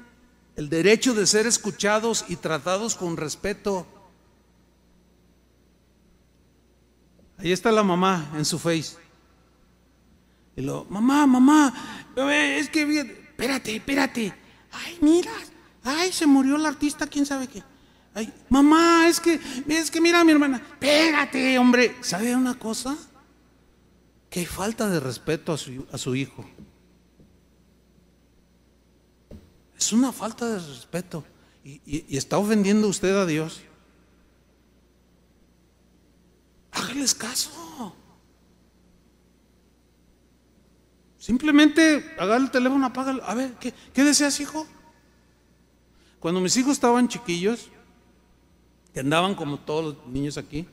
el 0.55 0.69
derecho 0.69 1.13
de 1.13 1.27
ser 1.27 1.47
escuchados 1.47 2.25
y 2.27 2.37
tratados 2.37 2.95
con 2.95 3.17
respeto. 3.17 3.85
Ahí 7.37 7.51
está 7.51 7.71
la 7.71 7.83
mamá 7.83 8.31
en 8.35 8.45
su 8.45 8.57
face. 8.59 8.97
Y 10.55 10.61
lo, 10.61 10.85
mamá, 10.85 11.27
mamá, 11.27 11.73
es 12.15 12.69
que, 12.69 12.81
espérate, 12.99 13.75
espérate. 13.75 14.33
Ay, 14.71 14.97
mira, 15.01 15.31
ay, 15.83 16.13
se 16.13 16.25
murió 16.25 16.55
el 16.55 16.65
artista, 16.65 17.07
quién 17.07 17.25
sabe 17.25 17.47
qué. 17.47 17.61
Ay, 18.17 18.33
mamá, 18.47 19.09
es 19.09 19.19
que, 19.19 19.41
es 19.67 19.91
que 19.91 19.99
mira 19.99 20.23
mi 20.23 20.31
hermana, 20.31 20.55
espérate, 20.55 21.59
hombre. 21.59 21.97
¿Sabe 21.99 22.33
una 22.33 22.57
cosa? 22.57 22.97
Que 24.29 24.39
hay 24.39 24.45
falta 24.45 24.89
de 24.89 25.01
respeto 25.01 25.51
a 25.51 25.57
su, 25.57 25.85
a 25.91 25.97
su 25.97 26.15
hijo. 26.15 26.45
Es 29.77 29.91
una 29.91 30.13
falta 30.13 30.47
de 30.47 30.59
respeto. 30.59 31.25
Y, 31.65 32.15
está 32.15 32.37
ofendiendo 32.37 32.87
usted 32.87 33.13
a 33.17 33.25
Dios. 33.25 33.59
Hágales 36.71 37.13
caso. 37.13 37.93
Simplemente 41.17 42.15
haga 42.17 42.37
el 42.37 42.49
teléfono, 42.49 42.85
apágalo. 42.85 43.21
A 43.25 43.33
ver, 43.33 43.55
¿qué, 43.59 43.73
¿qué 43.93 44.05
deseas, 44.05 44.39
hijo? 44.39 44.65
Cuando 46.21 46.39
mis 46.39 46.55
hijos 46.55 46.73
estaban 46.73 47.09
chiquillos, 47.09 47.71
que 48.95 49.01
andaban 49.01 49.35
como 49.35 49.59
todos 49.59 49.83
los 49.83 50.07
niños 50.07 50.37
aquí. 50.37 50.65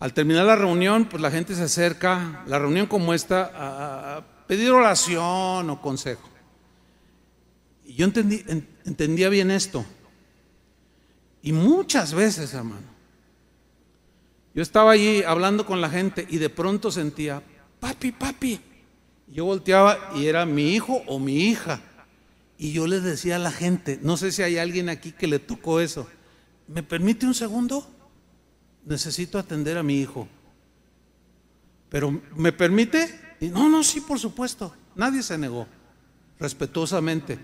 Al 0.00 0.14
terminar 0.14 0.46
la 0.46 0.56
reunión, 0.56 1.04
pues 1.04 1.20
la 1.20 1.30
gente 1.30 1.54
se 1.54 1.64
acerca, 1.64 2.42
la 2.46 2.58
reunión 2.58 2.86
como 2.86 3.12
esta, 3.12 3.50
a, 3.54 4.24
pedir 4.46 4.70
oración 4.70 5.68
o 5.68 5.82
consejo. 5.82 6.26
Y 7.84 7.96
yo 7.96 8.06
entendí, 8.06 8.42
entendía 8.86 9.28
bien 9.28 9.50
esto. 9.50 9.84
Y 11.42 11.52
muchas 11.52 12.14
veces, 12.14 12.54
hermano, 12.54 12.86
yo 14.54 14.62
estaba 14.62 14.92
allí 14.92 15.22
hablando 15.22 15.66
con 15.66 15.82
la 15.82 15.90
gente 15.90 16.26
y 16.30 16.38
de 16.38 16.48
pronto 16.48 16.90
sentía, 16.90 17.42
papi, 17.78 18.12
papi. 18.12 18.58
Yo 19.28 19.44
volteaba 19.44 20.12
y 20.16 20.28
era 20.28 20.46
mi 20.46 20.72
hijo 20.72 21.02
o 21.06 21.18
mi 21.18 21.50
hija. 21.50 21.82
Y 22.56 22.72
yo 22.72 22.86
les 22.86 23.02
decía 23.02 23.36
a 23.36 23.38
la 23.38 23.52
gente, 23.52 23.98
no 24.00 24.16
sé 24.16 24.32
si 24.32 24.40
hay 24.40 24.56
alguien 24.56 24.88
aquí 24.88 25.12
que 25.12 25.26
le 25.26 25.38
tocó 25.38 25.78
eso. 25.78 26.08
¿Me 26.68 26.82
permite 26.82 27.26
un 27.26 27.34
segundo? 27.34 27.88
Necesito 28.84 29.38
atender 29.38 29.78
a 29.78 29.82
mi 29.82 30.00
hijo. 30.00 30.28
Pero, 31.88 32.20
¿me 32.34 32.52
permite? 32.52 33.20
Y, 33.40 33.48
no, 33.48 33.68
no, 33.68 33.82
sí, 33.82 34.00
por 34.00 34.18
supuesto. 34.18 34.74
Nadie 34.94 35.22
se 35.22 35.36
negó, 35.38 35.66
respetuosamente. 36.38 37.38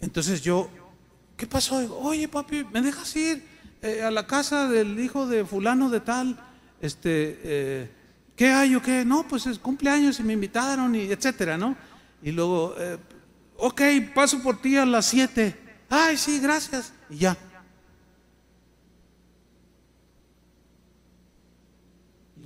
Entonces 0.00 0.42
yo, 0.42 0.68
¿qué 1.36 1.46
pasó? 1.46 1.76
Oye, 2.00 2.28
papi, 2.28 2.64
¿me 2.72 2.82
dejas 2.82 3.14
ir 3.16 3.42
eh, 3.82 4.02
a 4.02 4.10
la 4.10 4.26
casa 4.26 4.68
del 4.68 4.98
hijo 5.00 5.26
de 5.26 5.44
fulano 5.44 5.90
de 5.90 6.00
tal? 6.00 6.38
Este, 6.80 7.40
eh, 7.42 7.90
¿qué 8.36 8.48
hay 8.48 8.74
o 8.74 8.82
qué? 8.82 9.04
No, 9.04 9.26
pues 9.26 9.46
es 9.46 9.58
cumpleaños 9.58 10.20
y 10.20 10.22
me 10.22 10.34
invitaron 10.34 10.94
y 10.94 11.10
etcétera, 11.10 11.58
¿no? 11.58 11.76
Y 12.22 12.32
luego, 12.32 12.74
eh, 12.78 12.98
ok, 13.56 13.82
paso 14.14 14.42
por 14.42 14.60
ti 14.60 14.76
a 14.76 14.86
las 14.86 15.06
siete. 15.06 15.56
Ay, 15.88 16.16
sí, 16.16 16.38
gracias. 16.40 16.92
Y 17.10 17.18
ya. 17.18 17.36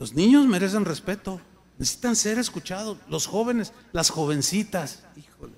Los 0.02 0.14
niños 0.14 0.48
merecen 0.48 0.84
respeto, 0.84 1.40
necesitan 1.78 2.16
ser 2.16 2.36
escuchados. 2.36 2.98
Los 3.08 3.28
jóvenes, 3.28 3.72
las 3.92 4.10
jovencitas, 4.10 5.04
híjole, 5.16 5.54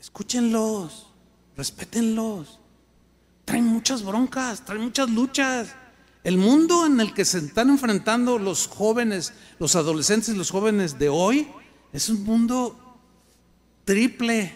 escúchenlos, 0.00 1.12
respétenlos. 1.56 2.58
Traen 3.44 3.64
muchas 3.64 4.02
broncas, 4.02 4.64
traen 4.64 4.82
muchas 4.82 5.08
luchas. 5.08 5.68
El 6.24 6.36
mundo 6.36 6.84
en 6.84 7.00
el 7.00 7.14
que 7.14 7.24
se 7.24 7.38
están 7.38 7.70
enfrentando 7.70 8.40
los 8.40 8.66
jóvenes, 8.66 9.32
los 9.60 9.76
adolescentes 9.76 10.30
y 10.30 10.36
los 10.36 10.50
jóvenes 10.50 10.98
de 10.98 11.10
hoy, 11.10 11.46
es 11.92 12.08
un 12.08 12.24
mundo 12.24 12.98
triple 13.84 14.52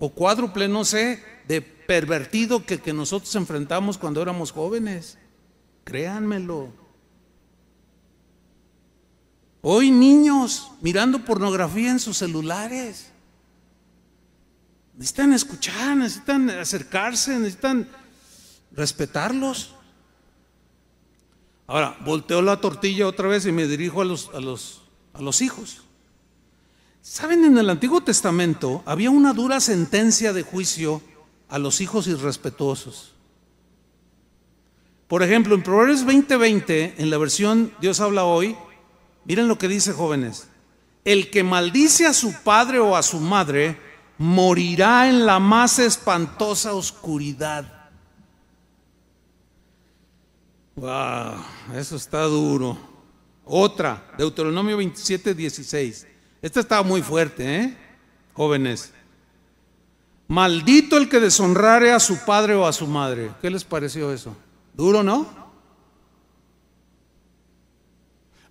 o 0.00 0.08
cuádruple, 0.10 0.66
no 0.66 0.84
sé, 0.84 1.22
de 1.46 1.62
pervertido 1.62 2.66
que, 2.66 2.80
que 2.80 2.92
nosotros 2.92 3.32
enfrentamos 3.36 3.96
cuando 3.96 4.20
éramos 4.20 4.50
jóvenes. 4.50 5.18
Créanmelo. 5.84 6.81
Hoy 9.64 9.92
niños 9.92 10.72
mirando 10.80 11.24
pornografía 11.24 11.92
en 11.92 12.00
sus 12.00 12.18
celulares. 12.18 13.12
Necesitan 14.94 15.32
escuchar, 15.32 15.96
necesitan 15.96 16.50
acercarse, 16.50 17.38
necesitan 17.38 17.88
respetarlos. 18.72 19.74
Ahora, 21.68 21.96
volteo 22.04 22.42
la 22.42 22.60
tortilla 22.60 23.06
otra 23.06 23.28
vez 23.28 23.46
y 23.46 23.52
me 23.52 23.68
dirijo 23.68 24.02
a 24.02 24.04
los, 24.04 24.30
a 24.34 24.40
los, 24.40 24.82
a 25.14 25.22
los 25.22 25.40
hijos. 25.40 25.82
¿Saben? 27.00 27.44
En 27.44 27.56
el 27.56 27.70
Antiguo 27.70 28.00
Testamento 28.00 28.82
había 28.84 29.10
una 29.10 29.32
dura 29.32 29.60
sentencia 29.60 30.32
de 30.32 30.42
juicio 30.42 31.00
a 31.48 31.60
los 31.60 31.80
hijos 31.80 32.08
irrespetuosos. 32.08 33.12
Por 35.06 35.22
ejemplo, 35.22 35.54
en 35.54 35.62
Proverbios 35.62 36.04
20:20, 36.04 36.94
en 36.98 37.10
la 37.10 37.18
versión 37.18 37.72
Dios 37.80 38.00
habla 38.00 38.24
hoy, 38.24 38.56
miren 39.24 39.48
lo 39.48 39.58
que 39.58 39.68
dice 39.68 39.92
jóvenes. 39.92 40.48
El 41.04 41.30
que 41.30 41.42
maldice 41.42 42.06
a 42.06 42.12
su 42.12 42.32
padre 42.42 42.78
o 42.78 42.96
a 42.96 43.02
su 43.02 43.18
madre 43.18 43.78
morirá 44.18 45.08
en 45.08 45.26
la 45.26 45.38
más 45.40 45.78
espantosa 45.78 46.74
oscuridad. 46.74 47.90
Wow, 50.76 51.44
eso 51.74 51.96
está 51.96 52.22
duro. 52.22 52.78
Otra, 53.44 54.12
Deuteronomio 54.16 54.76
27, 54.76 55.34
16. 55.34 56.06
Esta 56.40 56.60
está 56.60 56.82
muy 56.82 57.02
fuerte, 57.02 57.56
¿eh? 57.56 57.76
Jóvenes. 58.32 58.92
Maldito 60.28 60.96
el 60.96 61.08
que 61.08 61.20
deshonrare 61.20 61.92
a 61.92 62.00
su 62.00 62.24
padre 62.24 62.54
o 62.54 62.66
a 62.66 62.72
su 62.72 62.86
madre. 62.86 63.32
¿Qué 63.42 63.50
les 63.50 63.64
pareció 63.64 64.12
eso? 64.12 64.34
Duro, 64.72 65.02
¿no? 65.02 65.41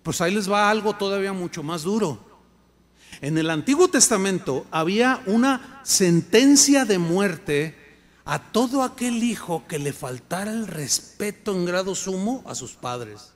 Pues 0.02 0.20
ahí 0.20 0.34
les 0.34 0.50
va 0.50 0.70
algo 0.70 0.94
todavía 0.94 1.32
mucho 1.32 1.62
más 1.62 1.82
duro. 1.82 2.18
En 3.20 3.38
el 3.38 3.50
Antiguo 3.50 3.88
Testamento 3.88 4.66
había 4.70 5.22
una 5.26 5.80
sentencia 5.84 6.84
de 6.84 6.98
muerte 6.98 7.76
a 8.24 8.38
todo 8.38 8.82
aquel 8.82 9.22
hijo 9.22 9.64
que 9.68 9.78
le 9.78 9.92
faltara 9.92 10.50
el 10.50 10.66
respeto 10.66 11.52
en 11.52 11.64
grado 11.64 11.94
sumo 11.94 12.42
a 12.46 12.54
sus 12.54 12.72
padres. 12.72 13.32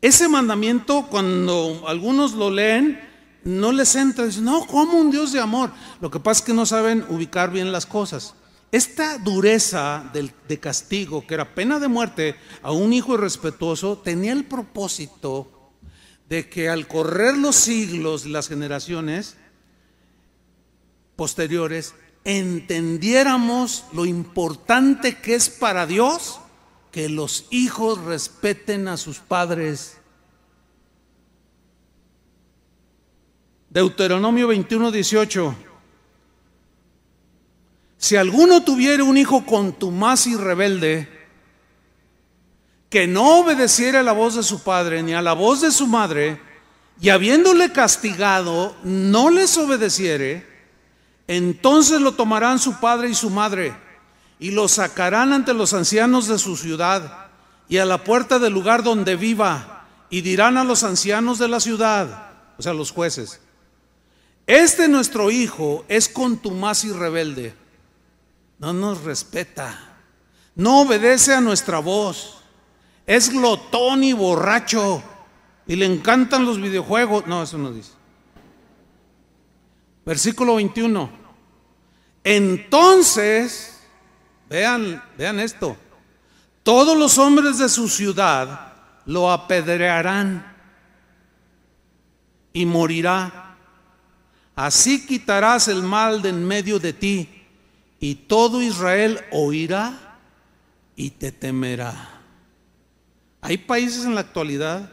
Ese 0.00 0.28
mandamiento, 0.28 1.06
cuando 1.08 1.84
algunos 1.86 2.34
lo 2.34 2.50
leen, 2.50 3.00
no 3.44 3.72
les 3.72 3.94
entra. 3.96 4.26
Dicen, 4.26 4.44
no, 4.44 4.66
como 4.66 4.98
un 4.98 5.10
Dios 5.10 5.32
de 5.32 5.40
amor? 5.40 5.70
Lo 6.00 6.10
que 6.10 6.20
pasa 6.20 6.40
es 6.40 6.46
que 6.46 6.54
no 6.54 6.66
saben 6.66 7.04
ubicar 7.08 7.50
bien 7.50 7.72
las 7.72 7.86
cosas. 7.86 8.34
Esta 8.72 9.18
dureza 9.18 10.10
de 10.12 10.60
castigo, 10.60 11.26
que 11.26 11.34
era 11.34 11.54
pena 11.54 11.78
de 11.78 11.88
muerte 11.88 12.36
a 12.62 12.72
un 12.72 12.92
hijo 12.92 13.14
irrespetuoso, 13.14 13.98
tenía 13.98 14.32
el 14.32 14.44
propósito 14.44 15.50
de 16.28 16.48
que 16.48 16.68
al 16.68 16.88
correr 16.88 17.36
los 17.36 17.56
siglos, 17.56 18.26
las 18.26 18.48
generaciones 18.48 19.36
posteriores, 21.14 21.94
entendiéramos 22.24 23.84
lo 23.92 24.04
importante 24.04 25.18
que 25.18 25.36
es 25.36 25.48
para 25.48 25.86
Dios 25.86 26.40
que 26.90 27.08
los 27.08 27.46
hijos 27.50 28.00
respeten 28.02 28.88
a 28.88 28.96
sus 28.96 29.18
padres. 29.18 29.98
Deuteronomio 33.70 34.48
21, 34.48 34.90
18. 34.90 35.65
Si 37.98 38.16
alguno 38.16 38.62
tuviera 38.62 39.04
un 39.04 39.16
hijo 39.16 39.44
contumaz 39.46 40.26
y 40.26 40.36
rebelde, 40.36 41.08
que 42.90 43.06
no 43.06 43.40
obedeciera 43.40 44.00
a 44.00 44.04
la 44.04 44.12
voz 44.12 44.36
de 44.36 44.42
su 44.42 44.62
padre 44.62 45.02
ni 45.02 45.12
a 45.12 45.22
la 45.22 45.32
voz 45.32 45.60
de 45.60 45.70
su 45.70 45.86
madre, 45.86 46.40
y 47.00 47.10
habiéndole 47.10 47.72
castigado, 47.72 48.74
no 48.82 49.30
les 49.30 49.56
obedeciere, 49.58 50.46
entonces 51.26 52.00
lo 52.00 52.12
tomarán 52.12 52.58
su 52.58 52.78
padre 52.80 53.10
y 53.10 53.14
su 53.14 53.30
madre 53.30 53.74
y 54.38 54.50
lo 54.50 54.68
sacarán 54.68 55.32
ante 55.32 55.54
los 55.54 55.72
ancianos 55.72 56.28
de 56.28 56.38
su 56.38 56.56
ciudad 56.56 57.28
y 57.68 57.78
a 57.78 57.84
la 57.84 58.04
puerta 58.04 58.38
del 58.38 58.52
lugar 58.52 58.82
donde 58.82 59.16
viva 59.16 59.86
y 60.08 60.20
dirán 60.20 60.56
a 60.56 60.64
los 60.64 60.84
ancianos 60.84 61.38
de 61.38 61.48
la 61.48 61.60
ciudad, 61.60 62.30
o 62.58 62.62
sea, 62.62 62.72
los 62.72 62.92
jueces, 62.92 63.40
este 64.46 64.88
nuestro 64.88 65.30
hijo 65.30 65.84
es 65.88 66.08
contumaz 66.08 66.84
y 66.84 66.92
rebelde, 66.92 67.54
no 68.58 68.72
nos 68.72 69.02
respeta, 69.02 69.78
no 70.54 70.82
obedece 70.82 71.34
a 71.34 71.40
nuestra 71.40 71.78
voz, 71.78 72.42
es 73.06 73.30
glotón 73.30 74.02
y 74.02 74.12
borracho 74.12 75.02
y 75.66 75.76
le 75.76 75.86
encantan 75.86 76.44
los 76.44 76.60
videojuegos, 76.60 77.26
no, 77.26 77.42
eso 77.42 77.58
no 77.58 77.72
dice. 77.72 77.92
Versículo 80.04 80.56
21. 80.56 81.10
Entonces, 82.22 83.80
vean, 84.48 85.02
vean 85.18 85.40
esto. 85.40 85.76
Todos 86.62 86.96
los 86.96 87.18
hombres 87.18 87.58
de 87.58 87.68
su 87.68 87.88
ciudad 87.88 88.74
lo 89.04 89.30
apedrearán 89.30 90.54
y 92.52 92.66
morirá. 92.66 93.56
Así 94.54 95.06
quitarás 95.06 95.68
el 95.68 95.82
mal 95.82 96.22
de 96.22 96.30
en 96.30 96.46
medio 96.46 96.78
de 96.78 96.92
ti 96.92 97.35
y 98.00 98.14
todo 98.14 98.62
Israel 98.62 99.20
oirá 99.30 100.18
y 100.96 101.10
te 101.10 101.32
temerá. 101.32 102.22
Hay 103.40 103.58
países 103.58 104.04
en 104.04 104.14
la 104.14 104.22
actualidad 104.22 104.90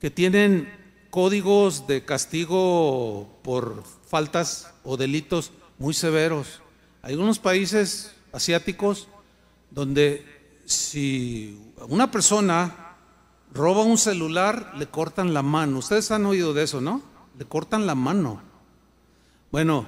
que 0.00 0.10
tienen 0.10 0.72
códigos 1.10 1.86
de 1.86 2.04
castigo 2.04 3.38
por 3.42 3.84
faltas 4.06 4.72
o 4.84 4.96
delitos 4.96 5.52
muy 5.78 5.94
severos. 5.94 6.60
Hay 7.02 7.12
algunos 7.12 7.38
países 7.38 8.14
asiáticos 8.32 9.08
donde 9.70 10.60
si 10.66 11.58
una 11.88 12.10
persona 12.10 12.86
roba 13.52 13.82
un 13.82 13.98
celular, 13.98 14.72
le 14.76 14.86
cortan 14.86 15.32
la 15.32 15.42
mano. 15.42 15.78
Ustedes 15.78 16.10
han 16.10 16.26
oído 16.26 16.52
de 16.54 16.64
eso, 16.64 16.80
¿no? 16.80 17.02
Le 17.38 17.44
cortan 17.46 17.86
la 17.86 17.94
mano. 17.94 18.42
Bueno, 19.50 19.86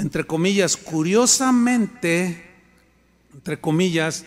entre 0.00 0.24
comillas, 0.24 0.76
curiosamente, 0.76 2.50
entre 3.34 3.60
comillas, 3.60 4.24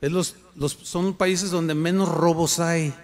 es 0.00 0.10
los, 0.10 0.36
los, 0.56 0.72
son 0.72 1.14
países 1.14 1.50
donde 1.50 1.74
menos 1.74 2.08
robos 2.08 2.58
hay 2.58 2.94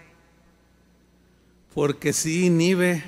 porque 1.76 2.14
sí 2.14 2.46
inhibe. 2.46 3.04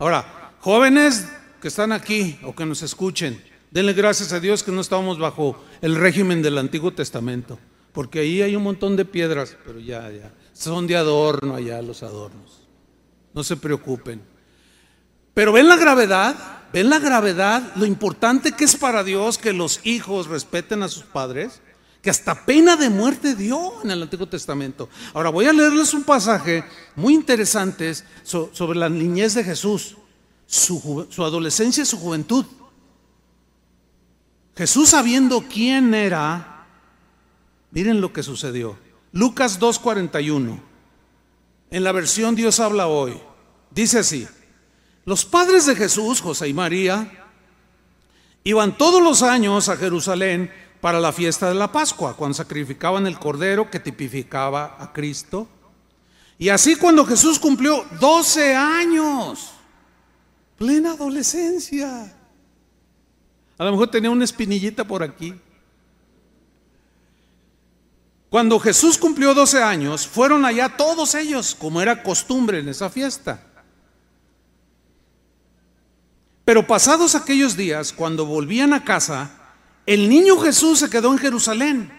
Ahora, 0.00 0.56
jóvenes 0.58 1.28
que 1.62 1.68
están 1.68 1.92
aquí 1.92 2.36
o 2.42 2.52
que 2.52 2.66
nos 2.66 2.82
escuchen, 2.82 3.40
denle 3.70 3.92
gracias 3.92 4.32
a 4.32 4.40
Dios 4.40 4.64
que 4.64 4.72
no 4.72 4.80
estamos 4.80 5.20
bajo 5.20 5.56
el 5.80 5.94
régimen 5.94 6.42
del 6.42 6.58
Antiguo 6.58 6.92
Testamento, 6.92 7.60
porque 7.92 8.18
ahí 8.18 8.42
hay 8.42 8.56
un 8.56 8.64
montón 8.64 8.96
de 8.96 9.04
piedras, 9.04 9.56
pero 9.64 9.78
ya, 9.78 10.10
ya, 10.10 10.32
son 10.52 10.88
de 10.88 10.96
adorno 10.96 11.54
allá 11.54 11.80
los 11.80 12.02
adornos. 12.02 12.66
No 13.32 13.44
se 13.44 13.56
preocupen. 13.56 14.20
Pero 15.32 15.52
ven 15.52 15.68
la 15.68 15.76
gravedad, 15.76 16.59
ven 16.72 16.90
la 16.90 16.98
gravedad, 16.98 17.72
lo 17.76 17.86
importante 17.86 18.52
que 18.52 18.64
es 18.64 18.76
para 18.76 19.04
Dios 19.04 19.38
que 19.38 19.52
los 19.52 19.80
hijos 19.84 20.26
respeten 20.26 20.82
a 20.82 20.88
sus 20.88 21.04
padres 21.04 21.60
que 22.02 22.10
hasta 22.10 22.46
pena 22.46 22.76
de 22.76 22.88
muerte 22.88 23.34
dio 23.34 23.82
en 23.82 23.90
el 23.90 24.02
Antiguo 24.02 24.26
Testamento. 24.26 24.88
Ahora 25.12 25.30
voy 25.30 25.46
a 25.46 25.52
leerles 25.52 25.92
un 25.92 26.04
pasaje 26.04 26.64
muy 26.96 27.14
interesante 27.14 27.94
sobre 28.22 28.78
la 28.78 28.88
niñez 28.88 29.34
de 29.34 29.44
Jesús, 29.44 29.96
su, 30.46 31.06
adolescencia 31.18 31.82
y 31.82 31.86
su 31.86 31.98
juventud. 31.98 32.46
Jesús 34.56 34.90
sabiendo 34.90 35.42
quién 35.42 35.94
era, 35.94 36.66
miren 37.70 38.00
lo 38.00 38.12
que 38.12 38.22
sucedió. 38.22 38.78
Lucas 39.12 39.60
2.41, 39.60 40.60
en 41.70 41.84
la 41.84 41.92
versión 41.92 42.34
Dios 42.34 42.60
habla 42.60 42.86
hoy, 42.86 43.20
dice 43.70 43.98
así, 43.98 44.26
los 45.04 45.24
padres 45.24 45.66
de 45.66 45.76
Jesús, 45.76 46.20
José 46.20 46.48
y 46.48 46.54
María, 46.54 47.10
iban 48.44 48.76
todos 48.76 49.02
los 49.02 49.22
años 49.22 49.68
a 49.68 49.76
Jerusalén 49.76 50.50
para 50.80 51.00
la 51.00 51.12
fiesta 51.12 51.48
de 51.48 51.54
la 51.54 51.72
Pascua, 51.72 52.16
cuando 52.16 52.34
sacrificaban 52.34 53.06
el 53.06 53.18
cordero 53.18 53.70
que 53.70 53.80
tipificaba 53.80 54.76
a 54.78 54.92
Cristo. 54.92 55.48
Y 56.38 56.48
así 56.48 56.76
cuando 56.76 57.04
Jesús 57.04 57.38
cumplió 57.38 57.84
12 58.00 58.54
años, 58.54 59.50
plena 60.56 60.92
adolescencia. 60.92 62.16
A 63.58 63.64
lo 63.64 63.72
mejor 63.72 63.90
tenía 63.90 64.10
una 64.10 64.24
espinillita 64.24 64.84
por 64.84 65.02
aquí. 65.02 65.34
Cuando 68.30 68.58
Jesús 68.60 68.96
cumplió 68.96 69.34
12 69.34 69.62
años, 69.62 70.06
fueron 70.06 70.44
allá 70.44 70.76
todos 70.76 71.14
ellos, 71.14 71.54
como 71.54 71.82
era 71.82 72.02
costumbre 72.02 72.60
en 72.60 72.68
esa 72.68 72.88
fiesta. 72.88 73.49
Pero 76.50 76.66
pasados 76.66 77.14
aquellos 77.14 77.56
días, 77.56 77.92
cuando 77.92 78.26
volvían 78.26 78.72
a 78.72 78.82
casa, 78.82 79.30
el 79.86 80.08
niño 80.08 80.36
Jesús 80.36 80.80
se 80.80 80.90
quedó 80.90 81.12
en 81.12 81.18
Jerusalén. 81.18 81.92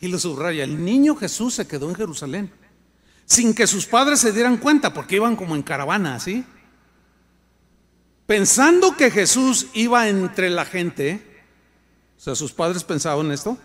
Y 0.00 0.08
lo 0.08 0.18
subraya, 0.18 0.64
el 0.64 0.84
niño 0.84 1.14
Jesús 1.14 1.54
se 1.54 1.68
quedó 1.68 1.88
en 1.88 1.94
Jerusalén. 1.94 2.52
Sin 3.26 3.54
que 3.54 3.68
sus 3.68 3.86
padres 3.86 4.18
se 4.18 4.32
dieran 4.32 4.56
cuenta, 4.56 4.92
porque 4.92 5.14
iban 5.14 5.36
como 5.36 5.54
en 5.54 5.62
caravana, 5.62 6.18
¿sí? 6.18 6.44
Pensando 8.26 8.96
que 8.96 9.08
Jesús 9.08 9.68
iba 9.72 10.08
entre 10.08 10.50
la 10.50 10.64
gente, 10.64 11.44
o 12.18 12.20
sea, 12.20 12.34
sus 12.34 12.52
padres 12.52 12.82
pensaban 12.82 13.30
esto, 13.30 13.56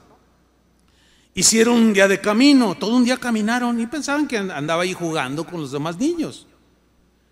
Hicieron 1.34 1.78
un 1.78 1.94
día 1.94 2.08
de 2.08 2.22
camino, 2.22 2.76
todo 2.76 2.96
un 2.96 3.06
día 3.06 3.18
caminaron 3.18 3.80
y 3.80 3.88
pensaban 3.88 4.28
que 4.28 4.38
andaba 4.38 4.84
ahí 4.84 4.94
jugando 4.94 5.48
con 5.48 5.62
los 5.62 5.72
demás 5.72 5.98
niños. 5.98 6.46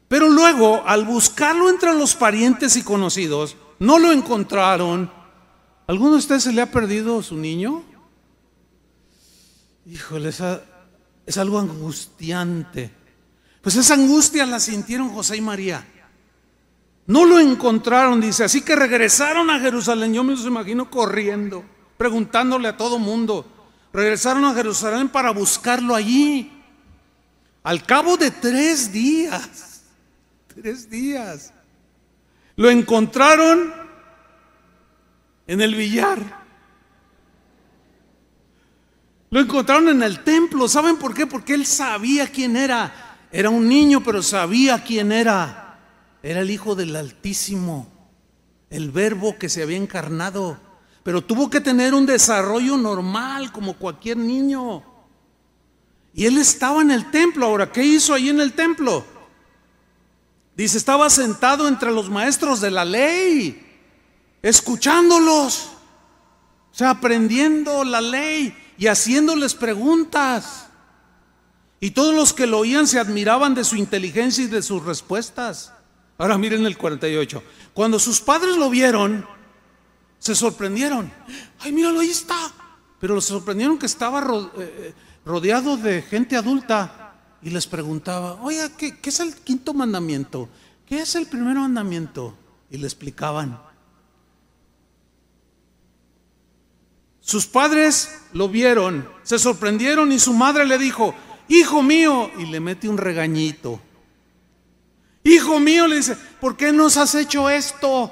Pero 0.08 0.30
luego, 0.30 0.84
al 0.86 1.06
buscarlo 1.06 1.70
entre 1.70 1.94
los 1.94 2.16
parientes 2.16 2.76
y 2.76 2.84
conocidos, 2.84 3.56
no 3.80 4.00
lo 4.00 4.12
encontraron. 4.12 5.12
¿Alguno 5.88 6.12
de 6.12 6.18
ustedes 6.18 6.44
se 6.44 6.54
le 6.54 6.62
ha 6.62 6.72
perdido 6.72 7.22
su 7.24 7.36
niño? 7.36 7.84
Híjole, 9.88 10.30
es 10.30 11.38
algo 11.38 11.60
angustiante. 11.60 12.92
Pues 13.62 13.76
esa 13.76 13.96
angustia 13.96 14.46
la 14.46 14.60
sintieron 14.60 15.10
José 15.10 15.38
y 15.38 15.42
María. 15.42 15.86
No 17.08 17.26
lo 17.26 17.40
encontraron, 17.40 18.20
dice, 18.20 18.44
así 18.44 18.62
que 18.62 18.76
regresaron 18.76 19.50
a 19.50 19.60
Jerusalén. 19.60 20.14
Yo 20.14 20.24
me 20.24 20.34
los 20.34 20.46
imagino 20.46 20.90
corriendo, 20.90 21.64
preguntándole 21.98 22.68
a 22.68 22.78
todo 22.78 22.98
mundo. 22.98 23.46
Regresaron 23.94 24.46
a 24.46 24.54
Jerusalén 24.54 25.10
para 25.10 25.32
buscarlo 25.32 25.96
allí. 25.96 26.52
Al 27.64 27.84
cabo 27.84 28.18
de 28.18 28.32
tres 28.32 28.92
días, 28.92 29.75
tres 30.56 30.90
días, 30.90 31.54
lo 32.56 32.70
encontraron 32.70 33.74
en 35.48 35.62
el 35.62 35.76
billar. 35.76 36.46
Lo 39.30 39.42
encontraron 39.42 39.90
en 39.90 40.02
el 40.02 40.24
templo. 40.24 40.68
¿Saben 40.68 40.98
por 40.98 41.14
qué? 41.14 41.28
Porque 41.28 41.54
él 41.54 41.66
sabía 41.66 42.28
quién 42.28 42.56
era. 42.56 43.18
Era 43.32 43.50
un 43.50 43.68
niño, 43.68 44.02
pero 44.04 44.24
sabía 44.24 44.84
quién 44.84 45.12
era. 45.12 45.80
Era 46.24 46.40
el 46.40 46.50
Hijo 46.50 46.74
del 46.76 46.96
Altísimo, 46.96 47.88
el 48.70 48.92
verbo 48.92 49.38
que 49.38 49.50
se 49.50 49.62
había 49.62 49.78
encarnado 49.78 50.60
pero 51.06 51.24
tuvo 51.24 51.52
que 51.52 51.62
tener 51.62 51.94
un 51.94 52.08
desarrollo 52.08 52.78
normal 52.78 53.52
como 53.52 53.76
cualquier 53.76 54.18
niño. 54.18 54.84
Y 56.16 56.26
él 56.26 56.40
estaba 56.40 56.82
en 56.82 56.90
el 56.90 57.12
templo. 57.12 57.46
Ahora, 57.46 57.72
¿qué 57.72 57.86
hizo 57.86 58.12
ahí 58.12 58.30
en 58.30 58.42
el 58.42 58.54
templo? 58.54 59.06
Dice, 60.56 60.78
estaba 60.78 61.10
sentado 61.10 61.68
entre 61.68 61.92
los 61.92 62.10
maestros 62.10 62.62
de 62.62 62.72
la 62.72 62.86
ley, 62.86 63.62
escuchándolos, 64.42 65.72
o 66.72 66.78
sea, 66.78 66.92
aprendiendo 66.92 67.84
la 67.84 68.00
ley 68.00 68.56
y 68.78 68.88
haciéndoles 68.88 69.54
preguntas. 69.54 70.68
Y 71.82 71.92
todos 71.92 72.16
los 72.16 72.34
que 72.34 72.48
lo 72.48 72.60
oían 72.60 72.88
se 72.88 73.00
admiraban 73.00 73.54
de 73.54 73.66
su 73.66 73.76
inteligencia 73.76 74.46
y 74.46 74.48
de 74.48 74.62
sus 74.62 74.84
respuestas. 74.84 75.74
Ahora 76.18 76.38
miren 76.38 76.66
el 76.66 76.78
48. 76.78 77.44
Cuando 77.74 78.00
sus 78.00 78.22
padres 78.22 78.56
lo 78.56 78.70
vieron, 78.70 79.28
se 80.20 80.36
sorprendieron. 80.36 81.12
Ay, 81.60 81.74
míralo, 81.74 82.00
ahí 82.00 82.10
está. 82.10 82.54
Pero 83.00 83.20
se 83.20 83.28
sorprendieron 83.28 83.78
que 83.78 83.86
estaba 83.86 84.22
eh, 84.22 84.50
eh, 84.58 84.94
rodeado 85.26 85.76
de 85.76 86.02
gente 86.02 86.38
adulta 86.38 87.05
y 87.46 87.52
les 87.52 87.68
preguntaba, 87.68 88.42
oye, 88.42 88.72
¿qué, 88.76 88.98
¿qué, 88.98 89.10
es 89.12 89.20
el 89.20 89.36
quinto 89.36 89.72
mandamiento? 89.72 90.50
¿Qué 90.88 91.02
es 91.02 91.14
el 91.14 91.28
primer 91.28 91.56
mandamiento? 91.56 92.36
Y 92.72 92.78
le 92.78 92.88
explicaban. 92.88 93.62
Sus 97.22 97.46
padres 97.46 98.20
lo 98.34 98.50
vieron, 98.50 99.08
se 99.22 99.38
sorprendieron 99.38 100.12
y 100.12 100.18
su 100.18 100.34
madre 100.34 100.66
le 100.66 100.80
dijo, 100.80 101.14
hijo 101.48 101.84
mío, 101.84 102.32
y 102.40 102.48
le 102.48 102.60
mete 102.60 102.90
un 102.90 102.98
regañito. 102.98 103.80
Hijo 105.24 105.60
mío, 105.60 105.86
le 105.86 105.98
dice, 105.98 106.18
¿por 106.42 106.58
qué 106.58 106.72
nos 106.72 106.98
has 106.98 107.14
hecho 107.14 107.48
esto? 107.48 108.12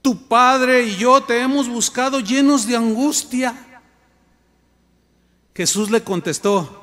Tu 0.00 0.26
padre 0.26 0.84
y 0.84 0.96
yo 0.96 1.22
te 1.22 1.38
hemos 1.38 1.68
buscado 1.68 2.20
llenos 2.20 2.66
de 2.66 2.76
angustia. 2.76 3.82
Jesús 5.54 5.90
le 5.90 6.02
contestó, 6.02 6.79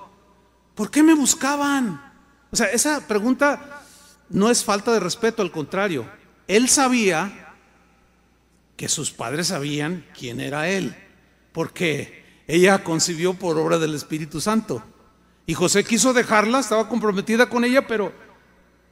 ¿por 0.77 0.91
qué 0.91 1.03
me 1.03 1.15
buscaban? 1.15 1.99
O 2.51 2.55
sea, 2.55 2.67
esa 2.67 3.05
pregunta 3.05 3.81
no 4.29 4.49
es 4.49 4.63
falta 4.63 4.93
de 4.93 5.01
respeto, 5.01 5.41
al 5.41 5.51
contrario. 5.51 6.09
Él 6.47 6.69
sabía 6.69 7.55
que 8.77 8.87
sus 8.87 9.11
padres 9.11 9.47
sabían 9.47 10.05
quién 10.17 10.39
era 10.39 10.69
él, 10.69 10.95
porque 11.51 12.43
ella 12.47 12.83
concibió 12.83 13.33
por 13.33 13.57
obra 13.57 13.79
del 13.79 13.95
Espíritu 13.95 14.39
Santo. 14.39 14.83
Y 15.47 15.55
José 15.55 15.83
quiso 15.83 16.13
dejarla, 16.13 16.59
estaba 16.59 16.87
comprometida 16.87 17.49
con 17.49 17.65
ella, 17.65 17.87
pero 17.87 18.13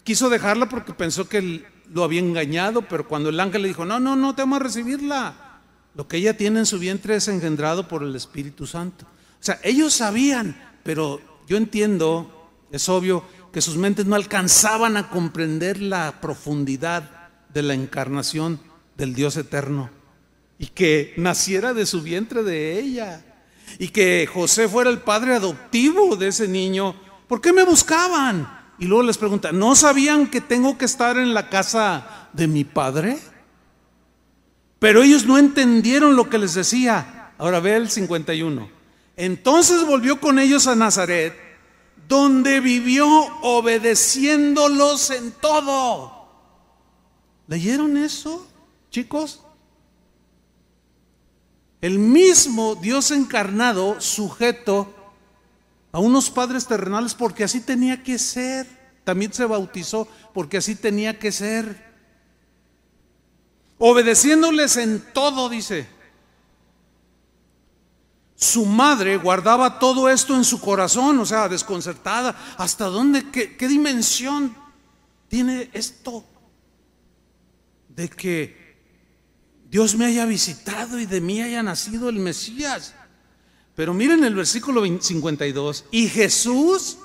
quiso 0.03 0.29
dejarla 0.29 0.67
porque 0.67 0.93
pensó 0.93 1.29
que 1.29 1.65
lo 1.93 2.03
había 2.03 2.19
engañado, 2.19 2.81
pero 2.81 3.07
cuando 3.07 3.29
el 3.29 3.39
ángel 3.39 3.61
le 3.61 3.67
dijo, 3.67 3.85
no, 3.85 3.99
no, 3.99 4.15
no, 4.15 4.33
te 4.33 4.41
vamos 4.41 4.59
a 4.59 4.63
recibirla. 4.63 5.59
Lo 5.93 6.07
que 6.07 6.17
ella 6.17 6.35
tiene 6.35 6.59
en 6.59 6.65
su 6.65 6.79
vientre 6.79 7.15
es 7.15 7.27
engendrado 7.27 7.87
por 7.87 8.01
el 8.01 8.15
Espíritu 8.15 8.65
Santo. 8.65 9.05
O 9.05 9.43
sea, 9.45 9.59
ellos 9.63 9.93
sabían, 9.93 10.73
pero 10.83 11.34
yo 11.47 11.57
entiendo, 11.57 12.49
es 12.71 12.89
obvio, 12.89 13.23
que 13.51 13.61
sus 13.61 13.77
mentes 13.77 14.05
no 14.05 14.15
alcanzaban 14.15 14.97
a 14.97 15.09
comprender 15.09 15.81
la 15.81 16.19
profundidad 16.19 17.29
de 17.53 17.61
la 17.61 17.73
encarnación 17.73 18.59
del 18.97 19.13
Dios 19.15 19.37
eterno. 19.37 19.89
Y 20.59 20.67
que 20.67 21.13
naciera 21.17 21.73
de 21.73 21.85
su 21.85 22.01
vientre 22.01 22.43
de 22.43 22.79
ella. 22.79 23.23
Y 23.79 23.89
que 23.89 24.27
José 24.31 24.67
fuera 24.67 24.89
el 24.89 24.99
padre 24.99 25.35
adoptivo 25.35 26.15
de 26.15 26.27
ese 26.27 26.47
niño. 26.47 26.95
¿Por 27.27 27.41
qué 27.41 27.53
me 27.53 27.63
buscaban? 27.63 28.73
Y 28.77 28.85
luego 28.85 29.03
les 29.03 29.17
pregunta, 29.17 29.51
¿no 29.53 29.75
sabían 29.75 30.27
que 30.27 30.41
tengo 30.41 30.77
que 30.77 30.85
estar 30.85 31.17
en 31.17 31.33
la 31.33 31.49
casa 31.49 32.29
de 32.33 32.47
mi 32.47 32.65
padre? 32.65 33.17
Pero 34.79 35.01
ellos 35.01 35.25
no 35.25 35.37
entendieron 35.37 36.15
lo 36.15 36.29
que 36.29 36.37
les 36.37 36.53
decía. 36.53 37.31
Ahora 37.37 37.59
ve 37.59 37.75
el 37.75 37.89
51. 37.89 38.74
Entonces 39.17 39.85
volvió 39.85 40.19
con 40.19 40.39
ellos 40.39 40.67
a 40.67 40.75
Nazaret, 40.75 41.33
donde 42.07 42.59
vivió 42.59 43.07
obedeciéndolos 43.41 45.09
en 45.11 45.31
todo. 45.31 46.27
¿Leyeron 47.47 47.97
eso, 47.97 48.45
chicos? 48.89 49.41
El 51.81 51.99
mismo 51.99 52.75
Dios 52.75 53.11
encarnado, 53.11 54.01
sujeto 54.01 54.93
a 55.91 55.99
unos 55.99 56.29
padres 56.29 56.65
terrenales 56.65 57.13
porque 57.13 57.43
así 57.43 57.61
tenía 57.61 58.03
que 58.03 58.19
ser. 58.19 58.67
También 59.03 59.31
se 59.31 59.45
bautizó 59.45 60.07
porque 60.33 60.57
así 60.57 60.75
tenía 60.75 61.19
que 61.19 61.31
ser. 61.31 61.93
Obedeciéndoles 63.77 64.77
en 64.77 65.01
todo, 65.13 65.47
dice. 65.47 65.94
Su 68.35 68.65
madre 68.65 69.17
guardaba 69.17 69.79
todo 69.79 70.09
esto 70.09 70.35
en 70.35 70.43
su 70.43 70.59
corazón, 70.59 71.19
o 71.19 71.25
sea, 71.25 71.47
desconcertada. 71.47 72.35
¿Hasta 72.57 72.85
dónde, 72.85 73.31
qué, 73.31 73.55
qué 73.55 73.67
dimensión 73.67 74.55
tiene 75.29 75.69
esto? 75.73 76.25
De 77.89 78.09
que 78.09 78.65
Dios 79.69 79.95
me 79.95 80.05
haya 80.05 80.25
visitado 80.25 80.99
y 80.99 81.05
de 81.05 81.21
mí 81.21 81.41
haya 81.41 81.63
nacido 81.63 82.09
el 82.09 82.19
Mesías. 82.19 82.93
Pero 83.75 83.93
miren 83.93 84.23
el 84.23 84.35
versículo 84.35 84.83
52, 84.85 85.85
y 85.91 86.07
Jesús 86.07 86.97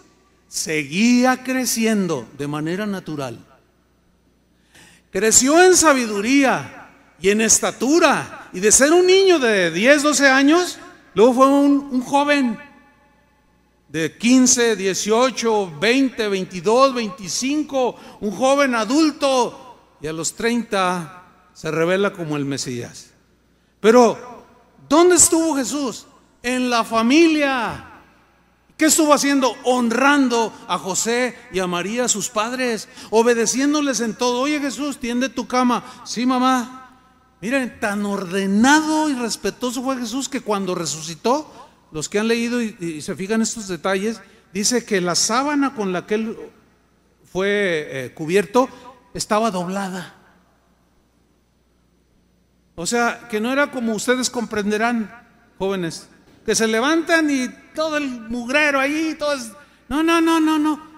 seguía 0.48 1.42
creciendo 1.42 2.28
de 2.38 2.46
manera 2.46 2.86
natural. 2.86 3.44
Creció 5.10 5.62
en 5.62 5.76
sabiduría 5.76 6.90
y 7.20 7.30
en 7.30 7.40
estatura, 7.40 8.48
y 8.52 8.60
de 8.60 8.70
ser 8.70 8.92
un 8.92 9.06
niño 9.06 9.38
de 9.38 9.70
10, 9.70 10.02
12 10.02 10.28
años, 10.28 10.78
luego 11.14 11.34
fue 11.34 11.46
un, 11.46 12.00
joven 12.02 12.58
de 13.88 14.16
15, 14.16 14.76
18, 14.76 15.78
20, 15.80 16.28
22, 16.28 16.94
25, 16.94 17.96
un 18.20 18.30
joven 18.30 18.74
adulto, 18.74 19.96
y 20.00 20.06
a 20.06 20.12
los 20.12 20.34
30 20.34 21.50
se 21.52 21.70
revela 21.70 22.12
como 22.12 22.36
el 22.36 22.44
Mesías. 22.44 23.10
Pero, 23.80 24.18
¿dónde 24.88 25.16
estuvo 25.16 25.56
Jesús? 25.56 26.06
en 26.42 26.70
la 26.70 26.84
familia. 26.84 27.86
¿Qué 28.76 28.86
estuvo 28.86 29.12
haciendo? 29.12 29.54
Honrando 29.64 30.52
a 30.66 30.78
José 30.78 31.36
y 31.52 31.58
a 31.58 31.66
María, 31.66 32.08
sus 32.08 32.30
padres, 32.30 32.88
obedeciéndoles 33.10 34.00
en 34.00 34.14
todo. 34.14 34.40
Oye 34.40 34.58
Jesús, 34.58 34.98
tiende 34.98 35.28
tu 35.28 35.46
cama. 35.46 35.84
Sí, 36.04 36.24
mamá. 36.24 36.79
Miren, 37.40 37.80
tan 37.80 38.04
ordenado 38.04 39.08
y 39.08 39.14
respetuoso 39.14 39.82
fue 39.82 39.96
Jesús 39.96 40.28
que 40.28 40.42
cuando 40.42 40.74
resucitó, 40.74 41.50
los 41.90 42.08
que 42.08 42.18
han 42.18 42.28
leído 42.28 42.60
y, 42.60 43.00
se 43.00 43.16
fijan 43.16 43.40
estos 43.40 43.66
detalles, 43.66 44.20
dice 44.52 44.84
que 44.84 45.00
la 45.00 45.14
sábana 45.14 45.74
con 45.74 45.92
la 45.92 46.06
que 46.06 46.14
él 46.16 46.36
fue 47.24 47.88
eh, 47.90 48.12
cubierto 48.14 48.68
estaba 49.14 49.50
doblada. 49.50 50.16
O 52.74 52.86
sea, 52.86 53.28
que 53.28 53.40
no 53.40 53.52
era 53.52 53.70
como 53.70 53.94
ustedes 53.94 54.30
comprenderán, 54.30 55.10
jóvenes, 55.58 56.08
que 56.44 56.54
se 56.54 56.66
levantan 56.66 57.30
y 57.30 57.48
todo 57.74 57.96
el 57.96 58.08
mugrero 58.08 58.80
ahí, 58.80 59.16
todo 59.18 59.34
No, 59.88 60.02
no, 60.02 60.20
no, 60.20 60.40
no, 60.40 60.58
no. 60.58 60.90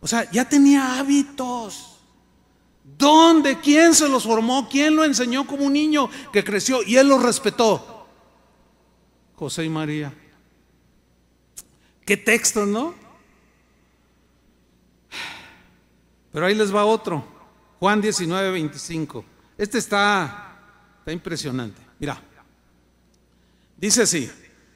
O 0.00 0.06
sea, 0.06 0.30
ya 0.30 0.48
tenía 0.48 0.98
hábitos. 0.98 1.89
¿Dónde? 3.00 3.58
¿Quién 3.58 3.94
se 3.94 4.08
los 4.08 4.24
formó? 4.24 4.68
¿Quién 4.68 4.94
lo 4.94 5.02
enseñó 5.04 5.46
como 5.46 5.64
un 5.64 5.72
niño 5.72 6.08
que 6.32 6.44
creció? 6.44 6.82
Y 6.82 6.96
él 6.96 7.08
lo 7.08 7.18
respetó. 7.18 8.06
José 9.34 9.64
y 9.64 9.70
María. 9.70 10.14
¿Qué 12.04 12.16
texto, 12.18 12.66
no? 12.66 12.94
Pero 16.30 16.46
ahí 16.46 16.54
les 16.54 16.72
va 16.74 16.84
otro. 16.84 17.26
Juan 17.78 18.00
19, 18.00 18.50
25. 18.50 19.24
Este 19.56 19.78
está, 19.78 20.58
está 20.98 21.12
impresionante. 21.12 21.80
Mira. 21.98 22.22
Dice 23.76 24.02
así. 24.02 24.30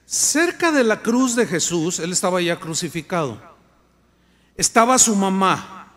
Cerca 0.07 0.71
de 0.73 0.85
la 0.85 1.01
cruz 1.03 1.35
de 1.35 1.47
Jesús, 1.47 1.99
él 1.99 2.13
estaba 2.13 2.41
ya 2.41 2.59
crucificado. 2.59 3.41
Estaba 4.57 4.99
su 4.99 5.15
mamá 5.17 5.93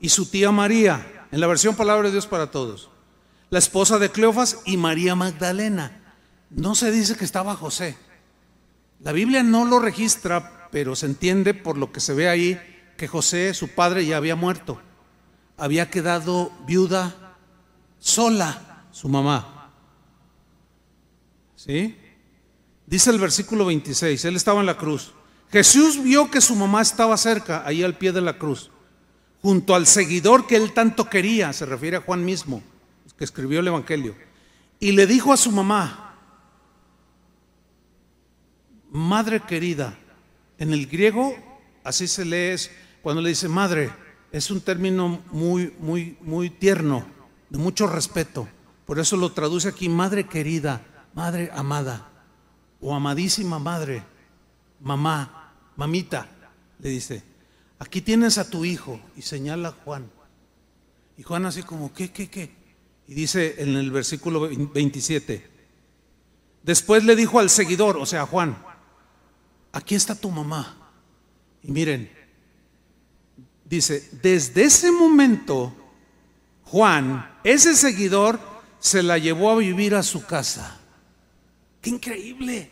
y 0.00 0.08
su 0.08 0.26
tía 0.26 0.50
María, 0.50 1.19
en 1.30 1.40
la 1.40 1.46
versión 1.46 1.76
Palabra 1.76 2.08
de 2.08 2.12
Dios 2.12 2.26
para 2.26 2.50
Todos. 2.50 2.90
La 3.50 3.58
esposa 3.58 3.98
de 3.98 4.10
Cleofas 4.10 4.58
y 4.64 4.76
María 4.76 5.14
Magdalena. 5.14 6.14
No 6.50 6.74
se 6.74 6.90
dice 6.90 7.16
que 7.16 7.24
estaba 7.24 7.56
José. 7.56 7.96
La 9.00 9.12
Biblia 9.12 9.42
no 9.42 9.64
lo 9.64 9.78
registra, 9.78 10.68
pero 10.70 10.94
se 10.94 11.06
entiende 11.06 11.54
por 11.54 11.78
lo 11.78 11.92
que 11.92 12.00
se 12.00 12.14
ve 12.14 12.28
ahí 12.28 12.60
que 12.96 13.08
José, 13.08 13.54
su 13.54 13.68
padre, 13.68 14.04
ya 14.04 14.18
había 14.18 14.36
muerto. 14.36 14.80
Había 15.56 15.90
quedado 15.90 16.52
viuda 16.66 17.36
sola, 17.98 18.84
su 18.90 19.08
mamá. 19.08 19.72
¿Sí? 21.56 21.96
Dice 22.86 23.10
el 23.10 23.18
versículo 23.18 23.66
26, 23.66 24.24
él 24.24 24.36
estaba 24.36 24.60
en 24.60 24.66
la 24.66 24.76
cruz. 24.76 25.12
Jesús 25.50 26.02
vio 26.02 26.30
que 26.30 26.40
su 26.40 26.54
mamá 26.56 26.82
estaba 26.82 27.16
cerca, 27.16 27.62
ahí 27.66 27.82
al 27.82 27.96
pie 27.96 28.12
de 28.12 28.20
la 28.20 28.38
cruz, 28.38 28.70
junto 29.42 29.74
al 29.74 29.86
seguidor 29.86 30.46
que 30.46 30.56
él 30.56 30.72
tanto 30.72 31.08
quería, 31.08 31.52
se 31.52 31.66
refiere 31.66 31.96
a 31.96 32.02
Juan 32.02 32.24
mismo, 32.24 32.62
que 33.16 33.24
escribió 33.24 33.60
el 33.60 33.68
Evangelio, 33.68 34.14
y 34.78 34.92
le 34.92 35.06
dijo 35.06 35.32
a 35.32 35.36
su 35.36 35.50
mamá, 35.50 36.16
madre 38.90 39.40
querida. 39.40 39.96
En 40.58 40.72
el 40.72 40.86
griego 40.86 41.34
así 41.84 42.06
se 42.06 42.24
lee 42.24 42.60
cuando 43.02 43.22
le 43.22 43.30
dice 43.30 43.48
madre, 43.48 43.90
es 44.32 44.50
un 44.50 44.60
término 44.60 45.22
muy, 45.32 45.74
muy, 45.78 46.16
muy 46.20 46.50
tierno, 46.50 47.06
de 47.48 47.58
mucho 47.58 47.86
respeto. 47.86 48.48
Por 48.84 48.98
eso 48.98 49.16
lo 49.16 49.32
traduce 49.32 49.68
aquí 49.68 49.88
madre 49.88 50.24
querida, 50.24 50.82
madre 51.14 51.50
amada, 51.54 52.08
o 52.80 52.94
amadísima 52.94 53.58
madre, 53.58 54.02
mamá, 54.80 55.52
mamita, 55.76 56.28
le 56.78 56.90
dice, 56.90 57.22
aquí 57.80 58.00
tienes 58.00 58.38
a 58.38 58.48
tu 58.48 58.64
hijo, 58.64 59.00
y 59.16 59.22
señala 59.22 59.70
a 59.70 59.72
Juan. 59.72 60.08
Y 61.16 61.24
Juan 61.24 61.44
así 61.46 61.64
como, 61.64 61.92
¿qué, 61.92 62.12
qué, 62.12 62.30
qué? 62.30 62.54
Y 63.08 63.14
dice 63.14 63.56
en 63.58 63.74
el 63.74 63.90
versículo 63.90 64.48
27, 64.48 65.50
después 66.62 67.04
le 67.04 67.16
dijo 67.16 67.40
al 67.40 67.50
seguidor, 67.50 67.96
o 67.96 68.06
sea, 68.06 68.24
Juan, 68.26 68.56
aquí 69.72 69.96
está 69.96 70.14
tu 70.14 70.30
mamá. 70.30 70.92
Y 71.62 71.72
miren, 71.72 72.10
dice, 73.64 74.08
desde 74.22 74.62
ese 74.62 74.92
momento, 74.92 75.74
Juan, 76.64 77.38
ese 77.42 77.74
seguidor, 77.74 78.38
se 78.78 79.02
la 79.02 79.18
llevó 79.18 79.50
a 79.50 79.56
vivir 79.56 79.94
a 79.94 80.02
su 80.02 80.24
casa. 80.24 80.80
¡Qué 81.80 81.90
increíble! 81.90 82.70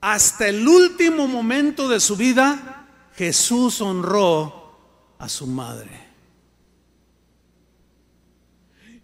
Hasta 0.00 0.48
el 0.48 0.66
último 0.66 1.26
momento 1.26 1.88
de 1.88 2.00
su 2.00 2.16
vida, 2.16 2.79
Jesús 3.20 3.82
honró 3.82 5.14
a 5.18 5.28
su 5.28 5.46
madre. 5.46 5.90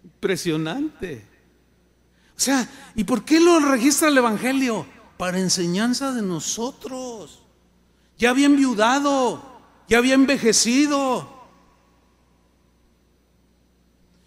Impresionante. 0.03 1.23
O 2.35 2.39
sea, 2.39 2.67
¿y 2.95 3.03
por 3.03 3.23
qué 3.23 3.39
lo 3.39 3.59
registra 3.59 4.07
el 4.07 4.17
Evangelio? 4.17 4.87
para 5.17 5.39
enseñanza 5.39 6.13
de 6.13 6.21
nosotros. 6.21 7.43
Ya 8.17 8.29
había 8.29 8.45
enviudado, 8.45 9.43
ya 9.87 9.97
había 9.97 10.13
envejecido. 10.13 11.35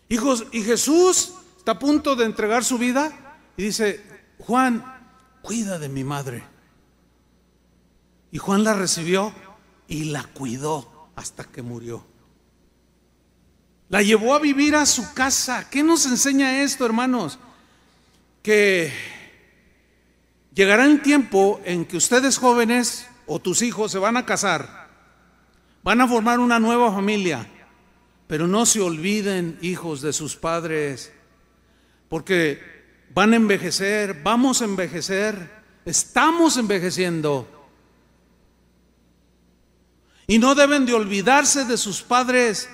Hijos, 0.09 0.47
y 0.53 0.62
Jesús 0.62 1.35
está 1.57 1.73
a 1.73 1.79
punto 1.79 2.17
de 2.17 2.25
entregar 2.25 2.65
su 2.65 2.79
vida 2.79 3.37
y 3.57 3.65
dice, 3.65 4.05
Juan, 4.39 4.85
cuida 5.43 5.79
de 5.79 5.89
mi 5.89 6.03
madre. 6.03 6.45
Y 8.33 8.39
Juan 8.39 8.65
la 8.65 8.75
recibió 8.75 9.33
y 9.91 10.05
la 10.05 10.25
cuidó 10.25 11.11
hasta 11.17 11.45
que 11.45 11.61
murió. 11.61 12.07
La 13.91 14.01
llevó 14.01 14.35
a 14.35 14.39
vivir 14.39 14.75
a 14.75 14.87
su 14.87 15.12
casa. 15.12 15.69
¿Qué 15.69 15.83
nos 15.83 16.07
enseña 16.07 16.62
esto, 16.62 16.87
hermanos? 16.87 17.39
Que 18.43 18.91
Llegará 20.55 20.85
un 20.85 21.01
tiempo 21.01 21.61
en 21.65 21.85
que 21.85 21.97
ustedes 21.97 22.37
jóvenes 22.37 23.07
o 23.27 23.39
tus 23.39 23.62
hijos 23.62 23.93
se 23.93 23.99
van 23.99 24.17
a 24.17 24.27
casar, 24.27 24.89
van 25.83 26.01
a 26.01 26.09
formar 26.09 26.41
una 26.41 26.59
nueva 26.59 26.93
familia, 26.93 27.47
pero 28.27 28.49
no 28.49 28.67
se 28.67 28.81
olviden, 28.81 29.59
hijos, 29.62 30.03
de 30.03 30.12
sus 30.12 30.35
padres, 30.35 31.12
porque 32.09 32.61
van 33.15 33.33
a 33.33 33.37
envejecer, 33.37 34.23
vamos 34.25 34.61
a 34.61 34.65
envejecer, 34.65 35.62
estamos 35.85 36.57
envejeciendo. 36.57 37.60
Y 40.31 40.39
no 40.39 40.55
deben 40.55 40.86
de 40.86 40.94
olvidarse 40.94 41.65
de 41.65 41.77
sus 41.77 42.02
padres. 42.02 42.69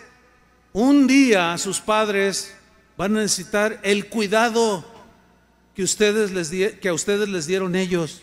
Un 0.75 1.07
día 1.07 1.57
sus 1.57 1.81
padres 1.81 2.55
van 2.99 3.17
a 3.17 3.21
necesitar 3.21 3.81
el 3.83 4.11
cuidado 4.11 4.85
que, 5.75 5.83
ustedes 5.83 6.33
les 6.33 6.51
que 6.77 6.89
a 6.91 6.93
ustedes 6.93 7.31
les 7.31 7.47
dieron 7.47 7.75
ellos. 7.75 8.21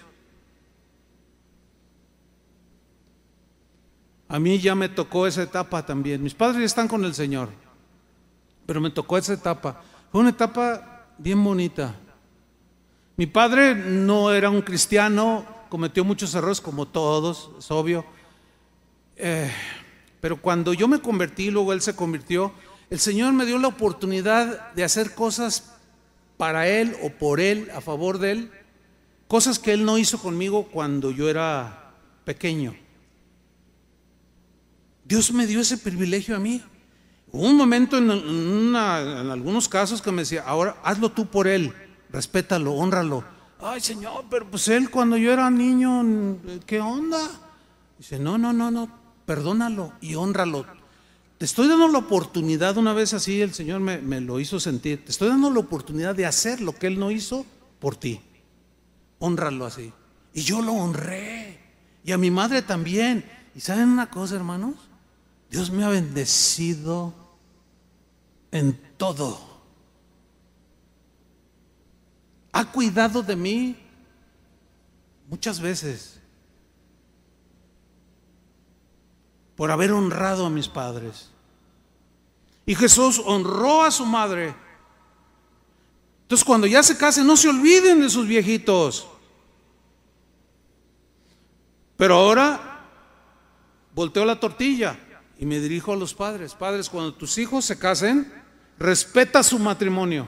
A 4.27 4.38
mí 4.38 4.60
ya 4.60 4.76
me 4.76 4.88
tocó 4.88 5.26
esa 5.26 5.41
etapa 5.41 5.84
también. 5.84 6.22
Mis 6.22 6.35
padres 6.35 6.60
ya 6.60 6.65
están 6.65 6.88
con 6.88 7.03
el 7.03 7.15
Señor, 7.15 7.49
pero 8.68 8.80
me 8.80 8.91
tocó 8.91 9.18
esa 9.18 9.34
etapa. 9.34 9.81
Fue 10.11 10.22
una 10.22 10.30
etapa 10.30 11.07
bien 11.18 11.43
bonita. 11.43 11.95
Mi 13.18 13.26
padre 13.26 13.73
no 13.73 14.31
era 14.31 14.51
un 14.51 14.61
cristiano, 14.61 15.43
cometió 15.69 16.05
muchos 16.05 16.35
errores 16.35 16.61
como 16.61 16.88
todos, 16.88 17.49
es 17.57 17.72
obvio. 17.72 18.12
Eh, 19.18 19.52
pero 20.22 20.41
cuando 20.41 20.73
yo 20.73 20.88
me 20.88 20.99
convertí, 20.99 21.52
luego 21.52 21.73
él 21.73 21.81
se 21.81 21.95
convirtió, 21.95 22.53
el 22.90 22.99
Señor 22.99 23.34
me 23.34 23.45
dio 23.45 23.57
la 23.57 23.68
oportunidad 23.68 24.72
de 24.73 24.84
hacer 24.84 25.15
cosas 25.15 25.73
para 26.38 26.68
Él 26.68 26.95
o 27.02 27.10
por 27.10 27.40
Él, 27.40 27.69
a 27.76 27.81
favor 27.81 28.19
de 28.19 28.31
Él, 28.31 28.52
cosas 29.27 29.60
que 29.60 29.73
Él 29.73 29.85
no 29.85 29.98
hizo 29.98 30.19
conmigo 30.19 30.68
cuando 30.72 31.11
yo 31.11 31.30
era 31.30 31.94
pequeño. 32.26 32.76
Dios 35.06 35.31
me 35.31 35.48
dio 35.48 35.60
ese 35.60 35.77
privilegio 35.77 36.35
a 36.35 36.40
mí. 36.40 36.61
Hubo 37.31 37.48
un 37.48 37.57
momento 37.57 37.98
en, 37.98 38.11
en, 38.11 38.76
algunos 38.76 39.68
casos 39.68 40.02
que 40.02 40.11
me 40.11 40.22
decía, 40.22 40.44
ahora 40.45 40.77
hazlo 40.84 41.11
tú 41.11 41.26
por 41.26 41.48
Él, 41.48 41.73
respétalo, 42.10 42.73
honralo. 42.73 43.23
Ay 43.60 43.81
Señor, 43.81 44.26
pero 44.30 44.49
pues 44.49 44.68
Él 44.68 44.90
cuando 44.90 45.18
yo 45.18 45.34
era 45.34 45.49
niño, 45.49 46.38
¿qué 46.65 46.80
onda? 46.80 47.19
Dice, 47.98 48.19
no, 48.19 48.38
no, 48.38 48.53
no, 48.53 48.69
no, 48.69 48.88
perdónalo 49.26 49.94
y 50.02 50.16
honralo 50.16 50.66
te 51.44 51.45
estoy 51.45 51.68
dando 51.68 51.90
la 51.90 51.98
oportunidad, 51.98 52.78
una 52.78 52.94
vez 52.94 53.14
así 53.14 53.41
el 53.41 53.54
Señor 53.54 53.82
me, 53.82 54.22
lo 54.22 54.40
hizo 54.40 54.62
sentir, 54.62 55.04
te 55.04 55.12
estoy 55.12 55.28
dando 55.28 55.50
la 55.50 55.60
oportunidad 55.60 56.16
de 56.16 56.26
hacer 56.26 56.62
lo 56.62 56.74
que 56.74 56.88
Él 56.88 56.98
no 56.98 57.12
hizo 57.12 57.45
por 57.80 57.98
ti. 57.98 58.22
Honralo 59.20 59.66
así. 59.66 59.91
Y 60.34 60.44
yo 60.44 60.62
lo 60.62 60.72
honré. 60.72 61.60
Y 62.06 62.14
a 62.14 62.18
mi 62.18 62.32
madre 62.32 62.62
también. 62.62 63.30
¿Y 63.54 63.60
saben 63.60 63.90
una 63.90 64.10
cosa, 64.10 64.38
hermanos? 64.38 64.76
Dios 65.52 65.70
me 65.70 65.84
ha 65.84 65.90
bendecido 65.90 67.14
en 68.52 68.80
todo. 68.95 69.38
Ha 72.54 72.72
cuidado 72.72 73.22
de 73.22 73.36
mí 73.36 73.76
muchas 75.28 75.60
veces 75.60 76.22
por 79.55 79.71
haber 79.71 79.91
honrado 79.91 80.45
a 80.45 80.49
mis 80.49 80.67
padres. 80.67 81.30
Y 82.65 82.75
Jesús 82.75 83.21
honró 83.25 83.84
a 83.84 83.91
su 83.91 84.05
madre. 84.05 84.55
Entonces 86.23 86.45
cuando 86.45 86.67
ya 86.67 86.81
se 86.81 86.97
casen, 86.97 87.27
no 87.27 87.38
se 87.38 87.49
olviden 87.49 88.01
de 88.01 88.09
sus 88.09 88.25
viejitos. 88.25 89.07
Pero 91.97 92.15
ahora 92.15 92.88
volteo 93.93 94.25
la 94.25 94.39
tortilla 94.39 94.97
y 95.38 95.45
me 95.45 95.59
dirijo 95.59 95.93
a 95.93 95.95
los 95.95 96.13
padres. 96.13 96.53
Padres, 96.53 96.89
cuando 96.89 97.13
tus 97.13 97.38
hijos 97.38 97.65
se 97.65 97.77
casen, 97.77 98.31
respeta 98.80 99.43
su 99.43 99.59
matrimonio. 99.59 100.27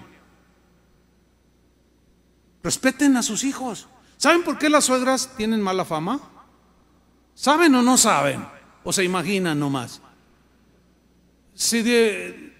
Respeten 2.61 3.15
a 3.17 3.23
sus 3.23 3.43
hijos. 3.43 3.87
¿Saben 4.17 4.43
por 4.43 4.57
qué 4.57 4.69
las 4.69 4.85
suegras 4.85 5.31
tienen 5.37 5.61
mala 5.61 5.85
fama? 5.85 6.19
¿Saben 7.33 7.75
o 7.75 7.81
no 7.81 7.97
saben? 7.97 8.54
¿O 8.85 8.93
se 8.93 9.03
imaginan 9.03 9.59
nomás? 9.59 9.99
Si 11.55 11.81
de, 11.81 12.53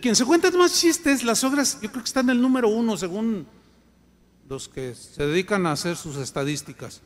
quien 0.00 0.14
se 0.14 0.26
cuentan 0.26 0.56
más 0.58 0.78
chistes, 0.78 1.24
las 1.24 1.42
obras 1.42 1.80
yo 1.80 1.90
creo 1.90 2.02
que 2.02 2.08
están 2.08 2.26
en 2.26 2.36
el 2.36 2.42
número 2.42 2.68
uno 2.68 2.96
según 2.96 3.46
los 4.48 4.68
que 4.68 4.94
se 4.94 5.26
dedican 5.26 5.66
a 5.66 5.72
hacer 5.72 5.96
sus 5.96 6.16
estadísticas. 6.18 7.00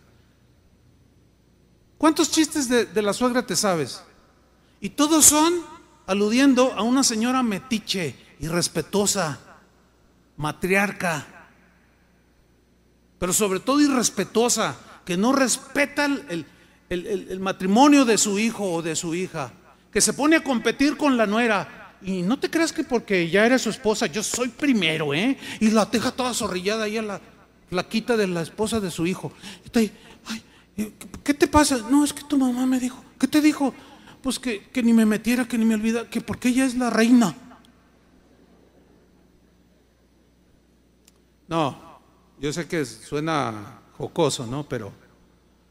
¿Cuántos 1.97 2.30
chistes 2.30 2.68
de, 2.68 2.86
de 2.86 3.02
la 3.02 3.12
suegra 3.12 3.47
te 3.47 3.55
sabes? 3.55 4.02
Y 4.80 4.90
todos 4.90 5.24
son 5.24 5.55
aludiendo 6.06 6.72
a 6.72 6.82
una 6.82 7.05
señora 7.05 7.44
metiche, 7.44 8.16
irrespetuosa, 8.40 9.38
matriarca, 10.36 11.24
pero 13.18 13.32
sobre 13.32 13.60
todo 13.60 13.80
irrespetuosa, 13.80 14.76
que 15.05 15.16
no 15.16 15.32
respeta 15.32 16.05
el, 16.05 16.47
el, 16.88 17.40
matrimonio 17.40 18.04
de 18.04 18.18
su 18.18 18.38
hijo 18.38 18.72
o 18.72 18.82
de 18.82 18.96
su 18.96 19.14
hija, 19.14 19.52
que 19.92 20.00
se 20.00 20.12
pone 20.12 20.36
a 20.36 20.44
competir 20.44 20.96
con 20.96 21.16
la 21.16 21.26
nuera. 21.26 21.96
Y 22.02 22.22
no 22.22 22.38
te 22.38 22.50
creas 22.50 22.72
que 22.72 22.84
porque 22.84 23.28
ya 23.30 23.46
eres 23.46 23.62
su 23.62 23.70
esposa, 23.70 24.06
yo 24.06 24.22
soy 24.22 24.48
primero, 24.48 25.14
¿eh? 25.14 25.36
Y 25.60 25.70
la 25.70 25.86
deja 25.86 26.12
toda 26.12 26.34
zorrillada 26.34 26.84
ahí 26.84 26.98
a 26.98 27.02
la 27.02 27.20
flaquita 27.68 28.16
de 28.16 28.26
la 28.26 28.42
esposa 28.42 28.80
de 28.80 28.90
su 28.90 29.06
hijo. 29.06 29.32
¿Qué 31.24 31.34
te 31.34 31.48
pasa? 31.48 31.78
No, 31.90 32.04
es 32.04 32.12
que 32.12 32.22
tu 32.24 32.36
mamá 32.36 32.66
me 32.66 32.78
dijo. 32.78 33.02
¿Qué 33.18 33.26
te 33.26 33.40
dijo? 33.40 33.74
Pues 34.22 34.38
que, 34.38 34.68
que 34.68 34.82
ni 34.82 34.92
me 34.92 35.06
metiera, 35.06 35.48
que 35.48 35.56
ni 35.56 35.64
me 35.64 35.74
olvida, 35.74 36.08
que 36.08 36.20
porque 36.20 36.48
ella 36.48 36.66
es 36.66 36.74
la 36.76 36.90
reina. 36.90 37.34
No, 41.48 42.00
yo 42.40 42.52
sé 42.52 42.66
que 42.66 42.84
suena 42.84 43.80
jocoso, 43.96 44.46
¿no? 44.46 44.68
Pero, 44.68 44.92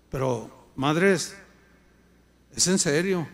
pero 0.10 0.50
madres, 0.76 1.36
es 2.56 2.68
en 2.68 2.80
serio. 2.80 3.28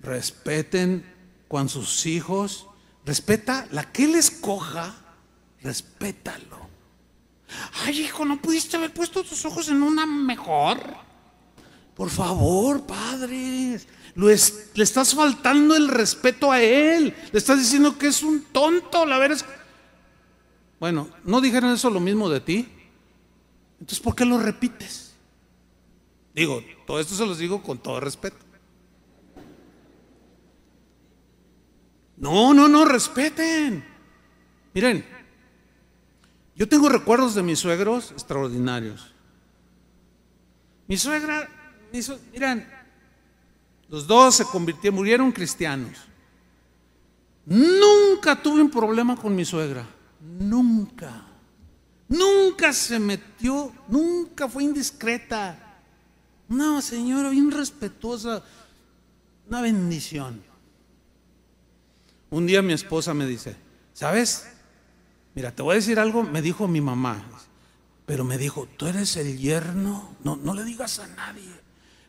Respeten 0.00 1.04
con 1.48 1.68
sus 1.68 2.06
hijos, 2.06 2.66
respeta 3.04 3.66
la 3.70 3.90
que 3.90 4.04
él 4.04 4.14
escoja, 4.14 4.94
respétalo. 5.62 6.66
Ay, 7.84 8.02
hijo, 8.02 8.24
¿no 8.24 8.40
pudiste 8.40 8.76
haber 8.76 8.92
puesto 8.92 9.24
tus 9.24 9.44
ojos 9.44 9.68
en 9.68 9.82
una 9.82 10.06
mejor? 10.06 10.78
Por 11.94 12.10
favor, 12.10 12.84
padres, 12.84 13.86
le 14.14 14.82
estás 14.82 15.14
faltando 15.14 15.74
el 15.74 15.88
respeto 15.88 16.52
a 16.52 16.60
él. 16.60 17.14
Le 17.32 17.38
estás 17.38 17.58
diciendo 17.58 17.96
que 17.96 18.08
es 18.08 18.22
un 18.22 18.42
tonto 18.52 19.06
la 19.06 19.18
veres 19.18 19.44
bueno, 20.78 21.08
¿no 21.24 21.40
dijeron 21.40 21.70
eso 21.72 21.88
lo 21.90 22.00
mismo 22.00 22.28
de 22.28 22.40
ti? 22.40 22.68
Entonces, 23.80 24.00
¿por 24.00 24.14
qué 24.14 24.24
lo 24.24 24.38
repites? 24.38 25.05
Digo, 26.36 26.62
todo 26.86 27.00
esto 27.00 27.14
se 27.14 27.24
los 27.24 27.38
digo 27.38 27.62
con 27.62 27.78
todo 27.78 27.98
respeto. 27.98 28.36
No, 32.18 32.52
no, 32.52 32.68
no, 32.68 32.84
respeten. 32.84 33.82
Miren, 34.74 35.02
yo 36.54 36.68
tengo 36.68 36.90
recuerdos 36.90 37.34
de 37.34 37.42
mis 37.42 37.58
suegros 37.58 38.12
extraordinarios. 38.12 39.14
Mi 40.86 40.98
suegra, 40.98 41.48
miren, 42.32 42.68
los 43.88 44.06
dos 44.06 44.34
se 44.34 44.44
convirtieron, 44.44 44.96
murieron 44.96 45.32
cristianos. 45.32 45.96
Nunca 47.46 48.42
tuve 48.42 48.60
un 48.60 48.70
problema 48.70 49.16
con 49.16 49.34
mi 49.34 49.46
suegra. 49.46 49.86
Nunca. 50.20 51.28
Nunca 52.08 52.74
se 52.74 52.98
metió, 52.98 53.72
nunca 53.88 54.48
fue 54.48 54.64
indiscreta. 54.64 55.65
No, 56.48 56.80
señora, 56.80 57.30
bien 57.30 57.50
respetuosa. 57.50 58.42
Una 59.48 59.60
bendición. 59.60 60.42
Un 62.30 62.46
día 62.46 62.62
mi 62.62 62.72
esposa 62.72 63.14
me 63.14 63.26
dice, 63.26 63.56
¿sabes? 63.92 64.48
Mira, 65.34 65.52
te 65.52 65.62
voy 65.62 65.72
a 65.72 65.76
decir 65.76 65.98
algo, 65.98 66.22
me 66.22 66.42
dijo 66.42 66.66
mi 66.66 66.80
mamá, 66.80 67.24
pero 68.04 68.24
me 68.24 68.38
dijo, 68.38 68.66
tú 68.76 68.86
eres 68.86 69.16
el 69.16 69.38
yerno, 69.38 70.16
no, 70.24 70.36
no 70.36 70.54
le 70.54 70.64
digas 70.64 70.98
a 70.98 71.06
nadie, 71.08 71.50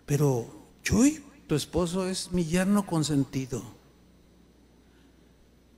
pero 0.06 0.66
Chuy, 0.82 1.24
tu 1.48 1.56
esposo 1.56 2.08
es 2.08 2.32
mi 2.32 2.46
yerno 2.46 2.86
consentido. 2.86 3.62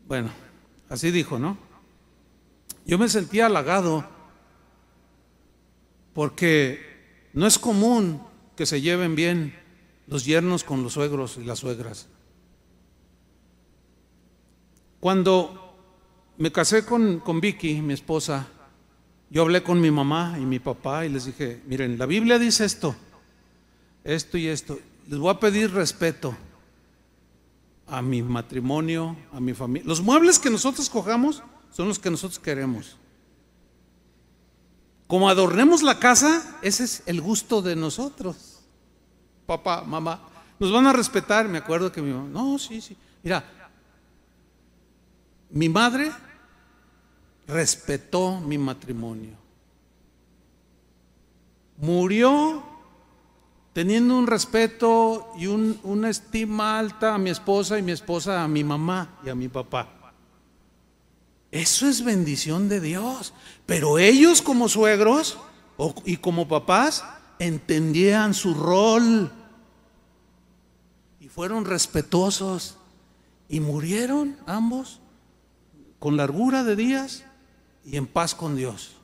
Bueno, 0.08 0.30
así 0.90 1.12
dijo, 1.12 1.38
¿no? 1.38 1.58
Yo 2.86 2.98
me 2.98 3.10
sentía 3.10 3.48
halagado 3.48 4.08
porque 6.14 7.30
no 7.34 7.46
es 7.46 7.60
común 7.60 8.22
que 8.60 8.66
se 8.66 8.82
lleven 8.82 9.16
bien 9.16 9.56
los 10.08 10.26
yernos 10.26 10.66
con 10.66 10.84
los 10.84 10.92
suegros 10.92 11.38
y 11.38 11.46
las 11.46 11.60
suegras. 11.60 12.08
Cuando 15.00 15.78
me 16.38 16.52
casé 16.52 16.84
con, 16.84 17.22
con 17.22 17.40
Vicky, 17.40 17.82
mi 17.82 17.94
esposa, 17.94 18.50
yo 19.30 19.44
hablé 19.44 19.64
con 19.64 19.80
mi 19.80 19.92
mamá 19.92 20.36
y 20.38 20.42
mi 20.42 20.60
papá 20.60 21.06
y 21.06 21.10
les 21.10 21.24
dije, 21.24 21.62
miren, 21.68 21.98
la 21.98 22.06
Biblia 22.06 22.38
dice 22.38 22.66
esto, 22.66 22.94
esto 24.04 24.38
y 24.38 24.48
esto. 24.48 24.78
Les 25.08 25.18
voy 25.18 25.34
a 25.34 25.40
pedir 25.40 25.72
respeto 25.72 26.36
a 27.88 28.02
mi 28.02 28.22
matrimonio, 28.22 29.16
a 29.32 29.40
mi 29.40 29.54
familia. 29.54 29.88
Los 29.88 30.02
muebles 30.02 30.38
que 30.38 30.50
nosotros 30.50 30.90
cojamos, 30.90 31.44
son 31.72 31.88
los 31.88 31.98
que 31.98 32.12
nosotros 32.12 32.40
queremos. 32.40 32.98
Como 35.08 35.30
adornemos 35.30 35.82
la 35.82 35.98
casa, 35.98 36.60
ese 36.62 36.84
es 36.84 37.04
el 37.06 37.22
gusto 37.22 37.62
de 37.62 37.78
nosotros. 37.78 38.49
Papá, 39.50 39.82
mamá, 39.82 40.20
nos 40.60 40.72
van 40.72 40.86
a 40.86 40.94
respetar. 40.94 41.50
Me 41.50 41.58
acuerdo 41.58 41.92
que 41.92 42.04
mi 42.04 42.14
mamá, 42.14 42.30
no, 42.30 42.60
sí, 42.60 42.80
sí. 42.82 42.96
Mira, 43.24 43.44
mi 45.50 45.68
madre 45.68 46.12
respetó 47.48 48.40
mi 48.42 48.60
matrimonio. 48.60 49.34
Murió 51.78 52.62
teniendo 53.74 54.20
un 54.20 54.28
respeto 54.28 55.32
y 55.36 55.48
una 55.48 56.12
estima 56.12 56.78
alta 56.78 57.16
a 57.16 57.18
mi 57.18 57.32
esposa 57.32 57.80
y 57.80 57.82
mi 57.82 57.92
esposa 57.92 58.44
a 58.44 58.48
mi 58.48 58.64
mamá 58.64 59.18
y 59.26 59.30
a 59.30 59.36
mi 59.36 59.48
papá. 59.48 60.14
Eso 61.50 61.88
es 61.88 62.04
bendición 62.04 62.70
de 62.70 62.82
Dios. 62.82 63.34
Pero 63.66 63.98
ellos 63.98 64.44
como 64.44 64.70
suegros 64.70 65.40
y 66.06 66.18
como 66.18 66.48
papás 66.48 67.04
entendían 67.40 68.36
su 68.36 68.54
rol 68.54 69.32
fueron 71.40 71.64
respetuosos 71.64 72.76
y 73.48 73.62
murieron 73.62 74.36
ambos 74.46 75.00
con 75.98 76.18
largura 76.18 76.66
de 76.66 76.76
días 76.76 77.24
y 77.86 77.96
en 77.96 78.08
paz 78.08 78.36
con 78.36 78.58
Dios. 78.58 78.98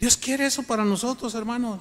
Dios 0.00 0.16
quiere 0.16 0.46
eso 0.46 0.64
para 0.64 0.84
nosotros, 0.84 1.32
hermanos. 1.36 1.80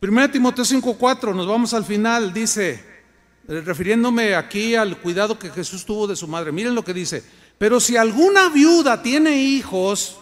1 0.00 0.30
Timoteo 0.30 0.64
5:4, 0.64 1.34
nos 1.34 1.48
vamos 1.48 1.74
al 1.74 1.84
final, 1.84 2.32
dice, 2.32 2.84
eh, 3.48 3.60
refiriéndome 3.62 4.36
aquí 4.36 4.76
al 4.76 4.96
cuidado 5.00 5.36
que 5.36 5.50
Jesús 5.50 5.84
tuvo 5.84 6.06
de 6.06 6.14
su 6.14 6.28
madre. 6.28 6.52
Miren 6.52 6.76
lo 6.76 6.84
que 6.84 6.94
dice. 6.94 7.24
Pero 7.58 7.80
si 7.80 7.96
alguna 7.96 8.48
viuda 8.48 9.02
tiene 9.02 9.42
hijos 9.42 10.18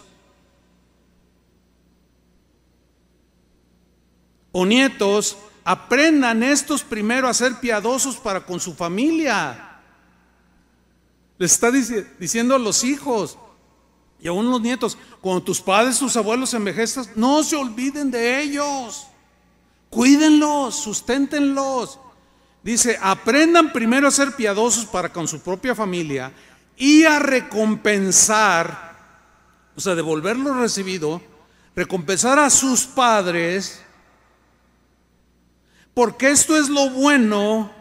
o 4.51 4.65
nietos, 4.65 5.37
aprendan 5.63 6.43
estos 6.43 6.83
primero 6.83 7.27
a 7.27 7.33
ser 7.33 7.59
piadosos 7.59 8.17
para 8.17 8.45
con 8.45 8.59
su 8.59 8.73
familia. 8.73 9.79
Les 11.37 11.53
está 11.53 11.71
diciendo 11.71 12.55
a 12.55 12.59
los 12.59 12.83
hijos 12.83 13.37
y 14.21 14.27
aún 14.27 14.51
los 14.51 14.61
nietos, 14.61 14.97
cuando 15.19 15.41
tus 15.41 15.59
padres, 15.59 15.97
tus 15.97 16.15
abuelos 16.15 16.53
envejezcan, 16.53 17.07
no 17.15 17.43
se 17.43 17.55
olviden 17.55 18.11
de 18.11 18.41
ellos. 18.41 19.07
Cuídenlos, 19.89 20.75
susténtenlos. 20.75 21.99
Dice, 22.63 22.97
aprendan 23.01 23.73
primero 23.73 24.07
a 24.07 24.11
ser 24.11 24.35
piadosos 24.35 24.85
para 24.85 25.11
con 25.11 25.27
su 25.27 25.41
propia 25.41 25.73
familia 25.73 26.31
y 26.77 27.03
a 27.03 27.17
recompensar, 27.17 28.95
o 29.75 29.81
sea, 29.81 29.95
devolver 29.95 30.37
lo 30.37 30.53
recibido, 30.53 31.19
recompensar 31.75 32.37
a 32.37 32.51
sus 32.51 32.83
padres, 32.83 33.81
porque 36.01 36.31
esto 36.31 36.57
es 36.57 36.67
lo 36.67 36.89
bueno, 36.89 37.71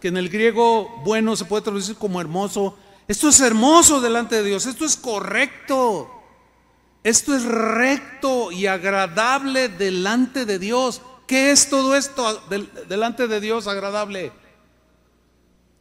que 0.00 0.08
en 0.08 0.16
el 0.16 0.30
griego 0.30 1.02
bueno 1.04 1.36
se 1.36 1.44
puede 1.44 1.60
traducir 1.60 1.94
como 1.94 2.18
hermoso. 2.18 2.74
Esto 3.06 3.28
es 3.28 3.38
hermoso 3.38 4.00
delante 4.00 4.36
de 4.36 4.44
Dios, 4.44 4.64
esto 4.64 4.86
es 4.86 4.96
correcto, 4.96 6.10
esto 7.04 7.36
es 7.36 7.44
recto 7.44 8.50
y 8.50 8.64
agradable 8.64 9.68
delante 9.68 10.46
de 10.46 10.58
Dios. 10.58 11.02
¿Qué 11.26 11.50
es 11.50 11.68
todo 11.68 11.94
esto 11.96 12.42
delante 12.88 13.28
de 13.28 13.40
Dios 13.42 13.66
agradable? 13.66 14.32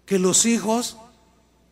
Que 0.06 0.20
los 0.20 0.46
hijos, 0.46 0.98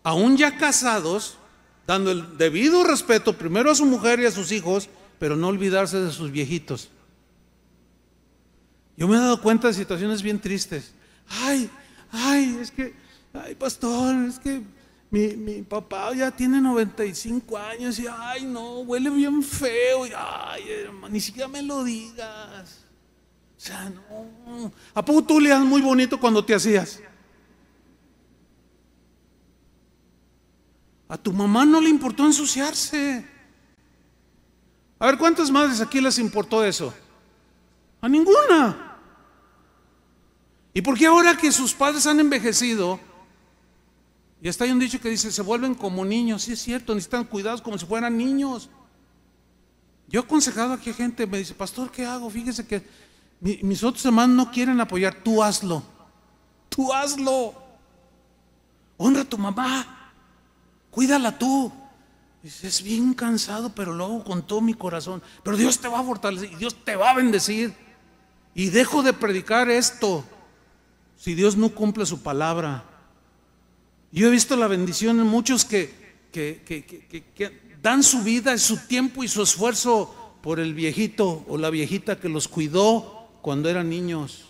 aún 0.04 0.38
ya 0.38 0.58
casados, 0.58 1.38
dando 1.86 2.12
el 2.12 2.38
debido 2.38 2.86
respeto 2.86 3.38
primero 3.38 3.72
a 3.72 3.76
su 3.76 3.86
mujer 3.86 4.22
y 4.22 4.26
a 4.26 4.32
sus 4.32 4.54
hijos, 4.54 4.88
pero 5.20 5.36
no 5.36 5.50
olvidarse 5.50 6.00
de 6.00 6.14
sus 6.14 6.32
viejitos. 6.32 6.92
Yo 8.98 9.07
me 9.07 9.15
he 9.15 9.19
dado 9.19 9.40
cuenta 9.40 9.68
de 9.68 9.76
situaciones 9.76 10.24
bien 10.24 10.40
tristes. 10.41 10.91
Ay, 11.30 11.69
ay, 12.11 12.57
es 12.60 12.72
que, 12.72 12.94
ay, 13.32 13.53
pastor, 13.53 14.15
es 14.26 14.40
que 14.40 14.64
Mi, 15.10 15.38
mi, 15.38 15.61
papá 15.61 16.14
ya 16.14 16.30
tiene 16.32 16.60
95 16.60 17.57
años 17.57 17.98
y, 17.98 18.07
ay, 18.07 18.44
no, 18.44 18.80
huele 18.80 19.10
bien 19.10 19.41
feo. 19.41 20.06
Y, 20.06 20.11
ay, 20.14 20.64
hermano, 20.69 21.10
ni 21.10 21.22
siquiera 21.22 21.48
me 21.48 21.61
lo 21.61 21.84
digas. 21.86 22.84
O 23.57 23.60
sea, 23.60 23.90
no. 23.90 24.72
¿A 24.94 25.06
poco 25.06 25.24
tú 25.24 25.40
le 25.40 25.49
das 25.49 25.64
muy 25.64 25.82
bonito 25.82 26.19
cuando 26.19 26.44
te 26.44 26.53
hacías? 26.53 26.99
A 31.07 31.18
tu 31.18 31.32
mamá 31.32 31.65
no 31.65 31.80
le 31.80 31.90
importó 31.90 32.26
ensuciarse. 32.26 33.26
A 34.99 35.06
ver, 35.06 35.18
¿cuántas 35.18 35.49
madres 35.49 35.80
aquí 35.80 36.02
les 36.02 36.19
importó 36.19 36.65
eso? 36.65 36.94
A 38.02 38.10
ninguna. 38.10 38.86
¿Y 40.78 40.82
por 40.84 40.95
qué 40.95 41.08
ahora 41.08 41.36
que 41.36 41.52
sus 41.52 41.74
padres 41.74 42.06
han 42.06 42.20
envejecido, 42.20 42.99
y 44.40 44.48
está 44.48 44.64
hay 44.64 44.70
un 44.70 44.78
dicho 44.78 45.02
que 45.02 45.10
dice, 45.10 45.32
se 45.32 45.41
vuelven 45.41 45.74
como 45.74 46.06
niños, 46.06 46.44
sí 46.44 46.52
es 46.52 46.62
cierto, 46.62 46.94
necesitan 46.94 47.24
cuidados 47.24 47.64
como 47.64 47.80
si 47.80 47.88
fueran 47.88 48.16
niños. 48.16 48.70
Yo 50.08 50.20
he 50.20 50.24
aconsejado 50.24 50.74
aquí 50.74 50.91
a 50.91 50.94
gente, 50.94 51.26
me 51.26 51.40
dice, 51.40 51.56
pastor, 51.56 51.90
¿qué 51.90 52.06
hago? 52.06 52.30
Fíjese 52.30 52.68
que 52.68 52.88
mis 53.41 53.84
otros 53.84 54.06
hermanos 54.06 54.36
no 54.36 54.52
quieren 54.52 54.80
apoyar, 54.80 55.16
tú 55.16 55.41
hazlo, 55.41 55.82
tú 56.70 56.94
hazlo. 56.94 57.56
Honra 58.98 59.22
a 59.22 59.26
tu 59.26 59.40
mamá, 59.40 60.12
cuídala 60.91 61.40
tú. 61.40 61.72
Dice, 62.44 62.68
es 62.68 62.84
bien 62.84 63.16
cansado, 63.16 63.74
pero 63.74 63.95
lo 63.95 64.06
hago 64.06 64.24
con 64.24 64.45
todo 64.45 64.62
mi 64.62 64.76
corazón. 64.76 65.24
Pero 65.41 65.58
Dios 65.58 65.80
te 65.80 65.88
va 65.88 66.02
a 66.02 66.04
fortalecer 66.04 66.52
y 66.52 66.56
Dios 66.56 66.76
te 66.86 66.95
va 66.95 67.10
a 67.10 67.16
bendecir. 67.16 67.74
Y 68.54 68.70
dejo 68.70 69.02
de 69.02 69.14
predicar 69.14 69.72
esto 69.72 70.24
si 71.18 71.34
Dios 71.34 71.57
no 71.57 71.69
cumple 71.69 72.06
su 72.06 72.22
palabra. 72.22 72.85
Yo 74.11 74.27
he 74.27 74.31
visto 74.31 74.56
la 74.56 74.68
bendición 74.68 75.19
en 75.19 75.27
muchos 75.27 75.65
que, 75.65 75.94
que, 76.31 77.61
dan 77.81 78.03
su 78.03 78.23
vida, 78.23 78.57
su 78.57 78.77
tiempo 78.88 79.23
y 79.23 79.27
su 79.27 79.41
esfuerzo 79.41 80.14
por 80.41 80.60
el 80.60 80.73
viejito 80.73 81.44
o 81.48 81.57
la 81.57 81.69
viejita 81.69 82.19
que 82.19 82.30
los 82.30 82.48
cuidó 82.48 83.30
cuando 83.41 83.69
eran 83.69 83.89
niños. 83.89 84.45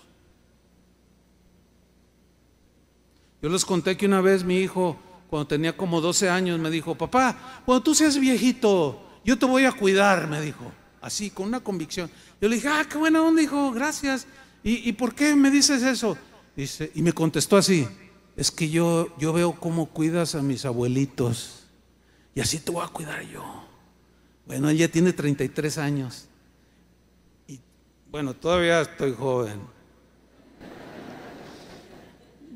Yo 3.42 3.50
les 3.50 3.66
conté 3.66 3.96
que 3.96 4.06
una 4.06 4.22
vez 4.22 4.44
mi 4.44 4.58
hijo, 4.58 4.98
cuando 5.30 5.48
tenía 5.48 5.76
como 5.76 6.02
12 6.02 6.30
años, 6.30 6.60
me 6.60 6.70
dijo, 6.70 6.96
papá, 6.96 7.62
cuando 7.66 7.84
tú 7.84 7.96
seas 7.96 8.20
viejito, 8.20 9.02
yo 9.24 9.38
te 9.38 9.46
voy 9.46 9.66
a 9.66 9.72
cuidar, 9.72 10.28
me 10.28 10.42
dijo, 10.42 10.72
así, 11.02 11.30
con 11.30 11.48
una 11.48 11.60
convicción. 11.60 12.10
Yo 12.42 12.50
le 12.50 12.56
dije, 12.56 12.68
ah, 12.68 12.86
qué 12.90 12.98
buena 12.98 13.22
onda, 13.22 13.42
hijo, 13.42 13.72
gracias. 13.72 14.28
¿Y, 14.64 14.90
¿Y 14.90 14.94
por 14.94 15.14
qué 15.14 15.36
me 15.36 15.52
dices 15.52 15.84
eso? 15.84 16.18
Dice, 16.58 16.92
y 16.96 17.04
me 17.04 17.14
contestó 17.14 17.56
así, 17.56 17.88
es 18.36 18.50
que 18.50 18.68
yo, 18.68 19.16
yo 19.20 19.32
veo 19.32 19.54
cómo 19.54 19.86
cuidas 19.86 20.34
a 20.34 20.42
mis 20.42 20.66
abuelitos 20.66 21.68
y 22.34 22.42
así 22.42 22.58
te 22.58 22.72
voy 22.72 22.84
a 22.84 22.88
cuidar 22.88 23.22
yo. 23.22 23.64
Bueno, 24.48 24.68
ella 24.68 24.90
tiene 24.90 25.14
33 25.14 25.78
años 25.78 26.28
y 27.48 27.60
bueno, 28.10 28.34
todavía 28.34 28.82
estoy 28.82 29.14
joven. 29.14 29.62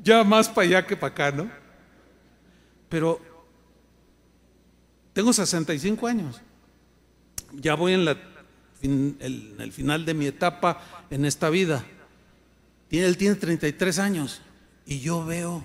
Ya 0.02 0.24
más 0.24 0.48
para 0.48 0.66
allá 0.66 0.84
que 0.84 0.96
para 0.96 1.12
acá, 1.12 1.30
¿no? 1.30 1.48
Pero 2.88 3.20
tengo 5.12 5.32
65 5.32 6.08
años. 6.08 6.40
Ya 7.52 7.76
voy 7.76 7.92
en, 7.92 8.04
la, 8.04 8.18
en 8.82 9.54
el 9.60 9.70
final 9.70 10.04
de 10.04 10.14
mi 10.14 10.26
etapa 10.26 11.06
en 11.08 11.24
esta 11.24 11.50
vida. 11.50 11.84
Él 12.98 13.16
tiene 13.16 13.36
33 13.36 13.98
años 13.98 14.42
y 14.86 15.00
yo 15.00 15.24
veo 15.24 15.64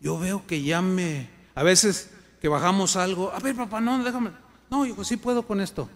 yo 0.00 0.18
veo 0.18 0.46
que 0.46 0.62
ya 0.62 0.82
me, 0.82 1.28
a 1.54 1.62
veces 1.62 2.10
que 2.40 2.48
bajamos 2.48 2.96
algo, 2.96 3.32
a 3.32 3.38
ver 3.40 3.56
papá, 3.56 3.80
no, 3.80 4.02
déjame, 4.02 4.30
no, 4.70 4.84
hijo, 4.86 5.04
sí 5.04 5.16
puedo 5.16 5.46
con 5.46 5.60
esto. 5.60 5.88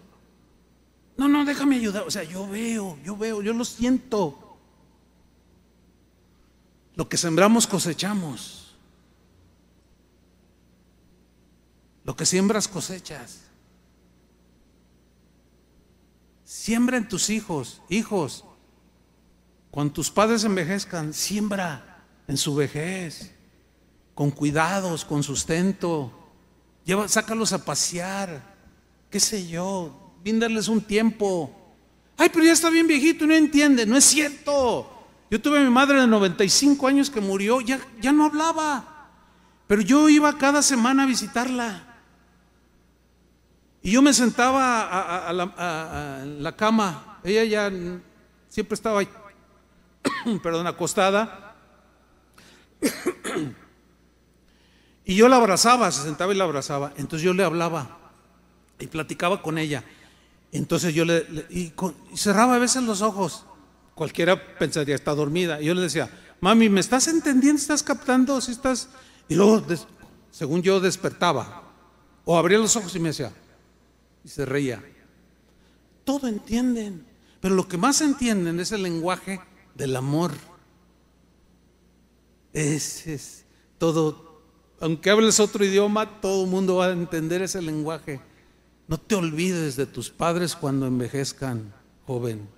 No, 1.17 1.27
no, 1.27 1.45
déjame 1.45 1.75
ayudar. 1.75 2.03
O 2.03 2.11
sea, 2.11 2.23
yo 2.23 2.47
veo, 2.47 2.97
yo 3.03 3.15
veo, 3.15 3.41
yo 3.41 3.53
lo 3.53 3.63
siento. 3.63 4.57
Lo 6.95 7.07
que 7.07 7.17
sembramos 7.17 7.67
cosechamos. 7.67 8.75
Lo 12.03 12.15
que 12.15 12.25
siembras 12.25 12.67
cosechas. 12.67 13.41
Siembra 16.43 16.97
en 16.97 17.07
tus 17.07 17.29
hijos, 17.29 17.81
hijos. 17.87 18.45
Cuando 19.71 19.93
tus 19.93 20.11
padres 20.11 20.43
envejezcan, 20.43 21.13
siembra 21.13 22.03
en 22.27 22.37
su 22.37 22.53
vejez 22.53 23.33
con 24.13 24.29
cuidados, 24.29 25.05
con 25.05 25.23
sustento. 25.23 26.11
Lleva, 26.85 27.07
sácalos 27.07 27.53
a 27.53 27.63
pasear, 27.63 28.41
qué 29.09 29.19
sé 29.19 29.47
yo, 29.47 30.13
brindarles 30.21 30.67
un 30.67 30.81
tiempo. 30.81 31.55
Ay, 32.17 32.29
pero 32.29 32.45
ya 32.45 32.51
está 32.51 32.69
bien 32.69 32.85
viejito 32.85 33.25
y 33.25 33.27
no 33.27 33.33
entiende, 33.33 33.85
no 33.85 33.95
es 33.95 34.03
cierto. 34.03 34.87
Yo 35.31 35.41
tuve 35.41 35.59
a 35.59 35.63
mi 35.63 35.69
madre 35.69 36.01
de 36.01 36.07
95 36.07 36.87
años 36.87 37.09
que 37.09 37.21
murió, 37.21 37.61
ya, 37.61 37.79
ya 38.01 38.11
no 38.11 38.25
hablaba, 38.25 39.09
pero 39.65 39.81
yo 39.81 40.09
iba 40.09 40.37
cada 40.37 40.61
semana 40.61 41.03
a 41.03 41.05
visitarla. 41.07 41.87
Y 43.81 43.91
yo 43.91 44.01
me 44.01 44.13
sentaba 44.13 45.29
a, 45.29 45.33
la, 45.33 46.55
cama, 46.55 47.19
ella 47.23 47.43
ya 47.45 47.71
siempre 48.49 48.75
estaba 48.75 48.99
ahí, 48.99 49.09
perdón, 50.43 50.67
acostada. 50.67 51.55
Y 55.03 55.15
yo 55.15 55.27
la 55.27 55.37
abrazaba, 55.37 55.91
se 55.91 56.03
sentaba 56.03 56.33
y 56.33 56.37
la 56.37 56.43
abrazaba. 56.43 56.93
Entonces 56.95 57.25
yo 57.25 57.33
le 57.33 57.43
hablaba 57.43 57.99
y 58.79 58.87
platicaba 58.87 59.41
con 59.41 59.57
ella. 59.57 59.83
Entonces 60.51 60.93
yo 60.93 61.05
le, 61.05 61.25
y, 61.49 61.73
cerraba 62.15 62.55
a 62.55 62.59
veces 62.59 62.83
los 62.83 63.01
ojos. 63.01 63.45
Cualquiera 63.95 64.57
pensaría, 64.57 64.95
está 64.95 65.13
dormida. 65.13 65.61
Y 65.61 65.65
yo 65.65 65.73
le 65.73 65.81
decía, 65.81 66.09
mami, 66.39 66.69
¿me 66.69 66.79
estás 66.79 67.07
entendiendo? 67.07 67.59
¿Estás 67.59 67.83
captando? 67.83 68.39
¿Si 68.39 68.51
estás? 68.51 68.89
Y 69.27 69.35
luego, 69.35 69.65
según 70.29 70.61
yo, 70.61 70.79
despertaba. 70.79 71.63
O 72.23 72.37
abría 72.37 72.59
los 72.59 72.75
ojos 72.75 72.95
y 72.95 72.99
me 72.99 73.09
decía, 73.09 73.33
y 74.23 74.29
se 74.29 74.45
reía. 74.45 74.83
Todo 76.03 76.27
entienden. 76.27 77.05
Pero 77.41 77.55
lo 77.55 77.67
que 77.67 77.77
más 77.77 78.01
entienden 78.01 78.59
es 78.59 78.71
el 78.71 78.83
lenguaje 78.83 79.41
del 79.81 79.95
amor. 79.95 80.31
Ese 82.53 83.15
es 83.15 83.45
todo 83.79 84.31
aunque 84.81 85.11
hables 85.11 85.39
otro 85.39 85.63
idioma, 85.63 86.21
todo 86.21 86.43
el 86.43 86.49
mundo 86.49 86.77
va 86.77 86.87
a 86.87 86.91
entender 86.91 87.43
ese 87.43 87.61
lenguaje. 87.61 88.19
No 88.87 88.97
te 88.97 89.13
olvides 89.13 89.75
de 89.75 89.85
tus 89.85 90.09
padres 90.09 90.55
cuando 90.55 90.87
envejezcan, 90.87 91.71
joven. 92.07 92.49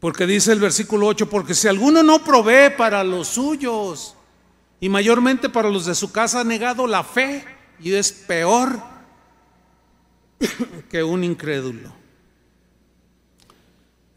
Porque 0.00 0.26
dice 0.26 0.52
el 0.52 0.58
versículo 0.58 1.06
8, 1.06 1.30
porque 1.30 1.54
si 1.54 1.68
alguno 1.68 2.02
no 2.02 2.24
provee 2.24 2.70
para 2.76 3.04
los 3.04 3.28
suyos, 3.28 4.16
y 4.80 4.88
mayormente 4.88 5.48
para 5.48 5.70
los 5.70 5.86
de 5.86 5.94
su 5.94 6.10
casa, 6.10 6.40
ha 6.40 6.44
negado 6.44 6.88
la 6.88 7.04
fe 7.04 7.44
y 7.78 7.92
es 7.92 8.10
peor 8.10 8.82
que 10.90 11.04
un 11.04 11.22
incrédulo. 11.22 11.92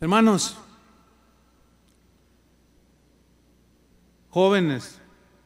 Hermanos, 0.01 0.55
jóvenes, 4.30 4.97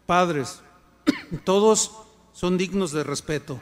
padres, 0.05 0.61
todos 1.43 1.91
son 2.34 2.57
dignos 2.57 2.91
de 2.91 3.03
respeto. 3.03 3.59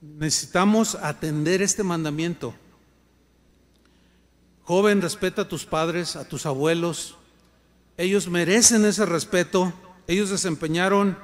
Necesitamos 0.00 0.96
atender 0.96 1.62
este 1.62 1.84
mandamiento. 1.84 2.54
Joven, 4.64 5.00
respeta 5.00 5.42
a 5.42 5.48
tus 5.48 5.64
padres, 5.64 6.16
a 6.16 6.28
tus 6.28 6.44
abuelos. 6.44 7.16
Ellos 7.96 8.28
merecen 8.28 8.84
ese 8.84 9.06
respeto. 9.06 9.72
Ellos 10.08 10.30
desempeñaron, 10.30 11.16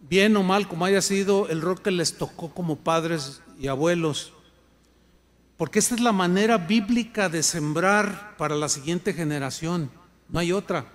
bien 0.00 0.36
o 0.36 0.42
mal 0.42 0.68
como 0.68 0.86
haya 0.86 1.02
sido, 1.02 1.48
el 1.48 1.60
rol 1.60 1.82
que 1.82 1.90
les 1.90 2.16
tocó 2.16 2.52
como 2.52 2.76
padres 2.76 3.42
y 3.58 3.68
abuelos. 3.68 4.32
Porque 5.56 5.78
esta 5.78 5.94
es 5.94 6.00
la 6.00 6.12
manera 6.12 6.58
bíblica 6.58 7.28
de 7.28 7.42
sembrar 7.42 8.36
para 8.36 8.56
la 8.56 8.68
siguiente 8.68 9.14
generación. 9.14 9.90
No 10.28 10.38
hay 10.38 10.52
otra. 10.52 10.86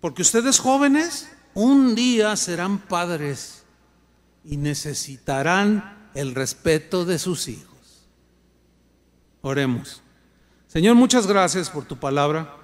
Porque 0.00 0.22
ustedes 0.22 0.58
jóvenes 0.58 1.30
un 1.54 1.94
día 1.94 2.36
serán 2.36 2.78
padres 2.78 3.64
y 4.44 4.56
necesitarán 4.56 6.10
el 6.14 6.34
respeto 6.34 7.04
de 7.04 7.18
sus 7.18 7.48
hijos. 7.48 8.06
Oremos. 9.40 10.02
Señor, 10.68 10.96
muchas 10.96 11.26
gracias 11.26 11.70
por 11.70 11.84
tu 11.84 11.96
palabra. 11.96 12.56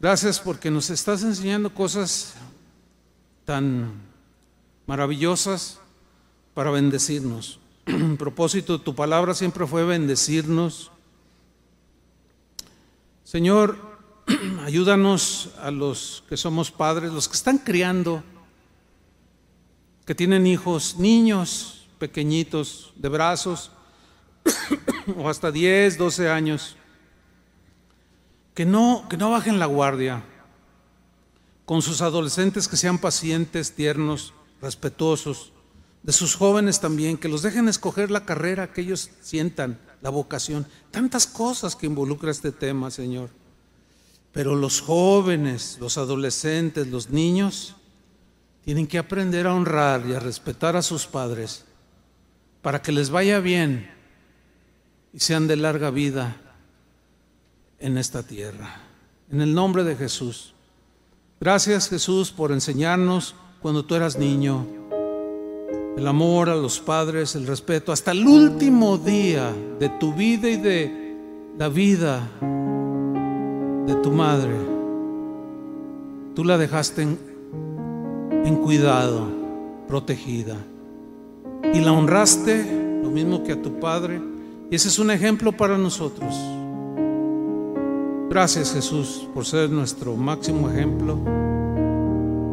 Gracias 0.00 0.38
porque 0.38 0.70
nos 0.70 0.90
estás 0.90 1.22
enseñando 1.22 1.74
cosas 1.74 2.34
tan 3.44 3.92
maravillosas 4.86 5.78
para 6.54 6.70
bendecirnos. 6.70 7.60
Propósito 8.18 8.78
de 8.78 8.84
tu 8.84 8.94
palabra 8.94 9.34
siempre 9.34 9.66
fue 9.66 9.84
bendecirnos. 9.84 10.90
Señor, 13.24 13.78
ayúdanos 14.64 15.50
a 15.60 15.70
los 15.70 16.24
que 16.28 16.36
somos 16.36 16.70
padres, 16.70 17.12
los 17.12 17.28
que 17.28 17.36
están 17.36 17.58
criando, 17.58 18.22
que 20.04 20.14
tienen 20.14 20.46
hijos, 20.46 20.96
niños 20.98 21.88
pequeñitos 21.98 22.92
de 22.96 23.08
brazos, 23.08 23.70
o 25.16 25.28
hasta 25.28 25.50
10, 25.50 25.98
12 25.98 26.30
años, 26.30 26.76
que 28.54 28.66
no, 28.66 29.06
que 29.08 29.16
no 29.16 29.30
bajen 29.30 29.58
la 29.58 29.66
guardia, 29.66 30.24
con 31.64 31.82
sus 31.82 32.00
adolescentes 32.02 32.66
que 32.66 32.76
sean 32.76 32.98
pacientes, 32.98 33.74
tiernos, 33.74 34.32
respetuosos, 34.60 35.52
de 36.02 36.12
sus 36.12 36.34
jóvenes 36.34 36.80
también, 36.80 37.18
que 37.18 37.28
los 37.28 37.42
dejen 37.42 37.68
escoger 37.68 38.10
la 38.10 38.24
carrera 38.24 38.72
que 38.72 38.82
ellos 38.82 39.10
sientan, 39.20 39.78
la 40.00 40.10
vocación, 40.10 40.66
tantas 40.90 41.26
cosas 41.26 41.76
que 41.76 41.86
involucra 41.86 42.30
este 42.30 42.52
tema, 42.52 42.90
Señor. 42.90 43.30
Pero 44.32 44.54
los 44.54 44.80
jóvenes, 44.80 45.78
los 45.80 45.98
adolescentes, 45.98 46.86
los 46.86 47.10
niños, 47.10 47.74
tienen 48.64 48.86
que 48.86 48.98
aprender 48.98 49.46
a 49.46 49.54
honrar 49.54 50.04
y 50.06 50.14
a 50.14 50.20
respetar 50.20 50.76
a 50.76 50.82
sus 50.82 51.06
padres 51.06 51.64
para 52.62 52.82
que 52.82 52.92
les 52.92 53.10
vaya 53.10 53.40
bien 53.40 53.90
y 55.12 55.20
sean 55.20 55.46
de 55.46 55.56
larga 55.56 55.90
vida 55.90 56.36
en 57.78 57.96
esta 57.96 58.22
tierra. 58.22 58.82
En 59.30 59.40
el 59.40 59.54
nombre 59.54 59.84
de 59.84 59.96
Jesús. 59.96 60.54
Gracias 61.40 61.88
Jesús 61.88 62.30
por 62.30 62.52
enseñarnos 62.52 63.34
cuando 63.60 63.84
tú 63.84 63.94
eras 63.94 64.18
niño 64.18 64.66
el 65.98 66.06
amor 66.06 66.48
a 66.48 66.54
los 66.54 66.78
padres, 66.78 67.34
el 67.34 67.44
respeto, 67.44 67.90
hasta 67.90 68.12
el 68.12 68.24
último 68.24 68.98
día 68.98 69.52
de 69.80 69.88
tu 69.88 70.14
vida 70.14 70.48
y 70.48 70.56
de 70.56 71.16
la 71.58 71.68
vida 71.68 72.20
de 73.84 73.94
tu 73.96 74.12
madre. 74.12 74.54
Tú 76.36 76.44
la 76.44 76.56
dejaste 76.56 77.02
en, 77.02 78.56
cuidado, 78.62 79.26
protegida. 79.88 80.54
Y 81.74 81.80
la 81.80 81.92
honraste 81.92 83.00
lo 83.02 83.10
mismo 83.10 83.42
que 83.42 83.54
a 83.54 83.60
tu 83.60 83.80
padre. 83.80 84.22
Y 84.70 84.76
ese 84.76 84.86
es 84.86 85.00
un 85.00 85.10
ejemplo 85.10 85.50
para 85.50 85.76
nosotros. 85.76 86.32
Gracias 88.30 88.72
Jesús 88.72 89.26
por 89.34 89.44
ser 89.44 89.68
nuestro 89.68 90.14
máximo 90.14 90.70
ejemplo, 90.70 91.18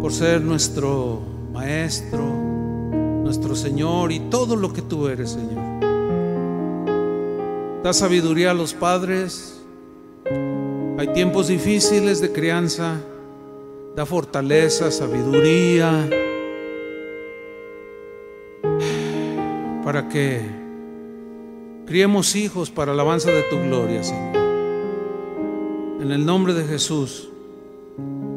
por 0.02 0.12
ser 0.12 0.42
nuestro 0.42 1.22
maestro, 1.54 2.45
nuestro 3.26 3.56
Señor 3.56 4.12
y 4.12 4.20
todo 4.20 4.56
lo 4.56 4.72
que 4.72 4.84
tú 4.84 5.08
eres, 5.08 5.32
Señor. 5.32 5.64
Da 7.84 7.92
sabiduría 7.92 8.52
a 8.52 8.54
los 8.54 8.76
padres. 8.76 9.60
Hay 10.98 11.08
tiempos 11.08 11.48
difíciles 11.48 12.22
de 12.22 12.32
crianza. 12.32 13.02
Da 13.96 14.06
fortaleza, 14.06 14.92
sabiduría. 14.92 16.08
Para 19.84 20.08
que 20.08 20.42
criemos 21.88 22.36
hijos 22.36 22.70
para 22.70 22.92
alabanza 22.92 23.32
de 23.32 23.42
tu 23.50 23.58
gloria, 23.58 24.04
Señor. 24.04 24.36
En 26.00 26.12
el 26.12 26.24
nombre 26.24 26.54
de 26.54 26.64
Jesús 26.66 27.30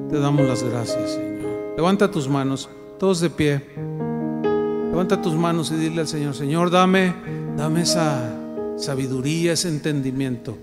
te 0.08 0.18
damos 0.18 0.46
las 0.46 0.62
gracias, 0.62 1.10
Señor. 1.10 1.74
Levanta 1.76 2.10
tus 2.10 2.26
manos, 2.26 2.70
todos 2.98 3.20
de 3.20 3.28
pie. 3.28 4.07
Levanta 4.98 5.22
tus 5.22 5.34
manos 5.34 5.70
y 5.70 5.76
dile 5.76 6.00
al 6.00 6.08
Señor, 6.08 6.34
Señor, 6.34 6.72
dame, 6.72 7.14
dame 7.56 7.82
esa 7.82 8.36
sabiduría, 8.76 9.52
ese 9.52 9.68
entendimiento 9.68 10.58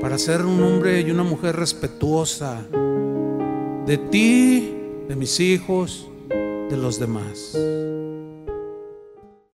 para 0.00 0.16
ser 0.16 0.46
un 0.46 0.62
hombre 0.62 1.02
y 1.02 1.10
una 1.10 1.24
mujer 1.24 1.54
respetuosa 1.54 2.62
de 3.84 3.98
ti, 4.10 4.74
de 5.06 5.14
mis 5.14 5.40
hijos, 5.40 6.08
de 6.30 6.76
los 6.78 6.98
demás. 6.98 7.54